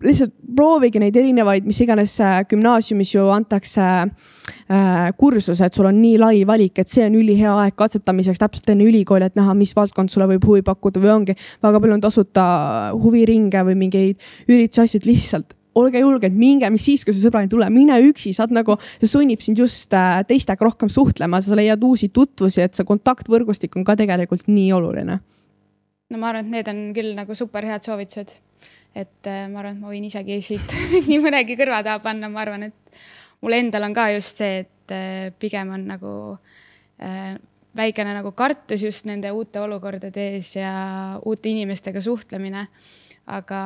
lihtsalt 0.02 0.34
proovige 0.56 1.00
neid 1.02 1.16
erinevaid, 1.16 1.66
mis 1.68 1.80
iganes 1.84 2.14
äh, 2.22 2.40
gümnaasiumis 2.48 3.14
ju 3.14 3.28
antakse 3.32 3.86
äh, 4.02 5.08
kursused, 5.18 5.74
sul 5.74 5.88
on 5.88 5.98
nii 6.02 6.18
lai 6.20 6.42
valik, 6.48 6.82
et 6.82 6.92
see 6.92 7.06
on 7.06 7.16
ülihea 7.18 7.54
aeg 7.64 7.76
katsetamiseks 7.78 8.42
täpselt 8.42 8.74
enne 8.74 8.86
ülikooli, 8.88 9.30
et 9.30 9.38
näha, 9.38 9.54
mis 9.58 9.74
valdkond 9.76 10.12
sulle 10.12 10.28
võib 10.34 10.46
huvi 10.48 10.66
pakkuda 10.66 11.02
või 11.02 11.14
ongi 11.16 11.36
väga 11.64 11.80
palju 11.80 11.98
on 11.98 12.04
tasuta 12.04 12.44
huviringe 12.98 13.64
või 13.68 13.78
mingeid 13.86 14.30
üritusi, 14.48 14.84
asju, 14.84 15.02
et 15.02 15.10
lihtsalt 15.10 15.58
olge 15.78 16.02
julged, 16.02 16.36
minge, 16.36 16.68
mis 16.72 16.84
siis, 16.84 17.04
kui 17.04 17.14
su 17.16 17.22
sõbra 17.22 17.44
ei 17.44 17.50
tule, 17.50 17.68
mine 17.72 17.96
üksi, 18.04 18.34
saad 18.36 18.52
nagu, 18.52 18.76
see 19.00 19.08
sunnib 19.08 19.40
sind 19.44 19.60
just 19.62 19.94
äh, 19.96 20.20
teistega 20.28 20.68
rohkem 20.68 20.92
suhtlema, 20.92 21.40
sa 21.40 21.56
leiad 21.56 21.82
uusi 21.86 22.10
tutvusi, 22.12 22.60
et 22.64 22.76
see 22.76 22.88
kontaktvõrgustik 22.88 23.78
on 23.80 23.86
ka 23.88 23.96
tegelikult 24.00 24.50
nii 24.52 24.70
oluline. 24.76 25.20
no 26.12 26.20
ma 26.20 26.28
arvan, 26.28 26.44
et 26.44 26.52
need 26.58 26.68
on 26.68 26.80
küll 26.92 27.14
nagu 27.16 27.34
super 27.38 27.64
head 27.64 27.86
soovitused 27.88 28.36
et 28.94 29.28
äh, 29.30 29.46
ma 29.48 29.62
arvan, 29.62 29.76
et 29.76 29.82
ma 29.82 29.92
võin 29.92 30.04
isegi 30.08 30.40
siit 30.44 30.76
nii 31.08 31.20
mõnegi 31.22 31.56
kõrva 31.58 31.82
taha 31.84 32.02
panna, 32.04 32.30
ma 32.32 32.42
arvan, 32.44 32.68
et 32.68 33.00
mul 33.42 33.56
endal 33.56 33.88
on 33.88 33.96
ka 33.96 34.10
just 34.16 34.42
see, 34.42 34.62
et 34.64 34.94
äh, 34.94 35.30
pigem 35.38 35.72
on 35.76 35.88
nagu 35.94 36.14
äh, 37.02 37.34
väikene 37.76 38.14
nagu 38.18 38.34
kartus 38.36 38.84
just 38.84 39.08
nende 39.08 39.32
uute 39.32 39.62
olukordade 39.62 40.28
ees 40.34 40.54
ja 40.58 40.72
uute 41.24 41.48
inimestega 41.52 42.02
suhtlemine. 42.04 42.66
aga 43.26 43.60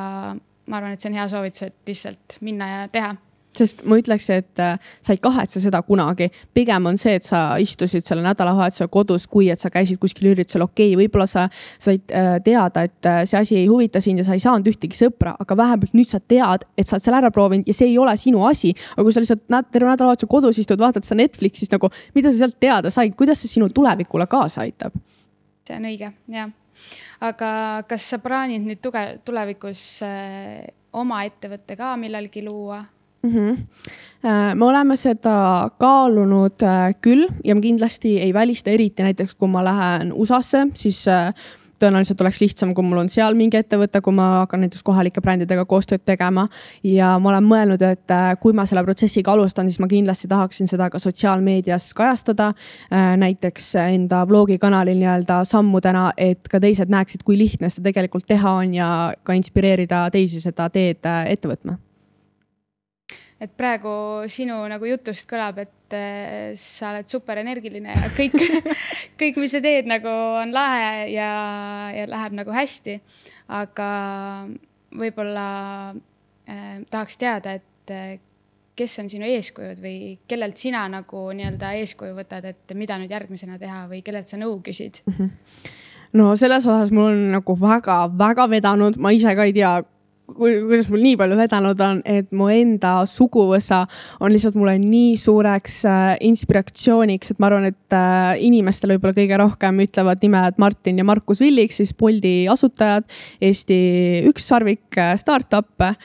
ma 0.67 0.77
arvan, 0.77 0.93
et 0.93 1.01
see 1.01 1.09
on 1.09 1.17
hea 1.17 1.27
soovitus, 1.31 1.63
et 1.67 1.89
lihtsalt 1.89 2.37
minna 2.45 2.67
ja 2.69 2.83
teha 2.91 3.15
sest 3.59 3.83
ma 3.87 3.97
ütleks, 3.99 4.27
et 4.33 4.61
äh, 4.61 4.77
sa 5.03 5.15
ei 5.15 5.21
kahetse 5.21 5.61
seda 5.63 5.81
kunagi, 5.85 6.29
pigem 6.55 6.89
on 6.89 6.99
see, 6.99 7.17
et 7.19 7.27
sa 7.27 7.41
istusid 7.61 8.05
selle 8.07 8.23
nädalavahetusel 8.25 8.89
kodus, 8.93 9.27
kui 9.31 9.49
et 9.53 9.61
sa 9.61 9.71
käisid 9.73 9.99
kuskil 10.01 10.31
üritusel, 10.33 10.65
okei 10.65 10.91
okay,, 10.93 10.99
võib-olla 11.01 11.27
sa 11.29 11.47
said 11.53 12.13
äh, 12.15 12.37
teada, 12.45 12.85
et 12.87 13.09
äh, 13.09 13.21
see 13.29 13.39
asi 13.41 13.57
ei 13.61 13.67
huvita 13.71 14.01
sind 14.03 14.21
ja 14.21 14.27
sa 14.27 14.37
ei 14.37 14.43
saanud 14.43 14.67
ühtegi 14.71 14.97
sõpra, 14.97 15.35
aga 15.39 15.57
vähemalt 15.59 15.95
nüüd 15.97 16.09
sa 16.09 16.21
tead, 16.21 16.67
et 16.77 16.89
sa 16.89 16.97
oled 16.97 17.07
selle 17.07 17.21
ära 17.21 17.31
proovinud 17.33 17.67
ja 17.67 17.75
see 17.77 17.91
ei 17.91 17.97
ole 18.01 18.15
sinu 18.19 18.45
asi. 18.47 18.73
aga 18.95 19.07
kui 19.07 19.15
sa 19.15 19.23
lihtsalt 19.23 19.47
terve 19.71 19.91
nädalavahetusel 19.91 20.31
kodus 20.31 20.61
istud, 20.61 20.81
vaatad 20.81 21.07
seda 21.07 21.21
Netflixist 21.23 21.73
nagu, 21.75 21.91
mida 22.15 22.31
sa 22.31 22.43
sealt 22.43 22.59
teada 22.61 22.93
said, 22.93 23.15
kuidas 23.17 23.41
see 23.43 23.57
sinu 23.57 23.69
tulevikule 23.73 24.27
kaasa 24.29 24.63
aitab? 24.65 24.95
see 25.67 25.75
on 25.75 25.87
õige, 25.89 26.11
jah. 26.31 26.51
aga 27.27 27.49
kas 27.89 28.11
sa 28.13 28.21
plaanid 28.23 28.63
nüüd 28.67 28.81
tuge, 28.83 29.03
tulevikus 29.27 29.87
äh, 30.05 30.67
oma 30.97 31.23
ettevõtte 31.27 31.75
ka 31.79 31.95
millalgi 31.99 32.45
luua 32.45 32.83
mm? 33.27 33.53
-hmm. 33.53 34.55
me 34.55 34.65
oleme 34.65 34.97
seda 34.97 35.69
kaalunud 35.79 36.63
äh, 36.63 36.95
küll 37.01 37.27
ja 37.43 37.55
ma 37.55 37.61
kindlasti 37.61 38.19
ei 38.19 38.33
välista, 38.33 38.69
eriti 38.69 39.03
näiteks 39.03 39.35
kui 39.35 39.47
ma 39.47 39.63
lähen 39.63 40.13
USA-sse, 40.13 40.67
siis 40.73 41.05
tõenäoliselt 41.79 42.21
oleks 42.21 42.41
lihtsam, 42.41 42.73
kui 42.75 42.85
mul 42.85 43.01
on 43.03 43.09
seal 43.11 43.37
mingi 43.37 43.57
ettevõte, 43.59 44.01
kui 44.01 44.15
ma 44.15 44.27
hakkan 44.41 44.63
näiteks 44.65 44.83
kohalike 44.85 45.21
brändidega 45.21 45.65
koostööd 45.69 46.03
tegema. 46.05 46.47
ja 46.83 47.17
ma 47.19 47.29
olen 47.29 47.47
mõelnud, 47.47 47.81
et 47.85 48.11
äh, 48.11 48.33
kui 48.41 48.53
ma 48.53 48.65
selle 48.65 48.83
protsessiga 48.83 49.33
alustan, 49.33 49.69
siis 49.69 49.79
ma 49.83 49.89
kindlasti 49.91 50.27
tahaksin 50.27 50.67
seda 50.67 50.89
ka 50.89 50.99
sotsiaalmeedias 50.99 51.93
kajastada. 51.97 52.53
Äh, 52.91 53.15
näiteks 53.17 53.73
enda 53.87 54.23
vlogi 54.27 54.57
kanalil 54.57 54.97
nii-öelda 54.99 55.43
sammudena, 55.45 56.11
et 56.17 56.47
ka 56.51 56.61
teised 56.63 56.91
näeksid, 56.93 57.25
kui 57.27 57.37
lihtne 57.37 57.69
seda 57.69 57.89
tegelikult 57.91 58.27
teha 58.27 58.57
on 58.63 58.73
ja 58.73 58.89
ka 59.23 59.37
inspireerida 59.37 60.07
teisi 60.13 60.41
seda 60.41 60.69
teed 60.73 61.05
äh, 61.05 61.25
ette 61.33 61.49
võtma 61.51 61.77
et 63.41 63.53
praegu 63.57 63.91
sinu 64.31 64.59
nagu 64.69 64.89
jutust 64.89 65.27
kõlab, 65.29 65.61
et 65.61 65.95
äh, 65.95 66.53
sa 66.57 66.91
oled 66.91 67.09
superenergiline 67.11 67.95
ja 67.95 68.11
kõik 68.15 68.37
kõik, 69.19 69.39
mis 69.41 69.53
sa 69.53 69.61
teed, 69.63 69.89
nagu 69.89 70.11
on 70.41 70.53
lahe 70.55 71.07
ja, 71.13 71.31
ja 71.95 72.05
läheb 72.09 72.37
nagu 72.41 72.53
hästi. 72.53 72.99
aga 73.47 73.89
võib-olla 74.97 75.49
äh, 75.93 76.79
tahaks 76.89 77.17
teada, 77.17 77.57
et 77.59 77.93
äh, 77.93 78.17
kes 78.77 78.99
on 79.01 79.09
sinu 79.09 79.25
eeskujud 79.25 79.81
või 79.81 80.17
kellelt 80.29 80.57
sina 80.61 80.83
nagu 80.91 81.27
nii-öelda 81.33 81.73
eeskuju 81.81 82.13
võtad, 82.17 82.45
et 82.45 82.77
mida 82.77 82.97
nüüd 83.01 83.13
järgmisena 83.13 83.57
teha 83.57 83.85
või 83.89 84.03
kellelt 84.05 84.29
sa 84.29 84.37
nõu 84.37 84.59
küsid 84.65 85.03
mm? 85.05 85.13
-hmm 85.19 85.85
no 86.13 86.35
selles 86.39 86.65
osas 86.67 86.91
mul 86.95 87.11
on 87.11 87.23
nagu 87.35 87.55
väga-väga 87.59 88.47
vedanud, 88.49 88.97
ma 89.01 89.11
ise 89.15 89.33
ka 89.35 89.45
ei 89.47 89.53
tea 89.53 89.73
kuidas 90.35 90.89
mul 90.91 91.03
nii 91.03 91.17
palju 91.19 91.37
vedanud 91.39 91.81
on, 91.83 91.99
et 92.05 92.29
mu 92.35 92.49
enda 92.51 92.99
suguvõsa 93.09 93.83
on 94.23 94.33
lihtsalt 94.33 94.57
mulle 94.59 94.75
nii 94.81 95.15
suureks 95.19 95.79
äh, 95.87 96.07
inspiratsiooniks, 96.27 97.31
et 97.31 97.41
ma 97.41 97.49
arvan, 97.49 97.69
et 97.71 97.95
äh, 97.95 98.35
inimestele 98.47 98.97
võib-olla 98.97 99.17
kõige 99.21 99.41
rohkem 99.43 99.83
ütlevad 99.87 100.23
nimed 100.25 100.59
Martin 100.61 100.99
ja 100.99 101.07
Markus 101.07 101.41
Villig, 101.43 101.75
siis 101.75 101.93
Boldi 101.97 102.35
asutajad, 102.51 103.07
Eesti 103.41 103.79
ükssarvik 104.27 104.99
äh, 104.99 105.15
startup'e 105.19 105.95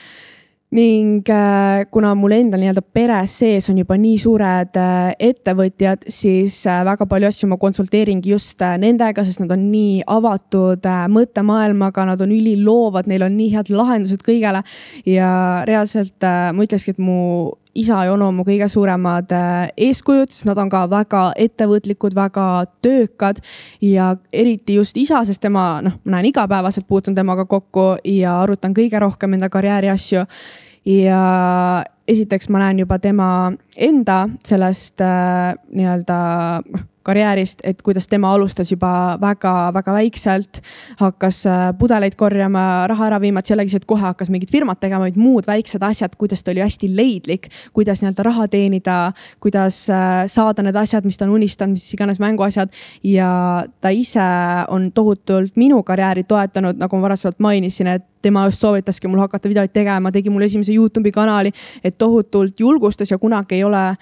ning 0.73 1.21
äh, 1.29 1.85
kuna 1.93 2.15
mul 2.17 2.33
endal 2.33 2.63
nii-öelda 2.63 2.81
peres 2.95 3.35
sees 3.43 3.69
on 3.69 3.77
juba 3.77 3.93
nii 3.99 4.17
suured 4.21 4.77
äh, 4.81 5.11
ettevõtjad, 5.21 6.07
siis 6.09 6.55
äh, 6.65 6.81
väga 6.87 7.05
palju 7.09 7.29
asju 7.29 7.49
ma 7.51 7.59
konsulteeringi 7.61 8.33
just 8.33 8.61
nendega, 8.81 9.25
sest 9.25 9.43
nad 9.43 9.53
on 9.53 9.67
nii 9.69 10.01
avatud 10.09 10.87
mõttemaailmaga, 11.13 12.07
nad 12.09 12.23
on 12.25 12.33
üliloovad, 12.33 13.09
neil 13.11 13.27
on 13.27 13.37
nii 13.37 13.51
head 13.53 13.69
lahendused 13.69 14.25
kõigele. 14.25 14.63
ja 15.05 15.29
reaalselt 15.69 16.25
ma 16.25 16.65
ütlekski, 16.65 16.95
et 16.95 17.01
mu 17.01 17.53
isa 17.77 18.03
ja 18.05 18.13
onu 18.13 18.27
on 18.29 18.35
mu 18.37 18.45
kõige 18.45 18.65
suuremad 18.69 19.29
eeskujud, 19.77 20.33
sest 20.33 20.49
nad 20.49 20.57
on 20.61 20.69
ka 20.73 20.83
väga 20.89 21.23
ettevõtlikud, 21.41 22.15
väga 22.17 22.65
töökad 22.85 23.41
ja 23.81 24.13
eriti 24.33 24.77
just 24.79 24.97
isa, 24.97 25.21
sest 25.25 25.41
tema, 25.41 25.81
noh, 25.85 25.97
ma 26.03 26.17
näen 26.17 26.29
igapäevaselt, 26.33 26.87
puutun 26.89 27.17
temaga 27.17 27.45
kokku 27.49 27.95
ja 28.05 28.39
arutan 28.41 28.73
kõige 28.77 29.01
rohkem 29.01 29.37
enda 29.37 29.49
karjääri 29.53 29.89
asju 29.93 30.25
ja 30.85 31.83
esiteks 32.07 32.49
ma 32.49 32.63
näen 32.63 32.79
juba 32.83 32.99
tema 32.99 33.27
enda 33.77 34.23
sellest 34.45 35.01
äh, 35.01 35.53
nii-öelda 35.71 36.17
noh, 36.67 36.87
karjäärist, 37.03 37.61
et 37.63 37.81
kuidas 37.81 38.07
tema 38.07 38.33
alustas 38.33 38.71
juba 38.71 39.17
väga-väga 39.21 39.93
väikselt. 39.93 40.61
hakkas 40.99 41.45
äh, 41.45 41.73
pudeleid 41.79 42.15
korjama, 42.15 42.87
raha 42.87 43.07
ära 43.07 43.19
viima, 43.21 43.39
et 43.39 43.47
see 43.47 43.53
ei 43.53 43.57
olegi 43.57 43.73
see, 43.73 43.81
et 43.83 43.89
kohe 43.89 44.01
hakkas 44.01 44.29
mingit 44.33 44.51
firmat 44.51 44.79
tegema, 44.79 45.03
vaid 45.07 45.17
muud 45.19 45.47
väiksed 45.47 45.83
asjad, 45.83 46.15
kuidas 46.17 46.43
ta 46.43 46.51
oli 46.51 46.63
hästi 46.63 46.89
leidlik, 46.95 47.49
kuidas 47.73 48.03
nii-öelda 48.03 48.23
raha 48.23 48.47
teenida, 48.47 48.97
kuidas 49.43 49.83
äh, 49.89 50.23
saada 50.31 50.63
need 50.63 50.77
asjad, 50.79 51.05
mis 51.05 51.17
ta 51.17 51.27
on 51.27 51.35
unistanud, 51.39 51.77
mis 51.77 51.93
iganes 51.93 52.21
mänguasjad. 52.23 52.71
ja 53.03 53.65
ta 53.81 53.89
ise 53.89 54.23
on 54.67 54.91
tohutult 54.91 55.55
minu 55.55 55.83
karjääri 55.83 56.23
toetanud, 56.23 56.79
nagu 56.79 56.97
ma 56.97 57.09
varasemalt 57.09 57.39
mainisin, 57.39 57.87
et 57.87 58.09
tema 58.23 58.45
just 58.45 58.63
soovitaski 58.63 59.07
mul 59.07 59.19
hakata 59.19 59.49
videoid 59.51 59.73
tegema, 59.75 60.11
tegi 60.11 60.31
mulle 60.31 60.47
esimese 60.47 60.73
Youtube'i 60.73 61.11
kanali, 61.11 61.51
et 61.83 61.97
tohutult 61.97 62.59
julgustas 62.59 63.11
ja 63.11 63.17
kunagi 63.19 63.59
ei 63.59 63.63
ole 63.67 63.81
äh, 63.89 63.97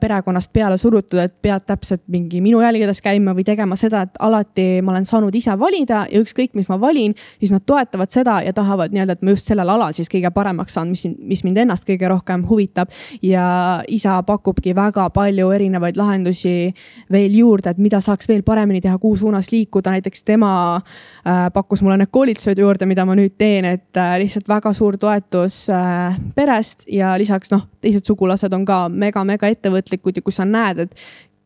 perekonnast 0.00 0.52
peale 0.52 0.78
surutud, 0.78 1.20
et 1.20 1.34
pead 1.42 1.66
täpselt 1.68 2.02
mingi 2.08 2.29
minu 2.40 2.62
jälgedes 2.62 3.02
käima 3.04 3.34
või 3.36 3.44
tegema 3.46 3.76
seda, 3.76 4.04
et 4.06 4.16
alati 4.22 4.80
ma 4.82 4.94
olen 4.94 5.06
saanud 5.08 5.34
ise 5.34 5.56
valida 5.58 6.04
ja 6.10 6.22
ükskõik, 6.22 6.54
mis 6.54 6.70
ma 6.70 6.78
valin, 6.80 7.14
siis 7.38 7.52
nad 7.52 7.66
toetavad 7.66 8.10
seda 8.14 8.38
ja 8.46 8.54
tahavad 8.56 8.94
nii-öelda, 8.94 9.18
et 9.18 9.26
ma 9.26 9.34
just 9.34 9.50
sellel 9.50 9.68
alal 9.68 9.92
siis 9.96 10.08
kõige 10.12 10.32
paremaks 10.34 10.74
saan, 10.74 10.90
mis, 10.94 11.04
mis 11.18 11.44
mind 11.44 11.62
ennast 11.64 11.86
kõige 11.88 12.08
rohkem 12.08 12.46
huvitab. 12.48 12.90
ja 13.22 13.82
isa 13.88 14.22
pakubki 14.22 14.74
väga 14.74 15.10
palju 15.10 15.50
erinevaid 15.50 15.96
lahendusi 15.96 16.72
veel 17.12 17.36
juurde, 17.36 17.70
et 17.70 17.78
mida 17.78 18.00
saaks 18.00 18.28
veel 18.28 18.42
paremini 18.42 18.80
teha, 18.80 18.98
kuhu 18.98 19.16
suunas 19.16 19.52
liikuda, 19.52 19.90
näiteks 19.90 20.24
tema 20.24 20.52
äh, 20.76 21.46
pakkus 21.52 21.82
mulle 21.82 22.00
need 22.00 22.10
koolitused 22.10 22.58
juurde, 22.58 22.86
mida 22.86 23.04
ma 23.04 23.14
nüüd 23.14 23.36
teen 23.38 23.50
teen, 23.50 23.66
et 23.76 23.96
äh, 23.98 24.16
lihtsalt 24.22 24.48
väga 24.48 24.72
suur 24.76 24.98
toetus 25.00 25.64
äh, 25.72 26.18
perest 26.36 26.86
ja 26.90 27.14
lisaks 27.20 27.52
noh, 27.52 27.66
teised 27.82 28.06
sugulased 28.08 28.52
on 28.56 28.66
ka 28.68 28.84
mega-mega 28.88 29.50
ettevõtlikud 29.50 30.20
ja 30.20 30.24
kui 30.24 30.34
sa 30.34 30.46
näed, 30.48 30.86
et 30.86 30.94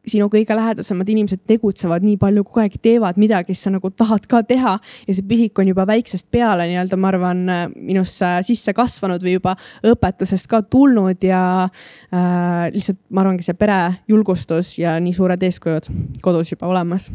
sinu 0.06 0.28
kõige 0.32 0.56
lähedasemad 0.56 1.08
inimesed 1.08 1.44
tegutsevad 1.48 2.04
nii 2.04 2.16
palju, 2.20 2.44
kogu 2.44 2.64
aeg 2.64 2.78
teevad 2.82 3.20
midagi, 3.20 3.54
siis 3.54 3.68
sa 3.68 3.74
nagu 3.74 3.90
tahad 3.90 4.26
ka 4.30 4.42
teha 4.46 4.74
ja 4.80 5.14
see 5.16 5.26
pisik 5.28 5.58
on 5.62 5.70
juba 5.70 5.86
väiksest 5.88 6.28
peale 6.34 6.68
nii-öelda, 6.70 6.98
ma 7.00 7.12
arvan, 7.12 7.44
minusse 7.76 8.34
sisse 8.46 8.74
kasvanud 8.76 9.24
või 9.24 9.38
juba 9.38 9.54
õpetusest 9.86 10.50
ka 10.50 10.62
tulnud 10.62 11.24
ja 11.24 11.44
äh, 11.64 12.66
lihtsalt 12.74 13.00
ma 13.10 13.24
arvangi, 13.24 13.46
see 13.46 13.56
pere 13.58 13.80
julgustus 14.08 14.76
ja 14.78 14.98
nii 15.00 15.16
suured 15.16 15.48
eeskujud 15.48 15.88
kodus 16.24 16.52
juba 16.54 16.68
olemas 16.72 17.10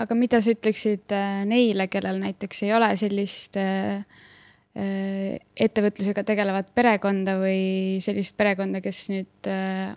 aga 0.00 0.16
mida 0.18 0.40
sa 0.42 0.52
ütleksid 0.54 1.14
äh, 1.14 1.42
neile, 1.48 1.86
kellel 1.92 2.20
näiteks 2.22 2.64
ei 2.66 2.72
ole 2.74 2.90
sellist 2.98 3.58
äh, 3.60 4.02
äh, 4.74 5.38
ettevõtlusega 5.54 6.24
tegelevat 6.26 6.72
perekonda 6.74 7.38
või 7.42 8.02
sellist 8.04 8.36
perekonda, 8.38 8.82
kes 8.84 9.06
nüüd 9.12 9.50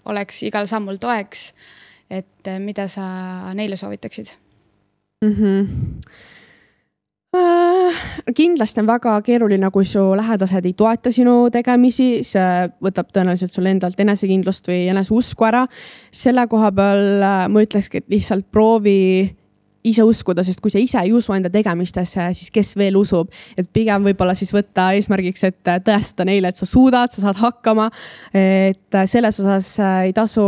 oleks 0.05 0.43
igal 0.47 0.69
sammul 0.69 1.01
toeks. 1.01 1.51
Et 2.09 2.51
mida 2.59 2.87
sa 2.87 3.53
neile 3.53 3.75
soovitaksid 3.75 4.33
mm? 5.21 5.31
-hmm 5.31 6.35
kindlasti 8.35 8.81
on 8.81 8.87
väga 8.87 9.15
keeruline, 9.25 9.69
kui 9.71 9.85
su 9.85 10.01
lähedased 10.17 10.65
ei 10.65 10.73
toeta 10.77 11.11
sinu 11.13 11.35
tegemisi, 11.53 12.23
see 12.27 12.67
võtab 12.83 13.11
tõenäoliselt 13.13 13.53
sul 13.53 13.69
endalt 13.69 13.99
enesekindlust 13.99 14.69
või 14.69 14.87
eneseusku 14.91 15.47
ära. 15.47 15.65
selle 16.11 16.47
koha 16.47 16.71
peal 16.71 17.25
ma 17.51 17.63
ütlekski, 17.63 17.97
et 17.97 18.09
lihtsalt 18.09 18.47
proovi 18.51 19.36
ise 19.87 20.05
uskuda, 20.07 20.43
sest 20.45 20.61
kui 20.63 20.73
sa 20.73 20.81
ise 20.81 21.01
ei 21.03 21.13
usu 21.15 21.33
enda 21.35 21.51
tegemistesse, 21.53 22.29
siis 22.37 22.51
kes 22.53 22.75
veel 22.79 22.97
usub. 22.99 23.31
et 23.57 23.67
pigem 23.73 24.03
võib-olla 24.09 24.35
siis 24.37 24.51
võtta 24.53 24.91
eesmärgiks, 24.97 25.43
et 25.47 25.71
tõestada 25.85 26.27
neile, 26.27 26.51
et 26.51 26.59
sa 26.59 26.65
suudad, 26.65 27.11
sa 27.11 27.21
saad 27.21 27.39
hakkama. 27.41 27.89
et 28.33 28.99
selles 29.05 29.39
osas 29.39 29.73
ei 30.05 30.13
tasu 30.13 30.43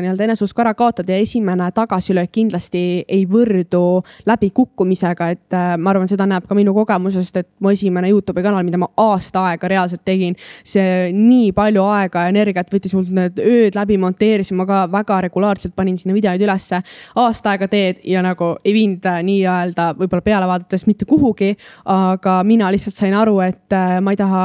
nii-öelda 0.00 0.28
eneseusku 0.28 0.64
ära 0.64 0.74
kaotada 0.74 1.12
ja 1.12 1.22
esimene 1.22 1.70
tagasilöök 1.74 2.32
kindlasti 2.34 3.04
ei 3.08 3.24
võrdu 3.30 4.02
läbikukkumisega, 4.26 5.28
et 5.34 5.56
ma 5.78 5.92
arvan, 5.92 6.08
seda 6.10 6.26
näeb 6.28 6.46
ka 6.48 6.56
minu 6.56 6.74
kogemusest, 6.76 7.36
et 7.40 7.48
mu 7.62 7.72
esimene 7.72 8.10
Youtube'i 8.12 8.44
kanal, 8.44 8.64
mida 8.66 8.80
ma 8.80 8.88
aasta 9.00 9.46
aega 9.50 9.70
reaalselt 9.70 10.04
tegin, 10.06 10.36
see 10.66 11.12
nii 11.14 11.52
palju 11.56 11.84
aega 11.94 12.26
ja 12.26 12.34
energiat 12.34 12.72
võttis 12.72 12.94
mul 12.96 13.08
need 13.14 13.40
ööd 13.40 13.78
läbi, 13.78 13.98
monteerisin, 14.00 14.58
ma 14.58 14.66
ka 14.68 14.84
väga 14.92 15.20
regulaarselt 15.28 15.74
panin 15.76 15.98
sinna 16.00 16.16
videoid 16.16 16.42
ülesse. 16.44 16.82
aasta 17.20 17.54
aega 17.54 17.68
teed 17.70 18.02
ja 18.04 18.22
nagu 18.24 18.53
ei 18.64 18.76
viinud 18.76 19.08
nii-öelda 19.28 19.90
võib-olla 19.98 20.24
peale 20.24 20.48
vaadates 20.50 20.86
mitte 20.86 21.08
kuhugi, 21.08 21.54
aga 21.90 22.40
mina 22.46 22.70
lihtsalt 22.72 22.96
sain 22.96 23.14
aru, 23.16 23.40
et 23.44 23.76
äh, 23.76 23.98
ma 24.04 24.14
ei 24.14 24.20
taha 24.20 24.44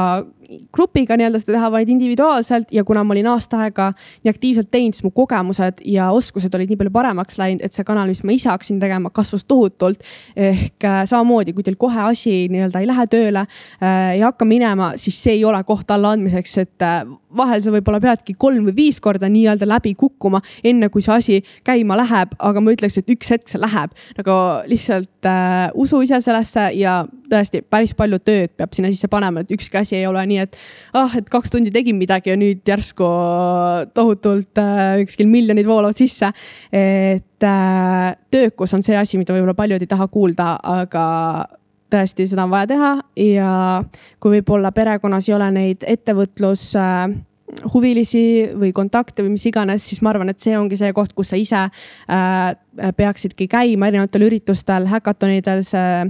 grupiga 0.74 1.16
nii-öelda 1.18 1.40
seda 1.40 1.54
teha, 1.54 1.68
vaid 1.72 1.90
individuaalselt 1.92 2.72
ja 2.74 2.84
kuna 2.84 3.04
ma 3.06 3.14
olin 3.14 3.28
aasta 3.30 3.60
aega 3.64 3.90
nii 4.24 4.32
aktiivselt 4.32 4.70
teinud, 4.72 4.96
siis 4.96 5.06
mu 5.06 5.12
kogemused 5.14 5.82
ja 5.86 6.10
oskused 6.14 6.54
olid 6.56 6.72
nii 6.72 6.78
palju 6.80 6.94
paremaks 6.94 7.38
läinud, 7.38 7.62
et 7.64 7.76
see 7.76 7.86
kanal, 7.86 8.10
mis 8.10 8.22
ma 8.26 8.34
ise 8.34 8.50
hakkasin 8.50 8.80
tegema, 8.82 9.12
kasvas 9.14 9.44
tohutult. 9.48 10.02
ehk 10.36 10.84
äh, 10.84 11.02
samamoodi, 11.06 11.54
kui 11.54 11.66
teil 11.66 11.78
kohe 11.80 12.02
asi 12.10 12.48
nii-öelda 12.50 12.82
ei 12.82 12.90
lähe 12.90 13.06
tööle 13.10 13.44
äh,, 13.46 14.16
ei 14.16 14.24
hakka 14.24 14.48
minema, 14.48 14.92
siis 14.96 15.22
see 15.22 15.38
ei 15.38 15.44
ole 15.44 15.62
koht 15.64 15.90
allaandmiseks, 15.90 16.58
et 16.64 16.86
äh, 16.86 17.04
vahel 17.36 17.62
sa 17.62 17.72
võib-olla 17.74 18.00
peadki 18.02 18.34
kolm 18.38 18.66
või 18.68 18.76
viis 18.76 19.00
korda 19.02 19.28
nii-öelda 19.30 19.68
läbi 19.68 19.94
kukkuma, 19.98 20.40
enne 20.64 20.90
kui 20.92 21.04
see 21.04 21.14
asi 21.14 21.38
käima 21.66 21.98
läheb, 22.00 22.34
aga 22.38 22.62
ma 22.62 22.74
ütleks, 22.74 22.98
et 23.00 23.10
üks 23.12 23.30
hetk 23.34 23.50
see 23.50 23.60
läheb 23.60 23.94
nagu 24.18 24.36
lihtsalt 24.70 25.28
äh, 25.28 25.68
usu 25.78 26.02
ise 26.04 26.20
sellesse 26.24 26.70
ja 26.78 27.00
tõesti 27.30 27.62
päris 27.62 27.94
palju 27.98 28.18
tööd 28.24 28.54
peab 28.58 28.74
sinna 28.74 28.90
sisse 28.92 29.10
panema, 29.10 29.44
et 29.44 29.54
ükski 29.54 29.80
asi 29.80 29.98
ei 30.00 30.08
ole 30.08 30.24
nii, 30.26 30.46
et 30.46 30.58
ah, 30.98 31.14
et 31.18 31.28
kaks 31.30 31.52
tundi 31.54 31.72
tegin 31.74 31.98
midagi 32.00 32.32
ja 32.32 32.38
nüüd 32.40 32.64
järsku 32.66 33.06
tohutult 33.94 34.60
äh, 34.60 34.98
ükskil 35.04 35.30
miljonid 35.30 35.68
voolavad 35.68 35.98
sisse. 35.98 36.32
et 36.72 37.46
äh, 37.46 38.16
töökus 38.30 38.74
on 38.74 38.84
see 38.86 38.98
asi, 38.98 39.18
mida 39.20 39.34
võib-olla 39.36 39.56
paljud 39.58 39.82
ei 39.82 39.90
taha 39.90 40.10
kuulda, 40.10 40.56
aga 40.62 41.06
tõesti, 41.92 42.28
seda 42.30 42.46
on 42.46 42.52
vaja 42.52 42.70
teha 42.70 42.92
ja 43.20 43.50
kui 44.20 44.38
võib-olla 44.38 44.72
perekonnas 44.74 45.28
ei 45.28 45.36
ole 45.36 45.50
neid 45.54 45.84
ettevõtlus 45.88 46.70
äh, 46.78 47.10
huvilisi 47.74 48.22
või 48.58 48.72
kontakte 48.76 49.24
või 49.24 49.34
mis 49.34 49.46
iganes, 49.50 49.84
siis 49.88 50.02
ma 50.02 50.12
arvan, 50.12 50.30
et 50.30 50.40
see 50.42 50.56
ongi 50.58 50.78
see 50.78 50.92
koht, 50.96 51.14
kus 51.16 51.32
sa 51.32 51.40
ise 51.40 51.66
äh, 51.66 52.92
peaksidki 52.96 53.48
käima 53.50 53.90
erinevatel 53.90 54.28
üritustel, 54.28 54.88
häkatonidel, 54.90 55.64
see 55.66 56.06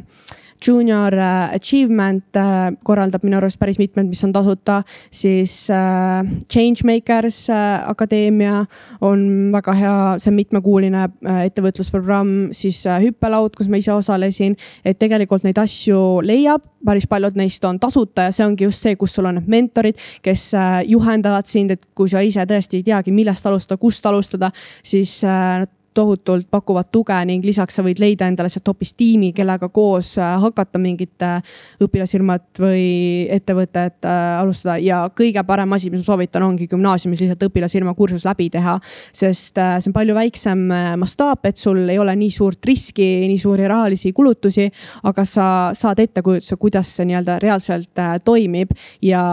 Junior 0.66 1.14
äh, 1.14 1.54
Achievement 1.54 2.36
äh, 2.36 2.72
korraldab 2.84 3.24
minu 3.24 3.38
arust 3.38 3.58
päris 3.60 3.78
mitmed, 3.80 4.10
mis 4.10 4.22
on 4.24 4.32
tasuta, 4.32 4.82
siis 5.10 5.54
äh, 5.72 6.20
Changemakers 6.52 7.46
Akadeemia 7.50 8.64
on 9.00 9.52
väga 9.54 9.74
hea, 9.76 9.96
see 10.20 10.30
on 10.30 10.36
mitmekuuline 10.36 11.06
ettevõtlusprogramm, 11.46 12.50
siis 12.56 12.82
hüppelaud, 12.84 13.56
kus 13.56 13.70
ma 13.72 13.80
ise 13.80 13.94
osalesin. 13.94 14.56
et 14.84 14.98
tegelikult 14.98 15.44
neid 15.44 15.58
asju 15.58 16.20
leiab, 16.24 16.62
päris 16.84 17.06
paljud 17.08 17.36
neist 17.36 17.64
on 17.64 17.80
tasuta 17.80 18.28
ja 18.28 18.32
see 18.32 18.46
ongi 18.46 18.64
just 18.64 18.84
see, 18.84 18.96
kus 19.00 19.14
sul 19.16 19.28
on 19.28 19.40
need 19.40 19.48
mentorid, 19.48 19.98
kes 20.22 20.50
juhendavad 20.88 21.48
sind, 21.48 21.74
et 21.76 21.84
kui 21.94 22.08
sa 22.08 22.20
ise 22.24 22.44
tõesti 22.48 22.80
ei 22.80 22.86
teagi, 22.86 23.12
millest 23.12 23.46
alustada, 23.46 23.80
kust 23.80 24.06
alustada, 24.06 24.52
siis 24.84 25.20
nad 25.24 25.68
tohutult 25.94 26.46
pakuvad 26.50 26.90
tuge 26.92 27.16
ning 27.26 27.44
lisaks 27.44 27.78
sa 27.78 27.82
võid 27.82 27.98
leida 28.02 28.28
endale 28.30 28.50
sealt 28.52 28.68
hoopis 28.70 28.92
tiimi, 28.98 29.32
kellega 29.34 29.68
koos 29.74 30.12
äh, 30.20 30.36
hakata 30.42 30.78
mingit 30.82 31.22
äh, 31.26 31.40
õpilasfirmat 31.82 32.60
või 32.62 32.84
ettevõtet 33.32 34.06
äh, 34.06 34.20
alustada 34.38 34.76
ja 34.82 35.02
kõige 35.16 35.42
parem 35.46 35.74
asi, 35.74 35.90
mis 35.90 36.04
ma 36.04 36.06
soovitan, 36.12 36.46
ongi 36.46 36.68
gümnaasiumis 36.70 37.24
lihtsalt 37.24 37.42
õpilasfirma 37.48 37.94
kursus 37.98 38.26
läbi 38.28 38.48
teha. 38.54 38.76
sest 39.12 39.58
see 39.58 39.90
on 39.90 39.94
palju 39.94 40.14
väiksem 40.14 40.62
mastaap, 41.00 41.44
et 41.50 41.58
sul 41.58 41.82
ei 41.90 41.98
ole 41.98 42.14
nii 42.16 42.30
suurt 42.34 42.64
riski, 42.66 43.08
nii 43.30 43.38
suuri 43.40 43.66
rahalisi 43.68 44.12
kulutusi, 44.14 44.68
aga 45.10 45.24
sa 45.26 45.46
saad 45.74 45.98
ettekujutuse, 46.06 46.56
kuidas 46.60 46.94
see 46.96 47.08
nii-öelda 47.10 47.40
reaalselt 47.42 48.04
toimib 48.24 48.72
ja 49.02 49.24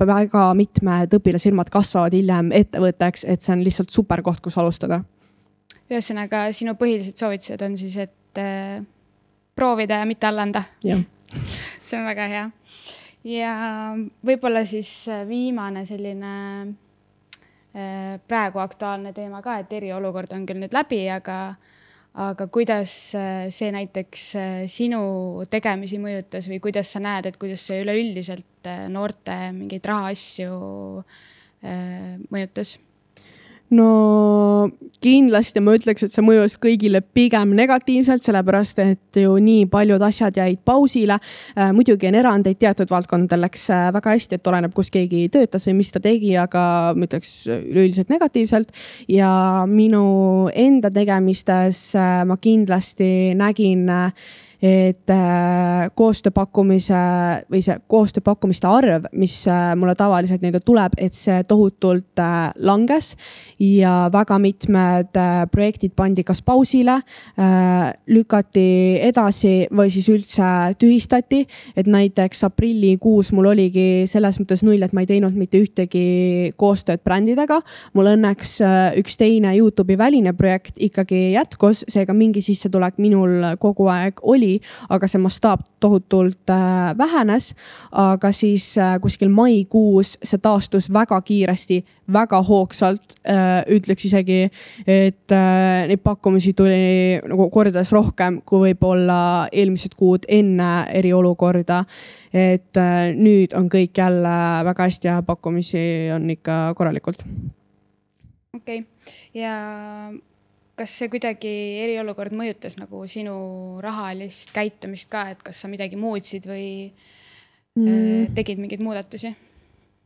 väga 0.00 0.48
mitmed 0.58 1.14
õpilasfirmad 1.20 1.70
kasvavad 1.72 2.16
hiljem 2.16 2.52
ettevõtteks, 2.56 3.28
et 3.28 3.44
see 3.44 3.54
on 3.54 3.64
lihtsalt 3.66 3.92
super 3.94 4.24
koht, 4.24 4.40
kus 4.44 4.58
alustada 4.58 5.02
ühesõnaga, 5.88 6.46
sinu 6.52 6.74
põhilised 6.78 7.18
soovitused 7.18 7.62
on 7.64 7.76
siis, 7.80 7.96
et 8.04 8.40
äh, 8.40 8.80
proovida 9.58 10.02
ja 10.02 10.08
mitte 10.08 10.28
alla 10.28 10.44
anda. 10.46 10.62
see 11.86 11.98
on 11.98 12.06
väga 12.08 12.28
hea. 12.32 12.44
ja 13.28 13.54
võib-olla 14.24 14.64
siis 14.68 14.90
äh, 15.10 15.24
viimane 15.28 15.84
selline 15.88 16.34
äh, 17.72 18.20
praegu 18.28 18.62
aktuaalne 18.62 19.12
teema 19.16 19.42
ka, 19.42 19.58
et 19.62 19.72
eriolukord 19.80 20.32
on 20.36 20.46
küll 20.48 20.62
nüüd 20.62 20.76
läbi, 20.76 21.02
aga 21.12 21.56
aga 22.18 22.48
kuidas 22.50 22.92
äh, 23.14 23.46
see 23.54 23.70
näiteks 23.74 24.22
äh, 24.38 24.62
sinu 24.70 25.44
tegemisi 25.50 26.00
mõjutas 26.02 26.48
või 26.50 26.60
kuidas 26.62 26.90
sa 26.94 27.02
näed, 27.02 27.28
et 27.28 27.38
kuidas 27.40 27.66
see 27.68 27.82
üleüldiselt 27.84 28.70
noorte 28.90 29.36
mingeid 29.54 29.86
rahaasju 29.86 30.52
mõjutas? 32.30 32.76
No 33.74 34.68
kindlasti 35.04 35.60
ma 35.62 35.74
ütleks, 35.78 36.04
et 36.04 36.14
see 36.14 36.24
mõjus 36.24 36.56
kõigile 36.60 37.00
pigem 37.14 37.52
negatiivselt, 37.56 38.24
sellepärast 38.24 38.80
et 38.82 39.20
ju 39.22 39.36
nii 39.42 39.66
paljud 39.70 40.02
asjad 40.02 40.38
jäid 40.40 40.62
pausile. 40.66 41.18
Äh, 41.54 41.70
muidugi 41.76 42.08
on 42.10 42.18
erandeid, 42.18 42.58
teatud 42.60 42.90
valdkondadel 42.90 43.44
läks 43.46 43.68
äh, 43.74 43.88
väga 43.94 44.16
hästi, 44.16 44.38
et 44.38 44.50
oleneb, 44.50 44.74
kus 44.76 44.90
keegi 44.94 45.26
töötas 45.34 45.68
või 45.68 45.78
mis 45.82 45.94
ta 45.94 46.02
tegi, 46.02 46.34
aga 46.40 46.64
ma 46.96 47.08
ütleks 47.08 47.32
üleüldiselt 47.52 48.10
negatiivselt. 48.12 48.74
ja 49.08 49.30
minu 49.68 50.48
enda 50.54 50.90
tegemistes 50.90 51.92
äh, 51.96 52.24
ma 52.26 52.36
kindlasti 52.40 53.34
nägin 53.38 53.86
et 54.62 55.10
äh, 55.10 55.86
koostööpakkumise 55.94 56.98
või 57.50 57.60
see 57.62 57.76
koostööpakkumiste 57.90 58.66
arv, 58.66 59.06
mis 59.14 59.36
äh, 59.46 59.70
mulle 59.78 59.94
tavaliselt 59.98 60.42
nii-öelda 60.42 60.60
tuleb, 60.66 60.96
et 60.98 61.14
see 61.14 61.44
tohutult 61.46 62.18
äh, 62.18 62.50
langes 62.58 63.12
ja 63.62 64.08
väga 64.12 64.38
mitmed 64.42 65.18
projektid 65.52 65.94
pandi 65.98 66.22
kas 66.26 66.40
pausile, 66.46 66.98
lükati 68.06 68.98
edasi 69.02 69.66
või 69.74 69.90
siis 69.92 70.06
üldse 70.12 70.48
tühistati. 70.78 71.40
et 71.76 71.86
näiteks 71.86 72.44
aprillikuus 72.44 73.32
mul 73.32 73.50
oligi 73.50 74.06
selles 74.06 74.38
mõttes 74.40 74.62
null, 74.66 74.82
et 74.82 74.92
ma 74.92 75.02
ei 75.02 75.10
teinud 75.10 75.34
mitte 75.34 75.58
ühtegi 75.58 76.52
koostööd 76.56 77.02
brändidega. 77.04 77.60
mul 77.94 78.12
õnneks 78.14 78.58
üks 78.98 79.18
teine 79.18 79.56
Youtube'i 79.56 79.98
väline 79.98 80.32
projekt 80.32 80.78
ikkagi 80.78 81.32
jätkus, 81.34 81.84
seega 81.88 82.14
mingi 82.14 82.42
sissetulek 82.42 82.98
minul 82.98 83.56
kogu 83.58 83.88
aeg 83.90 84.22
oli 84.22 84.47
oli, 84.48 84.60
aga 84.88 85.08
see 85.08 85.20
mastaap 85.20 85.64
tohutult 85.80 86.50
äh, 86.50 86.96
vähenes. 86.98 87.54
aga 87.92 88.32
siis 88.32 88.76
äh, 88.78 88.98
kuskil 89.00 89.28
maikuus 89.28 90.16
see 90.22 90.38
taastus 90.38 90.88
väga 90.92 91.20
kiiresti, 91.22 91.84
väga 92.12 92.42
hoogsalt. 92.42 93.18
Äh, 93.28 93.64
ütleks 93.68 94.04
isegi, 94.08 94.50
et 94.86 95.34
neid 95.88 96.02
pakkumisi 96.02 96.54
tuli 96.56 97.20
nagu 97.28 97.48
kordades 97.50 97.92
rohkem 97.92 98.40
kui 98.44 98.68
võib-olla 98.68 99.48
eelmised 99.52 99.94
kuud 99.96 100.26
enne 100.28 100.86
eriolukorda. 100.92 101.84
et 102.32 102.76
nüüd 103.16 103.54
on 103.56 103.70
kõik 103.72 103.96
jälle 103.96 104.34
väga 104.64 104.84
hästi 104.84 105.08
ja 105.08 105.22
pakkumisi 105.24 105.80
on 106.12 106.28
ikka 106.30 106.74
korralikult 106.76 107.24
okei 108.54 108.78
okay., 108.78 108.84
ja 109.34 109.54
kas 110.78 110.94
see 111.00 111.10
kuidagi 111.12 111.54
eriolukord 111.84 112.36
mõjutas 112.38 112.78
nagu 112.78 113.02
sinu 113.10 113.34
rahalist 113.84 114.52
käitumist 114.54 115.10
ka, 115.12 115.28
et 115.34 115.42
kas 115.44 115.64
sa 115.64 115.70
midagi 115.70 115.98
muutsid 116.00 116.46
või 116.48 116.68
äh, 116.88 117.82
mm. 117.82 118.32
tegid 118.38 118.62
mingeid 118.62 118.84
muudatusi? 118.84 119.34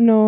no 0.02 0.18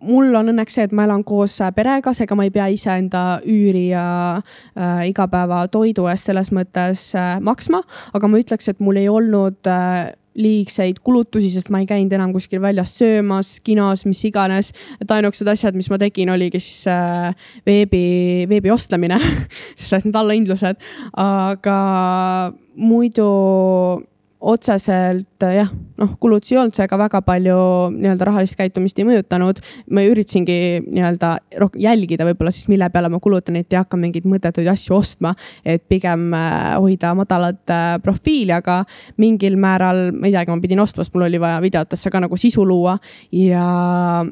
mul 0.00 0.34
on 0.34 0.52
õnneks 0.52 0.76
see, 0.76 0.86
et 0.88 0.94
ma 0.96 1.04
elan 1.06 1.24
koos 1.26 1.58
perega, 1.76 2.14
seega 2.16 2.36
ma 2.38 2.46
ei 2.46 2.52
pea 2.54 2.68
iseenda 2.72 3.24
üüri 3.44 3.90
ja 3.90 4.04
äh, 4.38 5.04
igapäevatoidu 5.10 6.06
eest 6.10 6.30
selles 6.30 6.52
mõttes 6.56 7.10
äh, 7.18 7.36
maksma, 7.44 7.82
aga 8.16 8.30
ma 8.30 8.40
ütleks, 8.40 8.70
et 8.72 8.80
mul 8.80 9.00
ei 9.00 9.10
olnud 9.12 9.70
äh, 9.70 10.12
liigseid 10.38 11.00
kulutusi, 11.04 11.50
sest 11.50 11.70
ma 11.72 11.80
ei 11.82 11.88
käinud 11.90 12.12
enam 12.14 12.34
kuskil 12.34 12.60
väljas 12.62 12.92
söömas, 13.00 13.56
kinos, 13.66 14.04
mis 14.06 14.22
iganes. 14.28 14.72
et 15.00 15.10
ainukesed 15.10 15.48
asjad, 15.50 15.78
mis 15.78 15.90
ma 15.90 15.98
tegin, 15.98 16.30
oligi 16.30 16.60
siis 16.62 16.86
äh, 16.90 17.34
veebi, 17.66 18.46
veebi 18.50 18.70
ostlemine 18.70 19.18
sest 19.76 20.06
need 20.06 20.16
allahindlused, 20.16 20.78
aga 21.18 21.80
muidu 22.76 23.26
otseselt 24.40 25.44
jah, 25.44 25.68
noh, 26.00 26.12
kulutusi 26.20 26.54
ei 26.54 26.60
olnud, 26.62 26.74
seega 26.76 26.96
väga 27.00 27.20
palju 27.24 27.56
nii-öelda 27.92 28.28
rahalist 28.28 28.56
käitumist 28.56 28.98
ei 28.98 29.06
mõjutanud. 29.08 29.60
ma 29.92 30.04
üritasingi 30.08 30.56
nii-öelda 30.86 31.32
rohkem 31.60 31.82
jälgida 31.84 32.24
võib-olla 32.28 32.52
siis, 32.54 32.68
mille 32.72 32.88
peale 32.90 33.10
ma 33.12 33.20
kulutan, 33.20 33.58
et 33.60 33.72
ei 33.72 33.80
hakka 33.80 34.00
mingeid 34.00 34.28
mõttetuid 34.28 34.70
asju 34.72 34.96
ostma. 34.96 35.34
et 35.64 35.84
pigem 35.88 36.32
äh, 36.34 36.76
hoida 36.80 37.12
madalat 37.14 37.70
äh, 37.70 37.98
profiili, 38.02 38.52
aga 38.56 38.84
mingil 39.20 39.56
määral, 39.60 40.10
ma 40.12 40.26
ei 40.28 40.32
teagi, 40.32 40.50
ma 40.50 40.64
pidin 40.64 40.80
ostma, 40.80 41.04
sest 41.04 41.14
mul 41.14 41.28
oli 41.28 41.40
vaja 41.40 41.60
videotesse 41.60 42.10
ka 42.10 42.20
nagu 42.20 42.36
sisu 42.36 42.64
luua 42.64 42.96
ja 43.32 44.24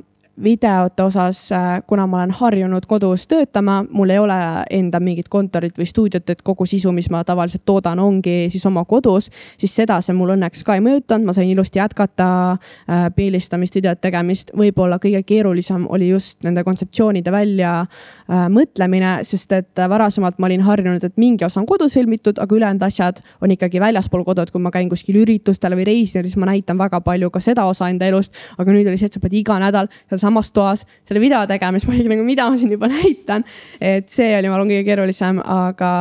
videote 0.43 1.03
osas, 1.03 1.53
äh, 1.53 1.83
kuna 1.87 2.07
ma 2.07 2.17
olen 2.17 2.31
harjunud 2.31 2.87
kodus 2.87 3.27
töötama, 3.27 3.85
mul 3.91 4.11
ei 4.11 4.19
ole 4.19 4.37
enda 4.71 5.01
mingit 5.01 5.29
kontorit 5.29 5.79
või 5.79 5.87
stuudiot, 5.87 6.31
et 6.31 6.43
kogu 6.43 6.67
sisu, 6.67 6.93
mis 6.93 7.11
ma 7.11 7.25
tavaliselt 7.25 7.65
toodan, 7.67 7.99
ongi 7.99 8.49
siis 8.53 8.67
oma 8.67 8.85
kodus, 8.89 9.31
siis 9.59 9.75
seda 9.75 10.01
see 10.05 10.15
mul 10.17 10.35
õnneks 10.37 10.63
ka 10.67 10.77
ei 10.79 10.85
mõjutanud, 10.85 11.27
ma 11.27 11.35
sain 11.37 11.51
ilusti 11.51 11.81
jätkata 11.81 12.29
äh, 12.53 13.09
pildistamist, 13.17 13.75
videote 13.79 14.01
tegemist. 14.09 14.53
võib-olla 14.57 15.01
kõige 15.03 15.23
keerulisem 15.27 15.87
oli 15.91 16.09
just 16.13 16.43
nende 16.47 16.65
kontseptsioonide 16.65 17.33
välja 17.35 17.81
äh, 17.81 18.47
mõtlemine, 18.53 19.19
sest 19.27 19.53
et 19.53 19.85
varasemalt 19.89 20.39
ma 20.39 20.47
olin 20.51 20.63
harjunud, 20.67 21.05
et 21.05 21.17
mingi 21.17 21.45
osa 21.45 21.61
on 21.61 21.67
kodus 21.67 21.99
filmitud, 21.99 22.39
aga 22.39 22.55
ülejäänud 22.55 22.87
asjad 22.87 23.23
on 23.43 23.51
ikkagi 23.51 23.81
väljaspool 23.81 24.25
kodu, 24.25 24.47
et 24.47 24.55
kui 24.55 24.63
ma 24.63 24.71
käin 24.75 24.89
kuskil 24.89 25.19
üritustel 25.23 25.75
või 25.79 25.89
reisil, 25.89 26.23
siis 26.23 26.39
ma 26.39 26.51
näitan 26.53 26.79
väga 26.79 27.01
palju 27.05 27.31
ka 27.35 27.43
seda 27.43 27.67
osa 27.67 27.89
enda 27.91 28.07
elust. 28.07 28.35
aga 28.59 28.73
nüüd 28.73 28.87
oli 28.87 28.99
see, 28.99 29.11
et 29.11 29.19
sa 29.19 29.21
pead 29.21 29.35
iga 29.35 29.59
nädal 29.59 29.89
seal 30.09 30.28
samas 30.29 30.53
toas 30.53 30.85
selle 31.09 31.23
video 31.23 31.41
tegema, 31.49 31.79
siis 31.79 31.89
ma 31.89 31.97
olin 31.97 32.13
nagu, 32.13 32.27
mida 32.27 32.49
ma 32.51 32.61
siin 32.61 32.73
juba 32.73 32.91
näitan. 32.93 33.45
et 33.81 34.09
see 34.13 34.31
oli, 34.39 34.51
ma 34.51 34.59
arvan, 34.59 34.71
kõige 34.73 34.87
keerulisem, 34.89 35.41
aga 35.43 35.93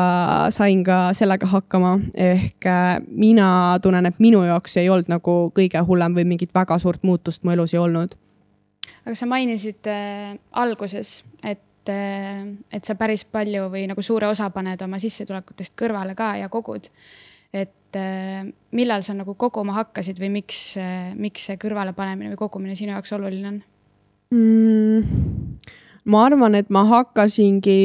sain 0.55 0.83
ka 0.87 0.99
sellega 1.17 1.49
hakkama. 1.51 1.97
ehk 2.13 2.67
äh, 2.67 2.93
mina 3.07 3.49
tunnen, 3.81 4.05
et 4.09 4.19
minu 4.23 4.43
jaoks 4.47 4.77
ei 4.81 4.89
olnud 4.89 5.11
nagu 5.11 5.37
kõige 5.55 5.83
hullem 5.87 6.17
või 6.17 6.27
mingit 6.35 6.55
väga 6.55 6.79
suurt 6.81 7.03
muutust 7.07 7.43
mu 7.43 7.55
elus 7.55 7.75
ei 7.75 7.81
olnud 7.81 8.17
aga 9.05 9.15
sa 9.15 9.29
mainisid 9.29 9.87
äh, 9.87 10.35
alguses, 10.59 11.21
et 11.43 11.91
äh,, 11.91 12.43
et 12.73 12.83
sa 12.83 12.97
päris 12.99 13.23
palju 13.31 13.69
või 13.71 13.85
nagu 13.87 14.03
suure 14.03 14.27
osa 14.27 14.49
paned 14.51 14.81
oma 14.83 14.99
sissetulekutest 14.99 15.77
kõrvale 15.79 16.15
ka 16.17 16.33
ja 16.41 16.51
kogud. 16.51 16.91
et 17.53 17.95
äh, 17.95 18.43
millal 18.75 19.03
sa 19.03 19.15
nagu 19.15 19.37
koguma 19.39 19.77
hakkasid 19.79 20.19
või 20.19 20.33
miks 20.41 20.75
miks 21.15 21.47
see 21.47 21.57
kõrvalepanemine 21.61 22.35
või 22.35 22.43
kogumine 22.45 22.75
sinu 22.75 22.91
jaoks 22.91 23.15
oluline 23.15 23.47
on 23.53 23.61
mm,? 24.31 25.03
ma 26.07 26.23
arvan, 26.25 26.55
et 26.55 26.71
ma 26.71 26.85
hakkasingi 26.87 27.77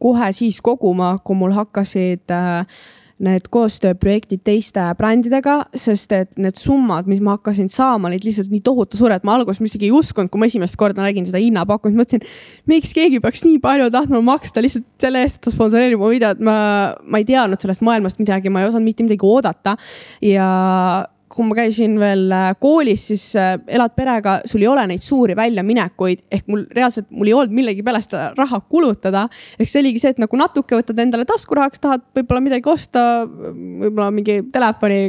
kohe 0.00 0.32
siis 0.32 0.60
koguma, 0.64 1.16
kui 1.24 1.36
mul 1.36 1.52
hakkasid 1.56 2.32
äh, 2.32 2.80
need 3.20 3.50
koostööprojektid 3.52 4.40
teiste 4.46 4.82
brändidega, 4.96 5.58
sest 5.76 6.12
et 6.16 6.30
need 6.40 6.56
summad, 6.56 7.08
mis 7.10 7.20
ma 7.24 7.34
hakkasin 7.36 7.68
saama, 7.72 8.08
olid 8.08 8.24
lihtsalt 8.24 8.48
nii 8.52 8.62
tohutu 8.64 8.96
suured, 8.96 9.26
ma 9.28 9.36
alguses 9.36 9.60
isegi 9.66 9.90
ei 9.90 9.94
uskunud, 9.96 10.30
kui 10.32 10.40
ma 10.40 10.48
esimest 10.48 10.78
korda 10.80 11.04
nägin 11.04 11.28
seda 11.28 11.42
hinnapakkumist, 11.42 12.00
mõtlesin, 12.00 12.24
miks 12.70 12.94
keegi 12.96 13.20
peaks 13.20 13.44
nii 13.44 13.60
palju 13.62 13.90
tahtma 13.92 14.22
maksta 14.24 14.64
lihtsalt 14.64 14.88
selle 15.04 15.24
eest, 15.26 15.36
et 15.36 15.48
ta 15.48 15.52
sponsoreerib 15.52 16.00
mu 16.00 16.08
videot, 16.14 16.40
ma, 16.46 16.56
ma 17.04 17.20
ei 17.20 17.28
teadnud 17.28 17.60
sellest 17.60 17.84
maailmast 17.84 18.22
midagi, 18.22 18.52
ma 18.52 18.64
ei 18.64 18.70
osanud 18.70 18.88
mitte 18.88 19.04
midagi 19.04 19.28
oodata 19.28 19.76
ja 20.24 20.48
kui 21.30 21.46
ma 21.46 21.54
käisin 21.54 21.94
veel 22.00 22.26
äh, 22.34 22.48
koolis, 22.62 23.04
siis 23.12 23.24
äh, 23.38 23.54
elad 23.70 23.94
perega, 23.98 24.40
sul 24.50 24.64
ei 24.64 24.70
ole 24.70 24.86
neid 24.90 25.04
suuri 25.04 25.36
väljaminekuid 25.38 26.24
ehk 26.32 26.50
mul 26.50 26.64
reaalselt, 26.74 27.06
mul 27.14 27.30
ei 27.30 27.36
olnud 27.36 27.54
millegi 27.54 27.84
peale 27.86 28.02
seda 28.02 28.30
raha 28.38 28.60
kulutada. 28.66 29.26
ehk 29.58 29.70
see 29.70 29.82
oligi 29.84 30.02
see, 30.02 30.14
et 30.16 30.22
nagu 30.22 30.40
natuke 30.40 30.80
võtad 30.80 30.98
endale 31.02 31.28
taskurahaks, 31.30 31.82
tahad 31.82 32.02
võib-olla 32.16 32.42
midagi 32.48 32.70
osta, 32.72 33.04
võib-olla 33.26 34.10
mingi 34.14 34.40
telefoni 34.52 35.02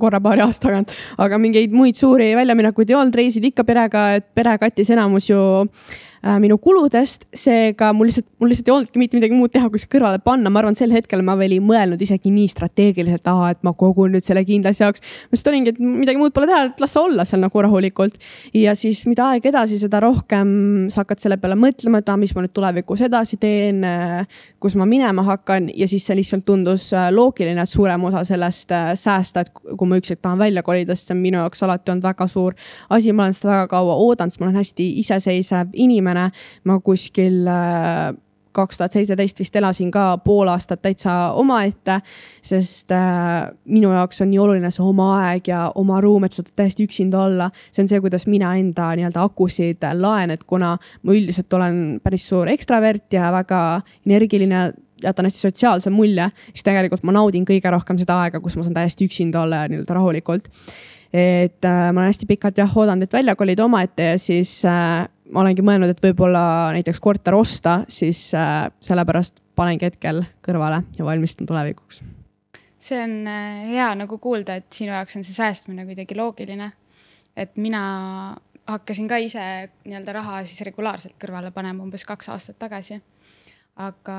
korra 0.00 0.20
paari 0.22 0.44
aasta 0.44 0.68
tagant, 0.68 0.94
aga 1.20 1.38
mingeid 1.42 1.74
muid 1.74 1.98
suuri 1.98 2.30
väljaminekuid 2.38 2.92
ei 2.92 2.96
olnud, 3.00 3.18
reisid 3.18 3.44
ikka 3.50 3.66
perega, 3.68 4.06
et 4.18 4.30
pere 4.36 4.54
kattis 4.62 4.94
enamus 4.94 5.28
ju 5.28 5.42
minu 6.22 6.54
kuludest, 6.62 7.24
seega 7.34 7.88
mul 7.96 8.06
lihtsalt, 8.06 8.28
mul 8.38 8.52
lihtsalt 8.52 8.68
ei 8.68 8.74
olnudki 8.76 9.00
mitte 9.00 9.18
midagi 9.18 9.34
muud 9.34 9.50
teha, 9.50 9.66
kui 9.70 9.80
see 9.82 9.90
kõrvale 9.90 10.20
panna, 10.22 10.52
ma 10.54 10.60
arvan, 10.60 10.76
sel 10.78 10.92
hetkel 10.94 11.24
ma 11.26 11.34
veel 11.40 11.56
ei 11.56 11.62
mõelnud 11.62 12.00
isegi 12.04 12.30
nii 12.30 12.46
strateegiliselt, 12.52 13.26
et 13.50 13.62
ma 13.66 13.72
kogun 13.78 14.14
nüüd 14.14 14.26
selle 14.26 14.44
kindlasti 14.46 14.84
jaoks. 14.84 15.02
ma 15.02 15.34
lihtsalt 15.34 15.50
olingi, 15.50 15.72
et 15.74 15.80
midagi 15.82 16.20
muud 16.20 16.34
pole 16.36 16.46
teha, 16.46 16.68
et 16.70 16.82
las 16.82 16.94
sa 16.94 17.02
olla 17.02 17.26
seal 17.26 17.42
nagu 17.42 17.64
rahulikult. 17.66 18.20
ja 18.54 18.76
siis, 18.78 19.02
mida 19.10 19.32
aeg 19.32 19.48
edasi, 19.50 19.80
seda 19.82 19.98
rohkem 20.04 20.52
sa 20.92 21.02
hakkad 21.02 21.24
selle 21.24 21.40
peale 21.42 21.56
mõtlema, 21.58 21.98
et 21.98 22.14
aa, 22.14 22.20
mis 22.20 22.36
ma 22.36 22.46
nüüd 22.46 22.54
tulevikus 22.54 23.02
edasi 23.08 23.40
teen, 23.42 23.82
kus 24.62 24.78
ma 24.78 24.86
minema 24.86 25.24
hakkan 25.26 25.72
ja 25.74 25.90
siis 25.90 26.06
see 26.06 26.20
lihtsalt 26.20 26.46
tundus 26.46 26.92
äh, 26.94 27.10
loogiline, 27.10 27.66
et 27.66 27.70
suurem 27.70 28.06
osa 28.06 28.22
sellest 28.28 28.70
äh, 28.70 28.92
säästa, 28.98 29.42
et 29.42 29.50
kui 29.50 29.90
ma 29.90 29.98
üks 29.98 30.14
hetk 30.14 30.22
tahan 30.22 30.38
välja 30.38 30.62
kolida, 30.62 30.94
sest 30.94 31.10
see 31.10 31.16
on 31.16 31.22
minu 31.24 31.42
jaoks 31.42 31.66
alati 31.66 31.90
olnud 31.90 32.06
väga 32.06 32.28
suur 32.30 32.54
asi, 32.94 33.10
ma 33.10 33.26
olen 33.26 33.36
seda 33.36 33.56
väga 33.56 33.68
kaua 33.74 33.98
oodanud, 34.06 34.30
sest 34.30 34.42
ma 34.42 34.48
olen 34.48 34.60
hästi 34.60 34.88
iseseisev 35.02 35.74
inimene 35.74 36.11
inimene. 36.12 36.30
ma 36.64 36.78
kuskil 36.80 37.46
äh, 37.48 38.12
kaks 38.52 38.76
tuhat 38.76 38.92
seitseteist 38.92 39.38
vist 39.40 39.54
elasin 39.56 39.90
ka 39.90 40.18
pool 40.24 40.50
aastat 40.52 40.82
täitsa 40.84 41.32
omaette, 41.40 42.00
sest 42.44 42.92
äh, 42.92 43.48
minu 43.64 43.92
jaoks 43.94 44.20
on 44.20 44.30
nii 44.30 44.40
oluline 44.42 44.70
see 44.70 44.84
oma 44.84 45.08
aeg 45.22 45.48
ja 45.48 45.64
oma 45.80 46.00
ruum, 46.04 46.26
et 46.26 46.36
sa 46.36 46.42
saad 46.42 46.52
täiesti 46.60 46.86
üksinda 46.88 47.24
olla. 47.24 47.50
see 47.72 47.84
on 47.84 47.88
see, 47.88 48.00
kuidas 48.04 48.28
mina 48.28 48.54
enda 48.60 48.92
nii-öelda 48.98 49.24
akusid 49.24 49.88
laen, 49.96 50.34
et 50.36 50.44
kuna 50.44 50.76
ma 50.76 51.16
üldiselt 51.16 51.52
olen 51.52 52.00
päris 52.04 52.28
suur 52.28 52.50
ekstravert 52.52 53.12
ja 53.16 53.32
väga 53.32 53.62
energiline 54.06 54.70
jätan 55.02 55.26
hästi 55.26 55.48
sotsiaalse 55.48 55.90
mulje, 55.90 56.28
siis 56.52 56.62
tegelikult 56.66 57.02
ma 57.02 57.16
naudin 57.16 57.46
kõige 57.48 57.72
rohkem 57.72 57.98
seda 57.98 58.20
aega, 58.22 58.40
kus 58.40 58.54
ma 58.58 58.66
saan 58.66 58.76
täiesti 58.76 59.08
üksinda 59.08 59.42
olla 59.42 59.64
ja 59.64 59.72
nii-öelda 59.72 59.96
rahulikult. 59.96 60.46
et 61.12 61.64
äh, 61.64 61.88
ma 61.92 62.00
olen 62.00 62.12
hästi 62.12 62.26
pikalt 62.28 62.58
jah 62.58 62.76
oodanud, 62.76 63.04
et 63.04 63.12
välja 63.12 63.34
kolida 63.36 63.64
omaette 63.64 64.12
ja 64.12 64.18
siis 64.18 64.62
äh, 64.64 65.08
ma 65.32 65.42
olengi 65.42 65.64
mõelnud, 65.64 65.92
et 65.92 66.02
võib-olla 66.04 66.44
näiteks 66.76 67.00
korter 67.02 67.36
osta, 67.36 67.82
siis 67.90 68.28
äh, 68.36 68.66
sellepärast 68.84 69.40
panengi 69.58 69.88
hetkel 69.88 70.22
kõrvale 70.44 70.82
ja 70.98 71.06
valmistun 71.06 71.48
tulevikuks. 71.48 72.02
see 72.82 72.98
on 73.00 73.18
äh, 73.30 73.64
hea 73.72 73.88
nagu 73.98 74.18
kuulda, 74.18 74.58
et 74.60 74.70
sinu 74.72 74.92
jaoks 74.92 75.16
on 75.16 75.24
see 75.24 75.36
säästmine 75.36 75.86
kuidagi 75.88 76.16
loogiline. 76.18 76.72
et 77.36 77.56
mina 77.56 78.36
hakkasin 78.68 79.08
ka 79.08 79.16
ise 79.16 79.44
nii-öelda 79.84 80.12
raha 80.12 80.44
siis 80.44 80.60
regulaarselt 80.68 81.16
kõrvale 81.20 81.50
panema 81.50 81.82
umbes 81.82 82.04
kaks 82.04 82.28
aastat 82.28 82.58
tagasi. 82.58 83.00
aga 83.76 84.18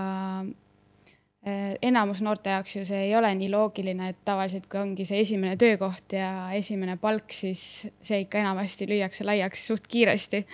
äh, 1.45 1.75
enamus 1.81 2.21
noorte 2.21 2.49
jaoks 2.49 2.75
ju 2.75 2.85
see 2.85 3.09
ei 3.09 3.15
ole 3.15 3.35
nii 3.35 3.51
loogiline, 3.53 4.09
et 4.09 4.23
tavaliselt, 4.25 4.65
kui 4.67 4.79
ongi 4.79 5.05
see 5.05 5.21
esimene 5.21 5.57
töökoht 5.57 6.17
ja 6.17 6.49
esimene 6.57 6.97
palk, 6.97 7.29
siis 7.29 7.85
see 8.01 8.25
ikka 8.25 8.41
enamasti 8.41 8.89
lüüakse 8.89 9.27
laiaks 9.27 9.67
suht 9.67 9.87
kiiresti 9.87 10.47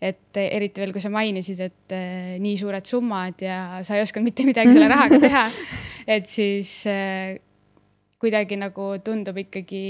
et 0.00 0.40
eriti 0.40 0.80
veel, 0.80 0.94
kui 0.96 1.02
sa 1.04 1.12
mainisid, 1.12 1.60
et 1.60 1.94
äh, 1.94 2.34
nii 2.40 2.56
suured 2.58 2.88
summad 2.88 3.44
ja 3.44 3.60
sa 3.84 3.98
ei 3.98 4.04
osanud 4.04 4.30
mitte 4.30 4.48
midagi 4.48 4.72
selle 4.72 4.88
rahaga 4.90 5.20
teha, 5.26 5.44
et 6.08 6.30
siis 6.30 6.72
äh, 6.88 7.36
kuidagi 8.20 8.56
nagu 8.60 8.94
tundub 9.04 9.36
ikkagi 9.40 9.82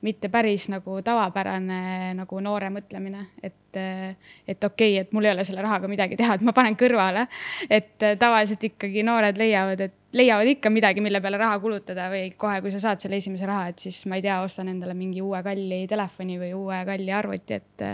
mitte 0.00 0.30
päris 0.32 0.64
nagu 0.72 0.96
tavapärane 1.04 2.14
nagu 2.16 2.42
noore 2.42 2.72
mõtlemine, 2.74 3.26
et, 3.38 3.78
äh, 3.78 4.34
et 4.48 4.66
okei 4.66 4.96
okay,, 4.96 5.04
et 5.04 5.14
mul 5.14 5.28
ei 5.28 5.34
ole 5.36 5.46
selle 5.46 5.62
rahaga 5.62 5.90
midagi 5.90 6.18
teha, 6.18 6.34
et 6.34 6.44
ma 6.46 6.56
panen 6.56 6.74
kõrvale. 6.80 7.28
et 7.70 7.94
tavaliselt 8.18 8.66
ikkagi 8.72 9.06
noored 9.06 9.38
leiavad, 9.38 9.86
et 9.86 9.98
leiavad 10.16 10.56
ikka 10.56 10.74
midagi, 10.74 11.04
mille 11.04 11.22
peale 11.22 11.38
raha 11.38 11.62
kulutada 11.62 12.10
või 12.10 12.32
kohe, 12.34 12.58
kui 12.64 12.74
sa 12.74 12.82
saad 12.82 13.02
selle 13.02 13.22
esimese 13.22 13.46
raha, 13.46 13.70
et 13.70 13.78
siis 13.78 14.02
ma 14.10 14.18
ei 14.18 14.26
tea, 14.26 14.42
ostan 14.42 14.72
endale 14.72 14.96
mingi 14.98 15.22
uue 15.22 15.38
kalli 15.46 15.84
telefoni 15.86 16.40
või 16.40 16.54
uue 16.56 16.82
kalli 16.88 17.14
arvuti, 17.14 17.60
et 17.60 17.90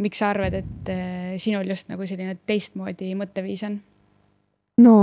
miks 0.00 0.20
sa 0.22 0.30
arvad, 0.32 0.54
et 0.60 0.92
äh, 0.92 1.34
sinul 1.42 1.68
just 1.70 1.90
nagu 1.92 2.06
selline 2.08 2.36
teistmoodi 2.46 3.12
mõtteviis 3.18 3.64
on? 3.68 3.80
no 4.82 4.96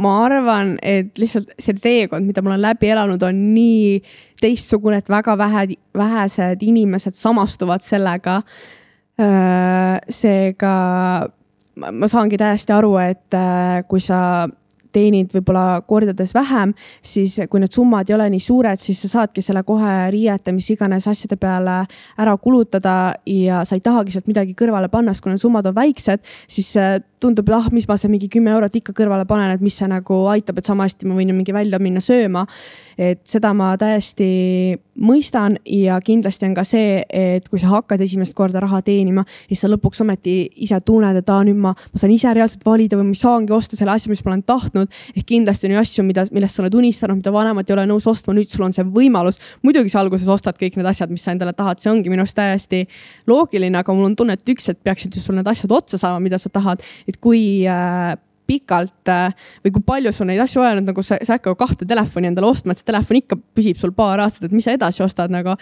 ma 0.00 0.12
arvan, 0.24 0.76
et 0.80 1.18
lihtsalt 1.20 1.50
see 1.60 1.76
teekond, 1.76 2.24
mida 2.24 2.40
ma 2.40 2.54
olen 2.54 2.64
läbi 2.64 2.88
elanud, 2.94 3.22
on 3.26 3.42
nii 3.52 3.98
teistsugune, 4.40 5.02
et 5.02 5.10
väga 5.12 5.36
vähe, 5.38 5.66
vähesed 5.98 6.64
inimesed 6.64 7.18
samastuvad 7.18 7.84
sellega. 7.84 8.40
Äh, 9.20 9.98
seega 10.08 10.72
ma 11.76 12.08
saangi 12.08 12.40
täiesti 12.40 12.72
aru, 12.74 12.96
et 13.02 13.36
äh, 13.36 13.82
kui 13.88 14.00
sa 14.00 14.48
teenid 14.92 15.32
võib-olla 15.34 15.82
kordades 15.88 16.34
vähem, 16.36 16.74
siis 17.02 17.38
kui 17.50 17.62
need 17.62 17.74
summad 17.74 18.10
ei 18.10 18.16
ole 18.16 18.28
nii 18.34 18.42
suured, 18.42 18.80
siis 18.82 19.00
sa 19.04 19.12
saadki 19.16 19.44
selle 19.44 19.64
kohe 19.66 20.10
riiete, 20.12 20.54
mis 20.54 20.68
iganes 20.74 21.08
asjade 21.10 21.38
peale 21.40 21.82
ära 22.20 22.36
kulutada 22.38 23.14
ja 23.28 23.62
sa 23.68 23.78
ei 23.78 23.84
tahagi 23.84 24.14
sealt 24.14 24.30
midagi 24.30 24.56
kõrvale 24.58 24.90
panna, 24.92 25.14
sest 25.14 25.24
kui 25.24 25.32
need 25.32 25.42
summad 25.42 25.68
on 25.70 25.76
väiksed, 25.76 26.22
siis 26.50 26.74
tundub, 27.22 27.48
et 27.48 27.56
ah, 27.56 27.68
mis 27.74 27.86
ma 27.88 27.96
seal 28.00 28.12
mingi 28.12 28.28
kümme 28.32 28.52
eurot 28.54 28.76
ikka 28.80 28.94
kõrvale 28.96 29.26
panen, 29.28 29.52
et 29.54 29.62
mis 29.62 29.76
see 29.78 29.88
nagu 29.90 30.22
aitab, 30.32 30.58
et 30.58 30.68
sama 30.68 30.88
hästi 30.88 31.08
ma 31.08 31.18
võin 31.18 31.32
ju 31.32 31.36
mingi 31.36 31.54
välja 31.54 31.80
minna 31.82 32.02
sööma. 32.02 32.46
et 32.98 33.22
seda 33.26 33.54
ma 33.56 33.72
täiesti 33.80 34.78
mõistan 35.02 35.58
ja 35.66 35.98
kindlasti 36.04 36.46
on 36.48 36.54
ka 36.56 36.64
see, 36.66 37.02
et 37.08 37.48
kui 37.50 37.60
sa 37.60 37.72
hakkad 37.72 38.00
esimest 38.04 38.34
korda 38.38 38.62
raha 38.62 38.82
teenima, 38.86 39.24
siis 39.48 39.64
sa 39.64 39.70
lõpuks 39.70 40.02
ometi 40.04 40.36
ise 40.64 40.78
tunned, 40.86 41.18
et 41.18 41.32
aa, 41.32 41.42
nüüd 41.46 41.58
ma, 41.60 41.74
ma 41.74 42.00
saan 42.00 42.14
ise 42.14 42.32
reaalselt 42.32 42.64
valida 42.66 42.98
või 43.00 43.10
ma 43.10 43.18
saangi 43.18 43.54
osta 43.56 43.78
selle 43.78 43.94
asja, 43.94 44.12
mis 44.12 44.24
ma 44.24 44.32
olen 44.32 44.44
tahtnud. 44.46 44.92
ehk 45.16 45.28
kindlasti 45.28 45.68
on 45.68 45.76
ju 45.76 45.82
asju, 45.82 46.06
mida, 46.06 46.26
millest 46.32 46.56
sa 46.56 46.64
oled 46.64 46.78
unistanud, 46.78 47.20
mida 47.20 47.34
vanemad 47.34 47.68
ei 47.68 47.76
ole 47.76 47.86
nõus 47.90 48.06
ostma, 48.10 48.36
nüüd 48.36 48.50
sul 48.52 48.66
on 48.68 48.72
see 48.72 48.86
võimalus. 48.86 49.40
muidugi 49.62 49.90
sa 49.92 50.00
alguses 50.00 50.28
ostad 50.28 50.58
kõik 50.60 50.78
need 50.78 50.86
asjad, 50.86 51.10
mis 51.10 51.22
sa 51.22 51.34
endale 51.34 51.52
tahad, 51.52 51.80
see 51.82 51.90
ongi 51.90 52.12
minu 52.12 52.24
arust 52.24 52.38
täiesti 52.38 52.86
loogiline, 53.26 53.78
aga 53.78 53.94
mul 53.94 54.12
on 54.12 54.16
tunne, 54.16 54.38
et 54.38 54.54
üks 54.54 54.70
hetk 54.70 54.82
peaksid 54.86 55.14
ju 55.14 55.20
sul 55.20 55.38
need 55.38 55.48
asjad 55.48 55.72
otsa 55.72 55.98
saama, 55.98 56.22
mida 56.22 56.38
sa 56.38 56.50
tahad 56.52 56.82
et 57.06 57.18
kui 57.22 57.64
äh, 57.68 58.14
pikalt 58.52 59.12
äh, 59.12 59.48
või 59.64 59.74
kui 59.74 59.86
palju 59.88 60.12
sul 60.14 60.28
neid 60.30 60.44
asju 60.44 60.64
et 60.68 60.84
nagu 60.84 61.04
sa, 61.04 61.18
sa 61.18 61.34
ei 61.34 61.40
hakka 61.40 61.56
kahte 61.64 61.88
telefoni 61.88 62.30
endale 62.30 62.50
ostma, 62.50 62.72
et 62.72 62.82
see 62.82 62.88
telefon 62.92 63.22
ikka 63.22 63.40
püsib 63.56 63.80
sul 63.80 63.96
paar 63.96 64.22
aastat, 64.22 64.50
et 64.50 64.56
mis 64.56 64.68
sa 64.68 64.76
edasi 64.76 65.04
ostad 65.04 65.32
nagu. 65.32 65.56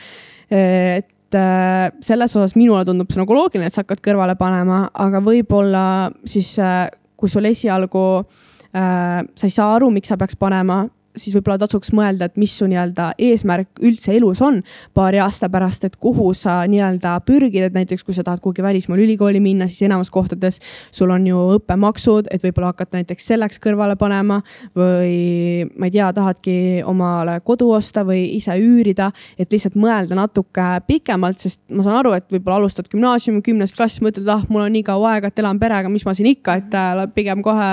et 0.51 1.39
äh, 1.39 1.89
selles 2.03 2.37
osas 2.37 2.57
minule 2.59 2.85
tundub 2.85 3.11
see 3.11 3.23
nagu 3.23 3.37
loogiline, 3.37 3.71
et 3.71 3.77
sa 3.77 3.85
hakkad 3.85 4.03
kõrvale 4.05 4.37
panema, 4.39 4.89
aga 4.95 5.23
võib-olla 5.25 5.85
siis 6.27 6.57
kui 7.21 7.29
sul 7.29 7.47
esialgu 7.51 8.07
äh, 8.21 9.21
sa 9.23 9.47
ei 9.47 9.55
saa 9.55 9.75
aru, 9.77 9.91
miks 9.95 10.11
sa 10.11 10.19
peaks 10.21 10.39
panema 10.41 10.85
siis 11.17 11.35
võib-olla 11.35 11.59
tasuks 11.59 11.91
mõelda, 11.97 12.29
et 12.29 12.37
mis 12.39 12.53
su 12.55 12.67
nii-öelda 12.71 13.11
eesmärk 13.19 13.81
üldse 13.83 14.13
elus 14.15 14.41
on 14.45 14.61
paari 14.95 15.19
aasta 15.23 15.49
pärast, 15.51 15.85
et 15.87 15.97
kuhu 16.01 16.31
sa 16.37 16.61
nii-öelda 16.71 17.17
pürgid, 17.27 17.65
et 17.67 17.75
näiteks 17.75 18.05
kui 18.07 18.15
sa 18.15 18.23
tahad 18.27 18.43
kuhugi 18.45 18.63
välismaal 18.63 19.03
ülikooli 19.03 19.41
minna, 19.43 19.67
siis 19.71 19.89
enamus 19.89 20.11
kohtades 20.15 20.61
sul 20.95 21.11
on 21.11 21.27
ju 21.27 21.41
õppemaksud, 21.57 22.31
et 22.31 22.45
võib-olla 22.45 22.71
hakata 22.71 23.01
näiteks 23.01 23.27
selleks 23.33 23.59
kõrvale 23.63 23.97
panema 23.99 24.41
või 24.77 25.67
ma 25.75 25.89
ei 25.89 25.95
tea, 25.97 26.13
tahadki 26.15 26.57
omale 26.87 27.41
kodu 27.45 27.73
osta 27.75 28.05
või 28.07 28.23
ise 28.37 28.55
üürida, 28.61 29.11
et 29.39 29.51
lihtsalt 29.51 29.79
mõelda 29.81 30.19
natuke 30.19 30.69
pikemalt, 30.87 31.43
sest 31.43 31.63
ma 31.75 31.85
saan 31.87 31.99
aru, 32.05 32.15
et 32.19 32.29
võib-olla 32.31 32.61
alustad 32.63 32.91
gümnaasiumi 32.93 33.43
kümnest 33.47 33.79
klass, 33.79 33.99
mõtled, 34.05 34.29
ah, 34.31 34.47
mul 34.49 34.69
on 34.69 34.75
nii 34.79 34.87
kaua 34.87 35.17
aega, 35.17 35.33
et 35.33 35.43
elan 35.43 35.59
perega, 35.59 35.91
mis 35.91 36.07
ma 36.07 36.15
siin 36.15 36.31
ikka, 36.31 36.59
et 36.63 36.79
äh, 36.79 37.03
pigem 37.15 37.43
kohe 37.43 37.71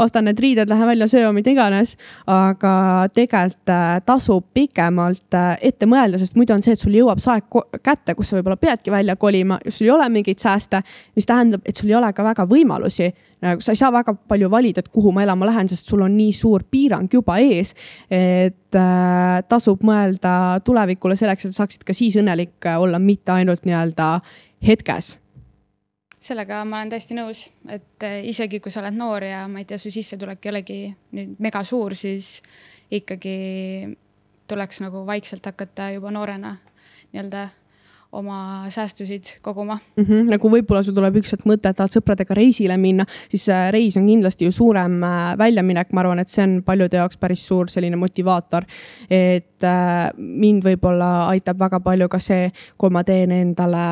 ostan 0.00 0.28
need 0.28 0.40
riided, 0.40 0.70
lähen 0.70 0.88
välja 0.88 1.10
sööma, 1.10 1.36
mida 1.36 1.52
iganes, 1.52 1.96
aga 2.30 2.69
aga 2.70 3.08
tegelikult 3.14 3.72
äh, 3.72 4.00
tasub 4.06 4.46
pikemalt 4.54 5.36
äh, 5.36 5.54
ette 5.70 5.88
mõelda, 5.88 6.18
sest 6.20 6.36
muidu 6.38 6.54
on 6.54 6.62
see, 6.64 6.74
et 6.76 6.82
sul 6.82 6.94
jõuab 6.96 7.20
see 7.22 7.32
aeg 7.34 7.80
kätte, 7.84 8.14
kus 8.18 8.30
sa 8.30 8.38
võib-olla 8.38 8.58
peadki 8.60 8.92
välja 8.92 9.16
kolima 9.20 9.58
sul 9.68 9.88
ei 9.88 9.92
ole 9.94 10.08
mingeid 10.12 10.40
sääste, 10.42 10.82
mis 11.18 11.28
tähendab, 11.28 11.64
et 11.64 11.76
sul 11.76 11.90
ei 11.90 11.96
ole 11.98 12.12
ka 12.16 12.24
väga 12.26 12.46
võimalusi. 12.50 13.10
nagu 13.44 13.64
sa 13.64 13.72
ei 13.72 13.80
saa 13.80 13.92
väga 13.92 14.14
palju 14.28 14.50
valida, 14.52 14.84
et 14.84 14.90
kuhu 14.92 15.12
ma 15.16 15.24
elama 15.24 15.48
lähen, 15.48 15.70
sest 15.70 15.88
sul 15.88 16.04
on 16.04 16.16
nii 16.16 16.32
suur 16.36 16.64
piirang 16.70 17.08
juba 17.12 17.38
ees. 17.40 17.74
et 18.10 18.76
äh, 18.76 19.40
tasub 19.48 19.84
mõelda 19.86 20.60
tulevikule 20.64 21.16
selleks, 21.16 21.46
et 21.46 21.56
sa 21.56 21.64
saaksid 21.64 21.86
ka 21.86 21.96
siis 21.96 22.18
õnnelik 22.20 22.70
olla, 22.76 22.98
mitte 22.98 23.32
ainult 23.32 23.66
nii-öelda 23.66 24.18
hetkes 24.66 25.16
sellega 26.20 26.64
ma 26.68 26.80
olen 26.80 26.92
täiesti 26.92 27.16
nõus, 27.16 27.46
et 27.68 28.04
eh, 28.06 28.20
isegi 28.28 28.60
kui 28.60 28.72
sa 28.72 28.82
oled 28.82 28.96
noor 28.96 29.24
ja 29.24 29.46
ma 29.48 29.62
ei 29.62 29.68
tea, 29.68 29.80
su 29.80 29.92
sissetulek 29.92 30.44
ei 30.44 30.52
olegi 30.52 30.80
nüüd 31.16 31.40
mega 31.40 31.64
suur, 31.64 31.96
siis 31.96 32.38
ikkagi 32.92 33.96
tuleks 34.50 34.82
nagu 34.84 35.06
vaikselt 35.06 35.46
hakata 35.46 35.92
juba 35.94 36.12
noorena 36.12 36.56
nii-öelda 37.10 37.48
oma 38.12 38.66
säästusid 38.68 39.38
koguma 39.42 39.78
mm. 39.96 40.04
-hmm. 40.04 40.30
nagu 40.34 40.50
võib-olla 40.50 40.82
sul 40.82 40.94
tuleb 40.94 41.16
ükskord 41.22 41.46
mõte, 41.46 41.70
et 41.70 41.76
tahad 41.78 41.94
sõpradega 41.94 42.34
reisile 42.34 42.76
minna, 42.76 43.06
siis 43.30 43.48
äh, 43.48 43.68
reis 43.70 43.96
on 43.96 44.06
kindlasti 44.10 44.48
ju 44.48 44.52
suurem 44.52 45.02
äh, 45.06 45.38
väljaminek, 45.38 45.92
ma 45.92 46.02
arvan, 46.02 46.18
et 46.18 46.28
see 46.28 46.42
on 46.44 46.56
paljude 46.66 46.98
jaoks 46.98 47.16
päris 47.16 47.46
suur 47.46 47.70
selline 47.70 47.96
motivaator. 47.96 48.66
et 49.10 49.46
mind 50.16 50.64
võib-olla 50.64 51.28
aitab 51.28 51.58
väga 51.58 51.80
palju 51.80 52.08
ka 52.08 52.18
see, 52.18 52.50
kui 52.78 52.90
ma 52.90 53.04
teen 53.04 53.30
endale 53.30 53.86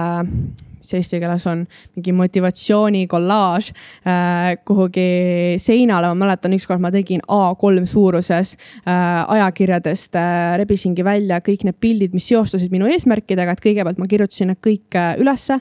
mis 0.89 0.97
eesti 0.97 1.21
keeles 1.21 1.45
on, 1.51 1.65
mingi 1.97 2.15
motivatsiooni 2.17 3.05
kollaaž 3.11 3.71
äh, 4.09 4.57
kuhugi 4.69 5.59
seinale, 5.61 6.11
ma 6.13 6.25
mäletan, 6.25 6.55
ükskord 6.57 6.81
ma 6.83 6.91
tegin 6.95 7.21
A3 7.29 7.85
suuruses 7.89 8.55
äh, 8.57 9.37
ajakirjadest 9.37 10.17
äh,, 10.17 10.57
rebisingi 10.63 11.05
välja 11.05 11.43
kõik 11.45 11.67
need 11.69 11.79
pildid, 11.81 12.17
mis 12.17 12.29
seostusid 12.31 12.73
minu 12.73 12.89
eesmärkidega, 12.91 13.55
et 13.55 13.65
kõigepealt 13.65 14.01
ma 14.01 14.09
kirjutasin 14.09 14.53
need 14.53 14.63
kõik 14.65 14.97
ülesse 15.21 15.59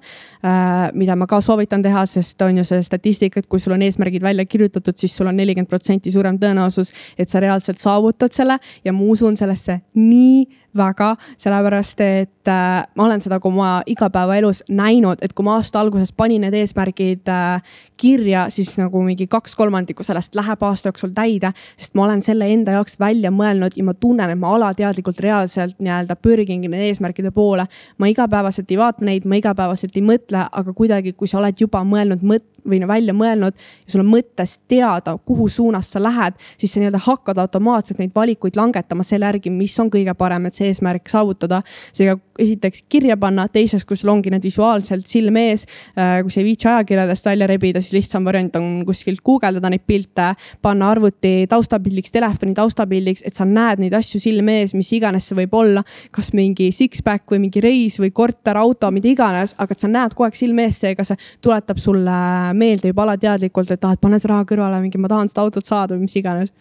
mida 0.94 1.16
ma 1.18 1.28
ka 1.28 1.40
soovitan 1.44 1.84
teha, 1.84 2.04
sest 2.10 2.42
on 2.46 2.60
ju 2.62 2.66
see 2.68 2.84
statistika, 2.86 3.42
et 3.42 3.50
kui 3.50 3.62
sul 3.62 3.76
on 3.76 3.84
eesmärgid 3.86 4.24
välja 4.24 4.46
kirjutatud, 4.46 4.98
siis 5.00 5.16
sul 5.18 5.30
on 5.30 5.38
nelikümmend 5.38 5.70
protsenti 5.70 6.14
suurem 6.14 6.38
tõenäosus, 6.42 6.94
et 7.18 7.30
sa 7.30 7.42
reaalselt 7.44 7.82
saavutad 7.82 8.36
selle. 8.36 8.60
Ja 8.86 8.94
ma 8.96 9.08
usun 9.12 9.38
sellesse 9.40 9.82
nii 9.98 10.46
väga, 10.78 11.16
sellepärast 11.42 12.02
et 12.06 12.52
äh, 12.52 12.86
ma 12.96 13.06
olen 13.06 13.22
seda 13.24 13.40
ka 13.42 13.50
oma 13.50 13.70
igapäevaelus 13.90 14.64
näinud, 14.70 15.22
et 15.22 15.34
kui 15.38 15.46
ma 15.46 15.58
aasta 15.58 15.82
alguses 15.82 16.14
panin 16.14 16.46
need 16.46 16.56
eesmärgid 16.58 17.30
äh, 17.32 17.62
kirja, 17.98 18.48
siis 18.54 18.76
nagu 18.80 19.02
mingi 19.06 19.28
kaks 19.28 19.56
kolmandikku 19.58 20.06
sellest 20.06 20.36
läheb 20.38 20.64
aasta 20.64 20.92
jooksul 20.92 21.14
täide, 21.18 21.54
sest 21.78 21.98
ma 21.98 22.06
olen 22.08 22.22
selle 22.26 22.50
enda 22.54 22.78
jaoks 22.78 23.00
välja 23.02 23.32
mõelnud 23.34 23.78
ja 23.78 23.86
ma 23.88 23.96
tunnen, 23.98 24.34
et 24.34 24.40
ma 24.40 24.54
alateadlikult 24.56 25.22
reaalselt 25.24 25.80
nii-öelda 25.82 26.18
pürgingi 26.22 26.70
nende 26.70 26.92
eesmärkide 26.92 27.32
poole. 27.32 27.68
ma 27.98 28.08
igapäevaselt 28.08 28.72
ei 28.72 28.78
vaata 28.78 29.06
neid, 29.06 29.26
ma 29.26 29.40
igapäevaselt 29.42 29.98
ei 29.98 30.06
mõtle, 30.06 30.48
aga 30.52 30.74
kuidagi, 30.74 31.14
kui 31.14 31.28
sa 31.28 31.40
oled 31.42 31.60
juba 31.60 31.84
mõelnud 31.84 32.24
mõt- 32.24 32.57
või 32.68 32.82
no 32.84 32.90
välja 32.90 33.16
mõelnud 33.18 33.56
ja 33.58 33.92
sul 33.92 34.04
on 34.04 34.12
mõttes 34.12 34.58
teada, 34.68 35.18
kuhu 35.26 35.48
suunas 35.52 35.92
sa 35.94 36.02
lähed, 36.04 36.38
siis 36.58 36.74
sa 36.74 36.82
nii-öelda 36.82 37.02
hakkad 37.08 37.42
automaatselt 37.44 38.02
neid 38.02 38.14
valikuid 38.16 38.60
langetama 38.60 39.06
selle 39.08 39.30
järgi, 39.30 39.54
mis 39.54 39.76
on 39.80 39.92
kõige 39.94 40.14
parem, 40.18 40.48
et 40.48 40.58
see 40.58 40.72
eesmärk 40.72 41.10
saavutada. 41.10 41.62
seega 41.94 42.18
esiteks 42.40 42.84
kirja 42.90 43.18
panna, 43.18 43.48
teiseks, 43.52 43.86
kui 43.88 43.98
sul 43.98 44.12
ongi 44.14 44.32
need 44.34 44.46
visuaalselt 44.46 45.08
silme 45.10 45.48
ees, 45.52 45.66
äh, 45.98 46.20
kui 46.26 46.34
sa 46.34 46.42
ei 46.42 46.48
viitsi 46.48 46.70
ajakirjadest 46.70 47.26
välja 47.26 47.48
rebida, 47.50 47.82
siis 47.82 47.98
lihtsam 47.98 48.28
variant 48.28 48.56
on 48.60 48.84
kuskilt 48.88 49.24
guugeldada 49.26 49.72
neid 49.74 49.86
pilte, 49.88 50.30
panna 50.62 50.92
arvuti 50.94 51.48
taustapildiks, 51.50 52.14
telefoni 52.14 52.56
taustapildiks, 52.58 53.26
et 53.28 53.38
sa 53.38 53.48
näed 53.48 53.82
neid 53.84 53.96
asju 53.98 54.22
silme 54.22 54.60
ees, 54.62 54.76
mis 54.78 54.92
iganes 54.98 55.30
see 55.30 55.40
võib 55.42 55.56
olla. 55.58 55.84
kas 56.12 56.32
mingi 56.34 56.70
six-pack 56.74 57.30
või 57.32 57.42
mingi 57.48 57.62
reis 57.62 57.98
või 58.02 58.12
korter, 58.16 58.58
auto, 58.58 58.90
mida 58.94 59.10
iganes, 59.10 59.54
aga 59.58 59.74
et 59.74 59.84
sa 59.84 59.90
näed 59.92 60.14
kogu 60.16 60.28
aeg 60.28 60.38
silme 60.38 60.68
ees, 60.68 60.80
seega 60.82 61.06
see 61.08 61.18
tuletab 61.44 61.80
sulle 61.82 62.18
meelde 62.58 62.92
juba 62.92 63.06
alateadlikult, 63.06 63.72
et 63.72 63.86
ah, 63.88 63.94
et 63.96 64.02
pane 64.02 64.20
see 64.20 64.32
raha 64.32 64.48
kõrvale, 64.50 64.82
mingi 64.84 65.00
ma 65.02 65.12
tahan 65.12 65.32
seda 65.32 65.46
autot 65.46 65.66
saada 65.66 65.96
või 65.96 66.08
mis 66.08 66.18
iganes. 66.20 66.54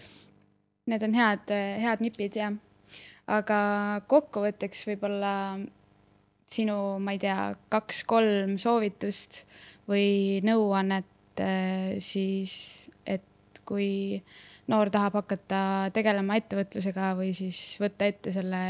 Need 0.87 1.03
on 1.03 1.17
head, 1.19 1.51
head 1.83 2.05
nipid 2.05 2.39
jah 2.39 2.55
aga 3.27 3.59
kokkuvõtteks 4.11 4.85
võib-olla 4.91 5.33
sinu, 6.47 6.77
ma 7.03 7.15
ei 7.17 7.21
tea, 7.23 7.51
kaks-kolm 7.73 8.57
soovitust 8.63 9.43
või 9.91 10.41
nõuannet 10.47 11.43
äh, 11.43 11.97
siis, 12.03 12.87
et 13.03 13.63
kui 13.67 14.23
noor 14.71 14.91
tahab 14.95 15.19
hakata 15.21 15.91
tegelema 15.95 16.39
ettevõtlusega 16.39 17.15
või 17.19 17.33
siis 17.35 17.79
võtta 17.83 18.07
ette 18.07 18.35
selle 18.35 18.63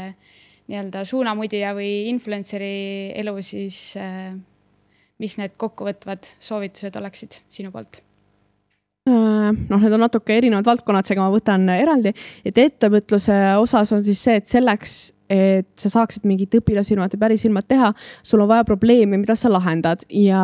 nii-öelda 0.67 1.05
suunamudija 1.07 1.71
või 1.77 2.09
influencer'i 2.11 3.13
elu, 3.21 3.37
siis 3.45 3.79
äh, 4.01 4.33
mis 5.21 5.37
need 5.39 5.55
kokkuvõtvad 5.57 6.33
soovitused 6.39 6.95
oleksid 6.99 7.39
sinu 7.51 7.71
poolt? 7.73 8.01
Äh, 9.07 9.51
noh, 9.55 9.79
need 9.79 9.93
on 9.95 10.03
natuke 10.03 10.35
erinevad 10.35 10.67
valdkonnad, 10.67 11.07
seega 11.07 11.23
ma 11.23 11.31
võtan 11.31 11.69
eraldi, 11.71 12.11
et 12.45 12.57
ettevõtluse 12.59 13.35
osas 13.61 13.93
on 13.95 14.03
siis 14.03 14.19
see, 14.23 14.35
et 14.41 14.49
selleks, 14.49 14.97
et 15.31 15.69
sa 15.79 15.91
saaksid 15.93 16.27
mingit 16.27 16.55
õpilasfirmat 16.59 17.15
ja 17.15 17.21
päris 17.21 17.45
firmat 17.45 17.67
teha, 17.67 17.93
sul 18.23 18.43
on 18.43 18.51
vaja 18.51 18.67
probleemi, 18.67 19.19
mida 19.19 19.35
sa 19.39 19.51
lahendad 19.51 20.03
ja 20.11 20.43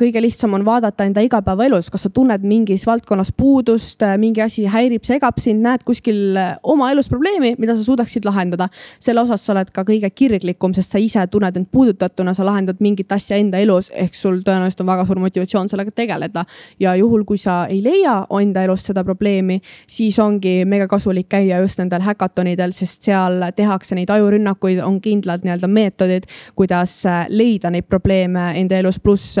kõige 0.00 0.22
lihtsam 0.22 0.54
on 0.56 0.64
vaadata 0.64 1.04
enda 1.06 1.22
igapäevaelus, 1.24 1.90
kas 1.92 2.06
sa 2.06 2.10
tunned 2.10 2.44
mingis 2.46 2.84
valdkonnas 2.88 3.32
puudust, 3.36 4.00
mingi 4.18 4.42
asi 4.42 4.64
häirib, 4.70 5.04
segab 5.06 5.38
sind, 5.42 5.62
näed 5.64 5.84
kuskil 5.86 6.38
oma 6.62 6.90
elus 6.92 7.10
probleemi, 7.12 7.54
mida 7.60 7.76
sa 7.76 7.84
suudaksid 7.84 8.24
lahendada. 8.24 8.68
selle 9.00 9.20
osas 9.20 9.44
sa 9.46 9.52
oled 9.52 9.70
ka 9.70 9.84
kõige 9.84 10.10
kirglikum, 10.10 10.74
sest 10.74 10.94
sa 10.94 10.98
ise 10.98 11.26
tunned 11.30 11.56
end 11.56 11.68
puudutatuna, 11.72 12.34
sa 12.34 12.44
lahendad 12.46 12.80
mingit 12.80 13.12
asja 13.12 13.36
enda 13.36 13.58
elus, 13.58 13.90
ehk 13.94 14.14
sul 14.14 14.40
tõenäoliselt 14.46 14.80
on 14.80 14.86
väga 14.86 15.06
suur 15.06 15.20
motivatsioon 15.20 15.68
sellega 15.68 15.90
tegeleda. 15.90 16.44
ja 16.80 16.94
juhul, 16.96 17.24
kui 17.24 17.38
sa 17.38 17.66
ei 17.66 17.82
leia 17.82 18.26
enda 18.40 18.64
elus 18.64 18.86
seda 18.86 19.04
probleemi, 19.04 19.60
siis 19.86 20.18
ongi 20.18 20.64
mega 20.64 20.88
kasulik 20.88 21.28
käia 21.28 21.60
just 21.60 21.78
nendel 21.78 22.02
häkatonidel, 22.02 22.72
sest 22.72 23.02
seal 23.02 23.52
tehakse 23.56 23.94
neid 23.94 24.10
ajurünnakuid, 24.10 24.80
on 24.82 25.00
kindlad 25.00 25.44
nii-öelda 25.44 25.68
meetodid, 25.68 26.26
kuidas 26.54 27.02
leida 27.28 27.70
neid 27.70 27.86
probleeme 27.88 28.52
enda 28.58 28.78
elus, 28.78 28.98
pluss 28.98 29.38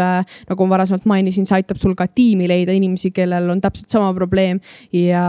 nagu 0.48 0.66
ma 0.66 0.76
varasemalt 0.76 1.06
mainisin, 1.10 1.46
see 1.48 1.58
aitab 1.60 1.80
sul 1.80 1.94
ka 1.98 2.06
tiimi 2.10 2.48
leida 2.50 2.74
inimesi, 2.76 3.12
kellel 3.14 3.50
on 3.52 3.60
täpselt 3.62 3.92
sama 3.92 4.12
probleem 4.16 4.60
ja 4.96 5.24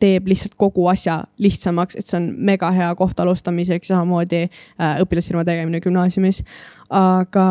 teeb 0.00 0.28
lihtsalt 0.30 0.56
kogu 0.60 0.88
asja 0.92 1.22
lihtsamaks, 1.42 1.98
et 1.98 2.06
see 2.06 2.18
on 2.20 2.30
mega 2.50 2.70
hea 2.74 2.90
koht 2.98 3.20
alustamiseks, 3.20 3.90
samamoodi 3.92 4.44
äh, 4.46 4.98
õpilasfirma 5.04 5.46
tegemine 5.48 5.82
gümnaasiumis. 5.84 6.42
aga 6.88 7.46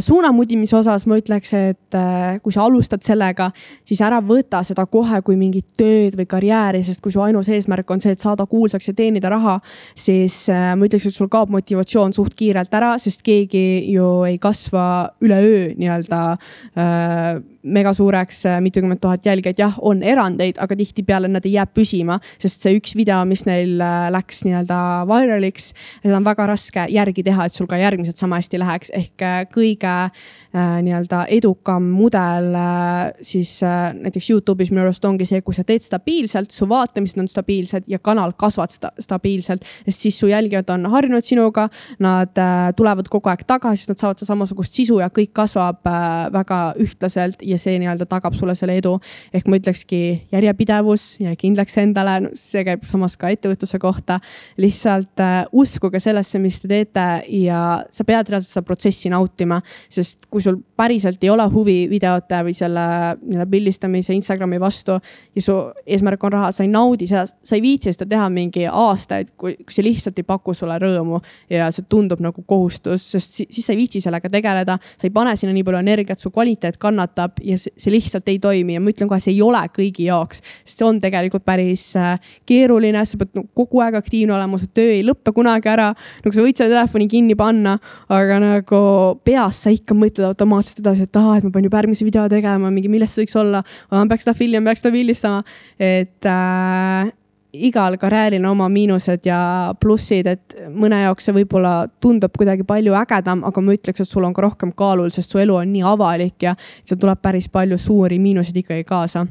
suunamudimise 0.00 0.76
osas 0.76 1.06
ma 1.08 1.16
ütleks, 1.20 1.52
et 1.56 1.96
äh, 1.96 2.38
kui 2.44 2.52
sa 2.52 2.64
alustad 2.66 3.04
sellega, 3.06 3.50
siis 3.88 4.00
ära 4.04 4.20
võta 4.24 4.62
seda 4.66 4.84
kohe 4.90 5.22
kui 5.24 5.38
mingit 5.40 5.70
tööd 5.80 6.16
või 6.18 6.26
karjääri, 6.28 6.82
sest 6.84 7.00
kui 7.04 7.14
su 7.14 7.22
ainus 7.24 7.48
eesmärk 7.48 7.90
on 7.90 8.02
see, 8.02 8.12
et 8.16 8.22
saada 8.22 8.46
kuulsaks 8.50 8.90
ja 8.90 8.96
teenida 8.96 9.30
raha, 9.32 9.58
siis 9.98 10.42
äh, 10.52 10.72
ma 10.76 10.88
ütleks, 10.88 11.08
et 11.08 11.16
sul 11.16 11.30
kaob 11.32 11.52
motivatsioon 11.54 12.12
suht 12.16 12.36
kiirelt 12.38 12.74
ära, 12.76 12.96
sest 13.00 13.24
keegi 13.26 13.64
ju 13.94 14.10
ei 14.28 14.36
kasva 14.42 14.84
üleöö 15.24 15.70
nii-öelda 15.78 16.20
äh, 16.34 17.40
mega 17.62 17.92
suureks, 17.96 18.42
mitukümmend 18.64 19.00
tuhat 19.02 19.26
jälgijat, 19.26 19.58
jah, 19.60 19.78
on 19.84 20.02
erandeid, 20.02 20.60
aga 20.62 20.76
tihtipeale 20.76 21.28
nad 21.28 21.44
ei 21.44 21.56
jää 21.58 21.66
püsima, 21.66 22.18
sest 22.40 22.64
see 22.64 22.78
üks 22.78 22.94
video, 22.96 23.20
mis 23.28 23.44
neil 23.48 23.76
läks 24.14 24.44
nii-öelda 24.46 24.80
viraliks, 25.10 25.72
seda 26.02 26.16
on 26.16 26.26
väga 26.26 26.46
raske 26.50 26.86
järgi 26.92 27.24
teha, 27.26 27.46
et 27.46 27.56
sul 27.56 27.68
ka 27.70 27.80
järgmised 27.80 28.20
sama 28.20 28.40
hästi 28.40 28.60
läheks, 28.62 28.94
ehk 28.96 29.26
kõik 29.52 29.60
kõige 29.60 29.92
äh, 30.08 30.30
nii-öelda 30.52 31.24
edukam 31.30 31.84
mudel 31.94 32.54
äh, 32.54 33.12
siis 33.22 33.62
äh, 33.62 33.92
näiteks 33.94 34.30
Youtube'is 34.30 34.72
minu 34.72 34.82
arust 34.82 35.04
ongi 35.04 35.26
see, 35.28 35.42
kui 35.46 35.54
sa 35.54 35.64
teed 35.66 35.84
stabiilselt, 35.86 36.50
su 36.54 36.66
vaatamised 36.68 37.20
on 37.22 37.28
stabiilsed 37.30 37.86
ja 37.90 38.00
kanal 38.02 38.34
kasvab 38.38 38.72
sta 38.74 38.90
stabiilselt, 39.00 39.66
sest 39.86 40.06
siis 40.06 40.18
su 40.20 40.30
jälgijad 40.30 40.70
on 40.74 40.88
harjunud 40.90 41.26
sinuga, 41.26 41.68
nad 42.02 42.38
tulevad 42.76 43.08
kogu 43.10 43.30
aeg 43.30 43.44
tagasi, 43.46 43.86
nad 43.90 44.00
saavad 44.00 44.24
samasugust 44.26 44.74
sisu 44.74 44.98
ja 45.00 45.10
kõik 45.14 45.32
kasvab 45.36 45.86
väga 46.34 46.60
ühtlaselt 46.82 47.44
ja 47.46 47.58
see 47.60 47.78
nii-öelda 47.82 48.06
tagab 48.10 48.34
sulle 48.38 48.54
selle 48.58 48.76
edu. 48.80 48.96
ehk 49.34 49.46
ma 49.48 49.58
ütlekski 49.60 50.02
järjepidevus 50.32 51.20
ja 51.22 51.34
kindlaks 51.38 51.78
endale 51.82 52.16
no,, 52.26 52.32
see 52.34 52.64
käib 52.66 52.84
samas 52.88 53.16
ka 53.16 53.30
ettevõtluse 53.30 53.78
kohta. 53.78 54.20
lihtsalt 54.58 55.24
uskuge 55.52 56.00
sellesse, 56.00 56.38
mis 56.38 56.60
te 56.60 56.68
teete 56.68 57.08
ja 57.42 57.84
sa 57.90 58.04
pead 58.04 58.28
reaalselt 58.28 58.52
seda 58.52 58.66
protsessi 58.66 59.10
nautima 59.10 59.60
sest 59.90 60.26
kui 60.30 60.39
sul 60.44 60.58
päriselt 60.76 61.22
ei 61.24 61.30
ole 61.30 61.44
huvi 61.52 61.76
videote 61.90 62.40
või 62.46 62.54
selle 62.56 62.84
nii-öelda 63.20 63.46
pildistamise 63.50 64.14
Instagrami 64.14 64.60
vastu 64.60 64.96
ja 65.36 65.42
su 65.44 65.56
eesmärk 65.86 66.24
on 66.24 66.32
raha, 66.32 66.52
sa 66.54 66.64
ei 66.64 66.70
naudi 66.72 67.08
seda, 67.10 67.26
sa 67.26 67.56
ei 67.56 67.62
viitsi 67.64 67.92
seda 67.94 68.08
teha 68.10 68.28
mingi 68.32 68.66
aastaid, 68.66 69.32
kui 69.40 69.56
see 69.68 69.84
lihtsalt 69.86 70.18
ei 70.20 70.26
paku 70.26 70.54
sulle 70.56 70.78
rõõmu 70.80 71.20
ja 71.52 71.70
see 71.74 71.86
tundub 71.90 72.22
nagu 72.24 72.44
kohustus, 72.46 73.04
sest 73.14 73.40
siis 73.42 73.66
sa 73.66 73.74
ei 73.74 73.80
viitsi 73.82 74.02
sellega 74.04 74.30
tegeleda. 74.32 74.78
sa 74.80 75.08
ei 75.08 75.14
pane 75.14 75.36
sinna 75.36 75.54
nii 75.56 75.64
palju 75.66 75.80
energiat, 75.80 76.20
su 76.20 76.30
kvaliteet 76.30 76.78
kannatab 76.80 77.40
ja 77.44 77.58
see 77.60 77.92
lihtsalt 77.92 78.28
ei 78.28 78.38
toimi 78.38 78.76
ja 78.76 78.80
ma 78.80 78.92
ütlen 78.92 79.08
kohe, 79.10 79.20
see 79.20 79.34
ei 79.34 79.42
ole 79.42 79.62
kõigi 79.76 80.08
jaoks, 80.08 80.42
sest 80.64 80.80
see 80.80 80.88
on 80.88 81.00
tegelikult 81.02 81.44
päris 81.44 81.90
äh, 81.98 82.16
keeruline, 82.48 83.04
sa 83.06 83.20
pead 83.20 83.44
kogu 83.56 83.82
aeg 83.84 83.98
aktiivne 84.00 84.36
olema, 84.36 84.58
su 84.60 84.70
töö 84.74 84.94
ei 84.94 85.04
lõppe 85.06 85.34
kunagi 85.36 85.70
ära. 85.72 85.90
nagu 86.24 86.34
sa 86.34 86.44
võid 86.44 86.60
selle 86.60 86.74
telefoni 86.74 87.08
kinni 87.10 87.36
panna, 87.38 87.76
aga 88.08 88.40
nagu 88.42 88.82
peas 89.24 89.64
sa 89.64 89.72
ikka 89.74 89.96
mõtled 89.96 90.29
automaatselt 90.30 90.82
edasi, 90.82 91.06
et 91.08 91.20
aa, 91.20 91.36
et 91.38 91.46
ma 91.46 91.54
pean 91.54 91.68
juba 91.68 91.82
järgmise 91.82 92.06
video 92.06 92.26
tegema, 92.32 92.72
mingi 92.72 92.90
millest 92.92 93.16
see 93.16 93.24
võiks 93.24 93.38
olla. 93.40 93.64
ma 93.90 94.04
peaks 94.10 94.26
seda 94.26 94.36
filmima, 94.38 94.70
peaks 94.70 94.84
seda 94.84 94.94
pildistama, 94.94 95.42
et 95.78 96.30
äh, 96.30 97.10
igal 97.52 97.96
karjääril 97.98 98.44
on 98.44 98.50
oma 98.52 98.68
miinused 98.68 99.26
ja 99.26 99.40
plussid, 99.80 100.26
et 100.30 100.56
mõne 100.70 101.02
jaoks 101.02 101.26
see 101.26 101.34
võib-olla 101.40 101.74
tundub 102.02 102.34
kuidagi 102.38 102.64
palju 102.66 102.94
ägedam, 102.98 103.44
aga 103.46 103.64
ma 103.64 103.74
ütleks, 103.74 104.02
et 104.02 104.08
sul 104.08 104.26
on 104.26 104.34
ka 104.36 104.44
rohkem 104.44 104.72
kaalul, 104.76 105.10
sest 105.14 105.32
su 105.32 105.40
elu 105.42 105.56
on 105.62 105.72
nii 105.72 105.84
avalik 105.86 106.46
ja 106.46 106.54
seal 106.84 107.00
tuleb 107.00 107.22
päris 107.22 107.50
palju 107.52 107.78
suuri 107.78 108.20
miinuseid 108.22 108.62
ikkagi 108.62 108.84
kaasa. 108.88 109.26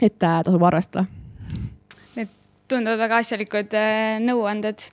et 0.00 0.22
äh, 0.22 0.42
tasub 0.46 0.62
arvestada. 0.62 1.06
Need 2.16 2.30
tunduvad 2.70 3.00
väga 3.02 3.18
asjalikud 3.24 3.74
äh, 3.74 4.20
nõuanded. 4.22 4.86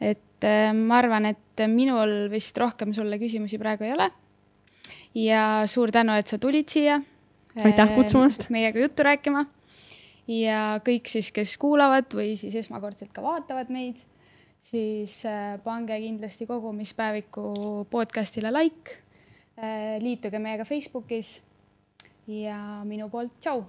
et 0.00 0.44
äh, 0.44 0.72
ma 0.72 0.98
arvan, 1.02 1.26
et 1.26 1.66
minul 1.68 2.30
vist 2.32 2.56
rohkem 2.56 2.94
sulle 2.96 3.18
küsimusi 3.18 3.58
praegu 3.58 3.84
ei 3.84 3.92
ole. 3.92 4.10
Ja 5.14 5.62
suur 5.66 5.90
tänu, 5.90 6.14
et 6.18 6.26
sa 6.26 6.38
tulid 6.38 6.68
siia. 6.68 7.00
aitäh 7.64 7.94
kutsumast. 7.94 8.50
meiega 8.50 8.78
juttu 8.78 9.02
rääkima 9.02 9.46
ja 10.30 10.78
kõik 10.84 11.10
siis, 11.10 11.32
kes 11.34 11.56
kuulavad 11.58 12.12
või 12.14 12.36
siis 12.38 12.54
esmakordselt 12.62 13.12
ka 13.14 13.22
vaatavad 13.24 13.70
meid, 13.74 13.98
siis 14.62 15.20
äh, 15.26 15.56
pange 15.64 15.98
kindlasti 16.00 16.46
kogumispäeviku 16.46 17.86
podcast'ile 17.90 18.52
like. 18.54 19.00
Äh, 19.60 19.98
liituge 20.00 20.38
meiega 20.38 20.64
Facebookis 20.64 21.40
ja 22.26 22.84
minu 22.84 23.10
poolt 23.10 23.32
tšau. 23.40 23.64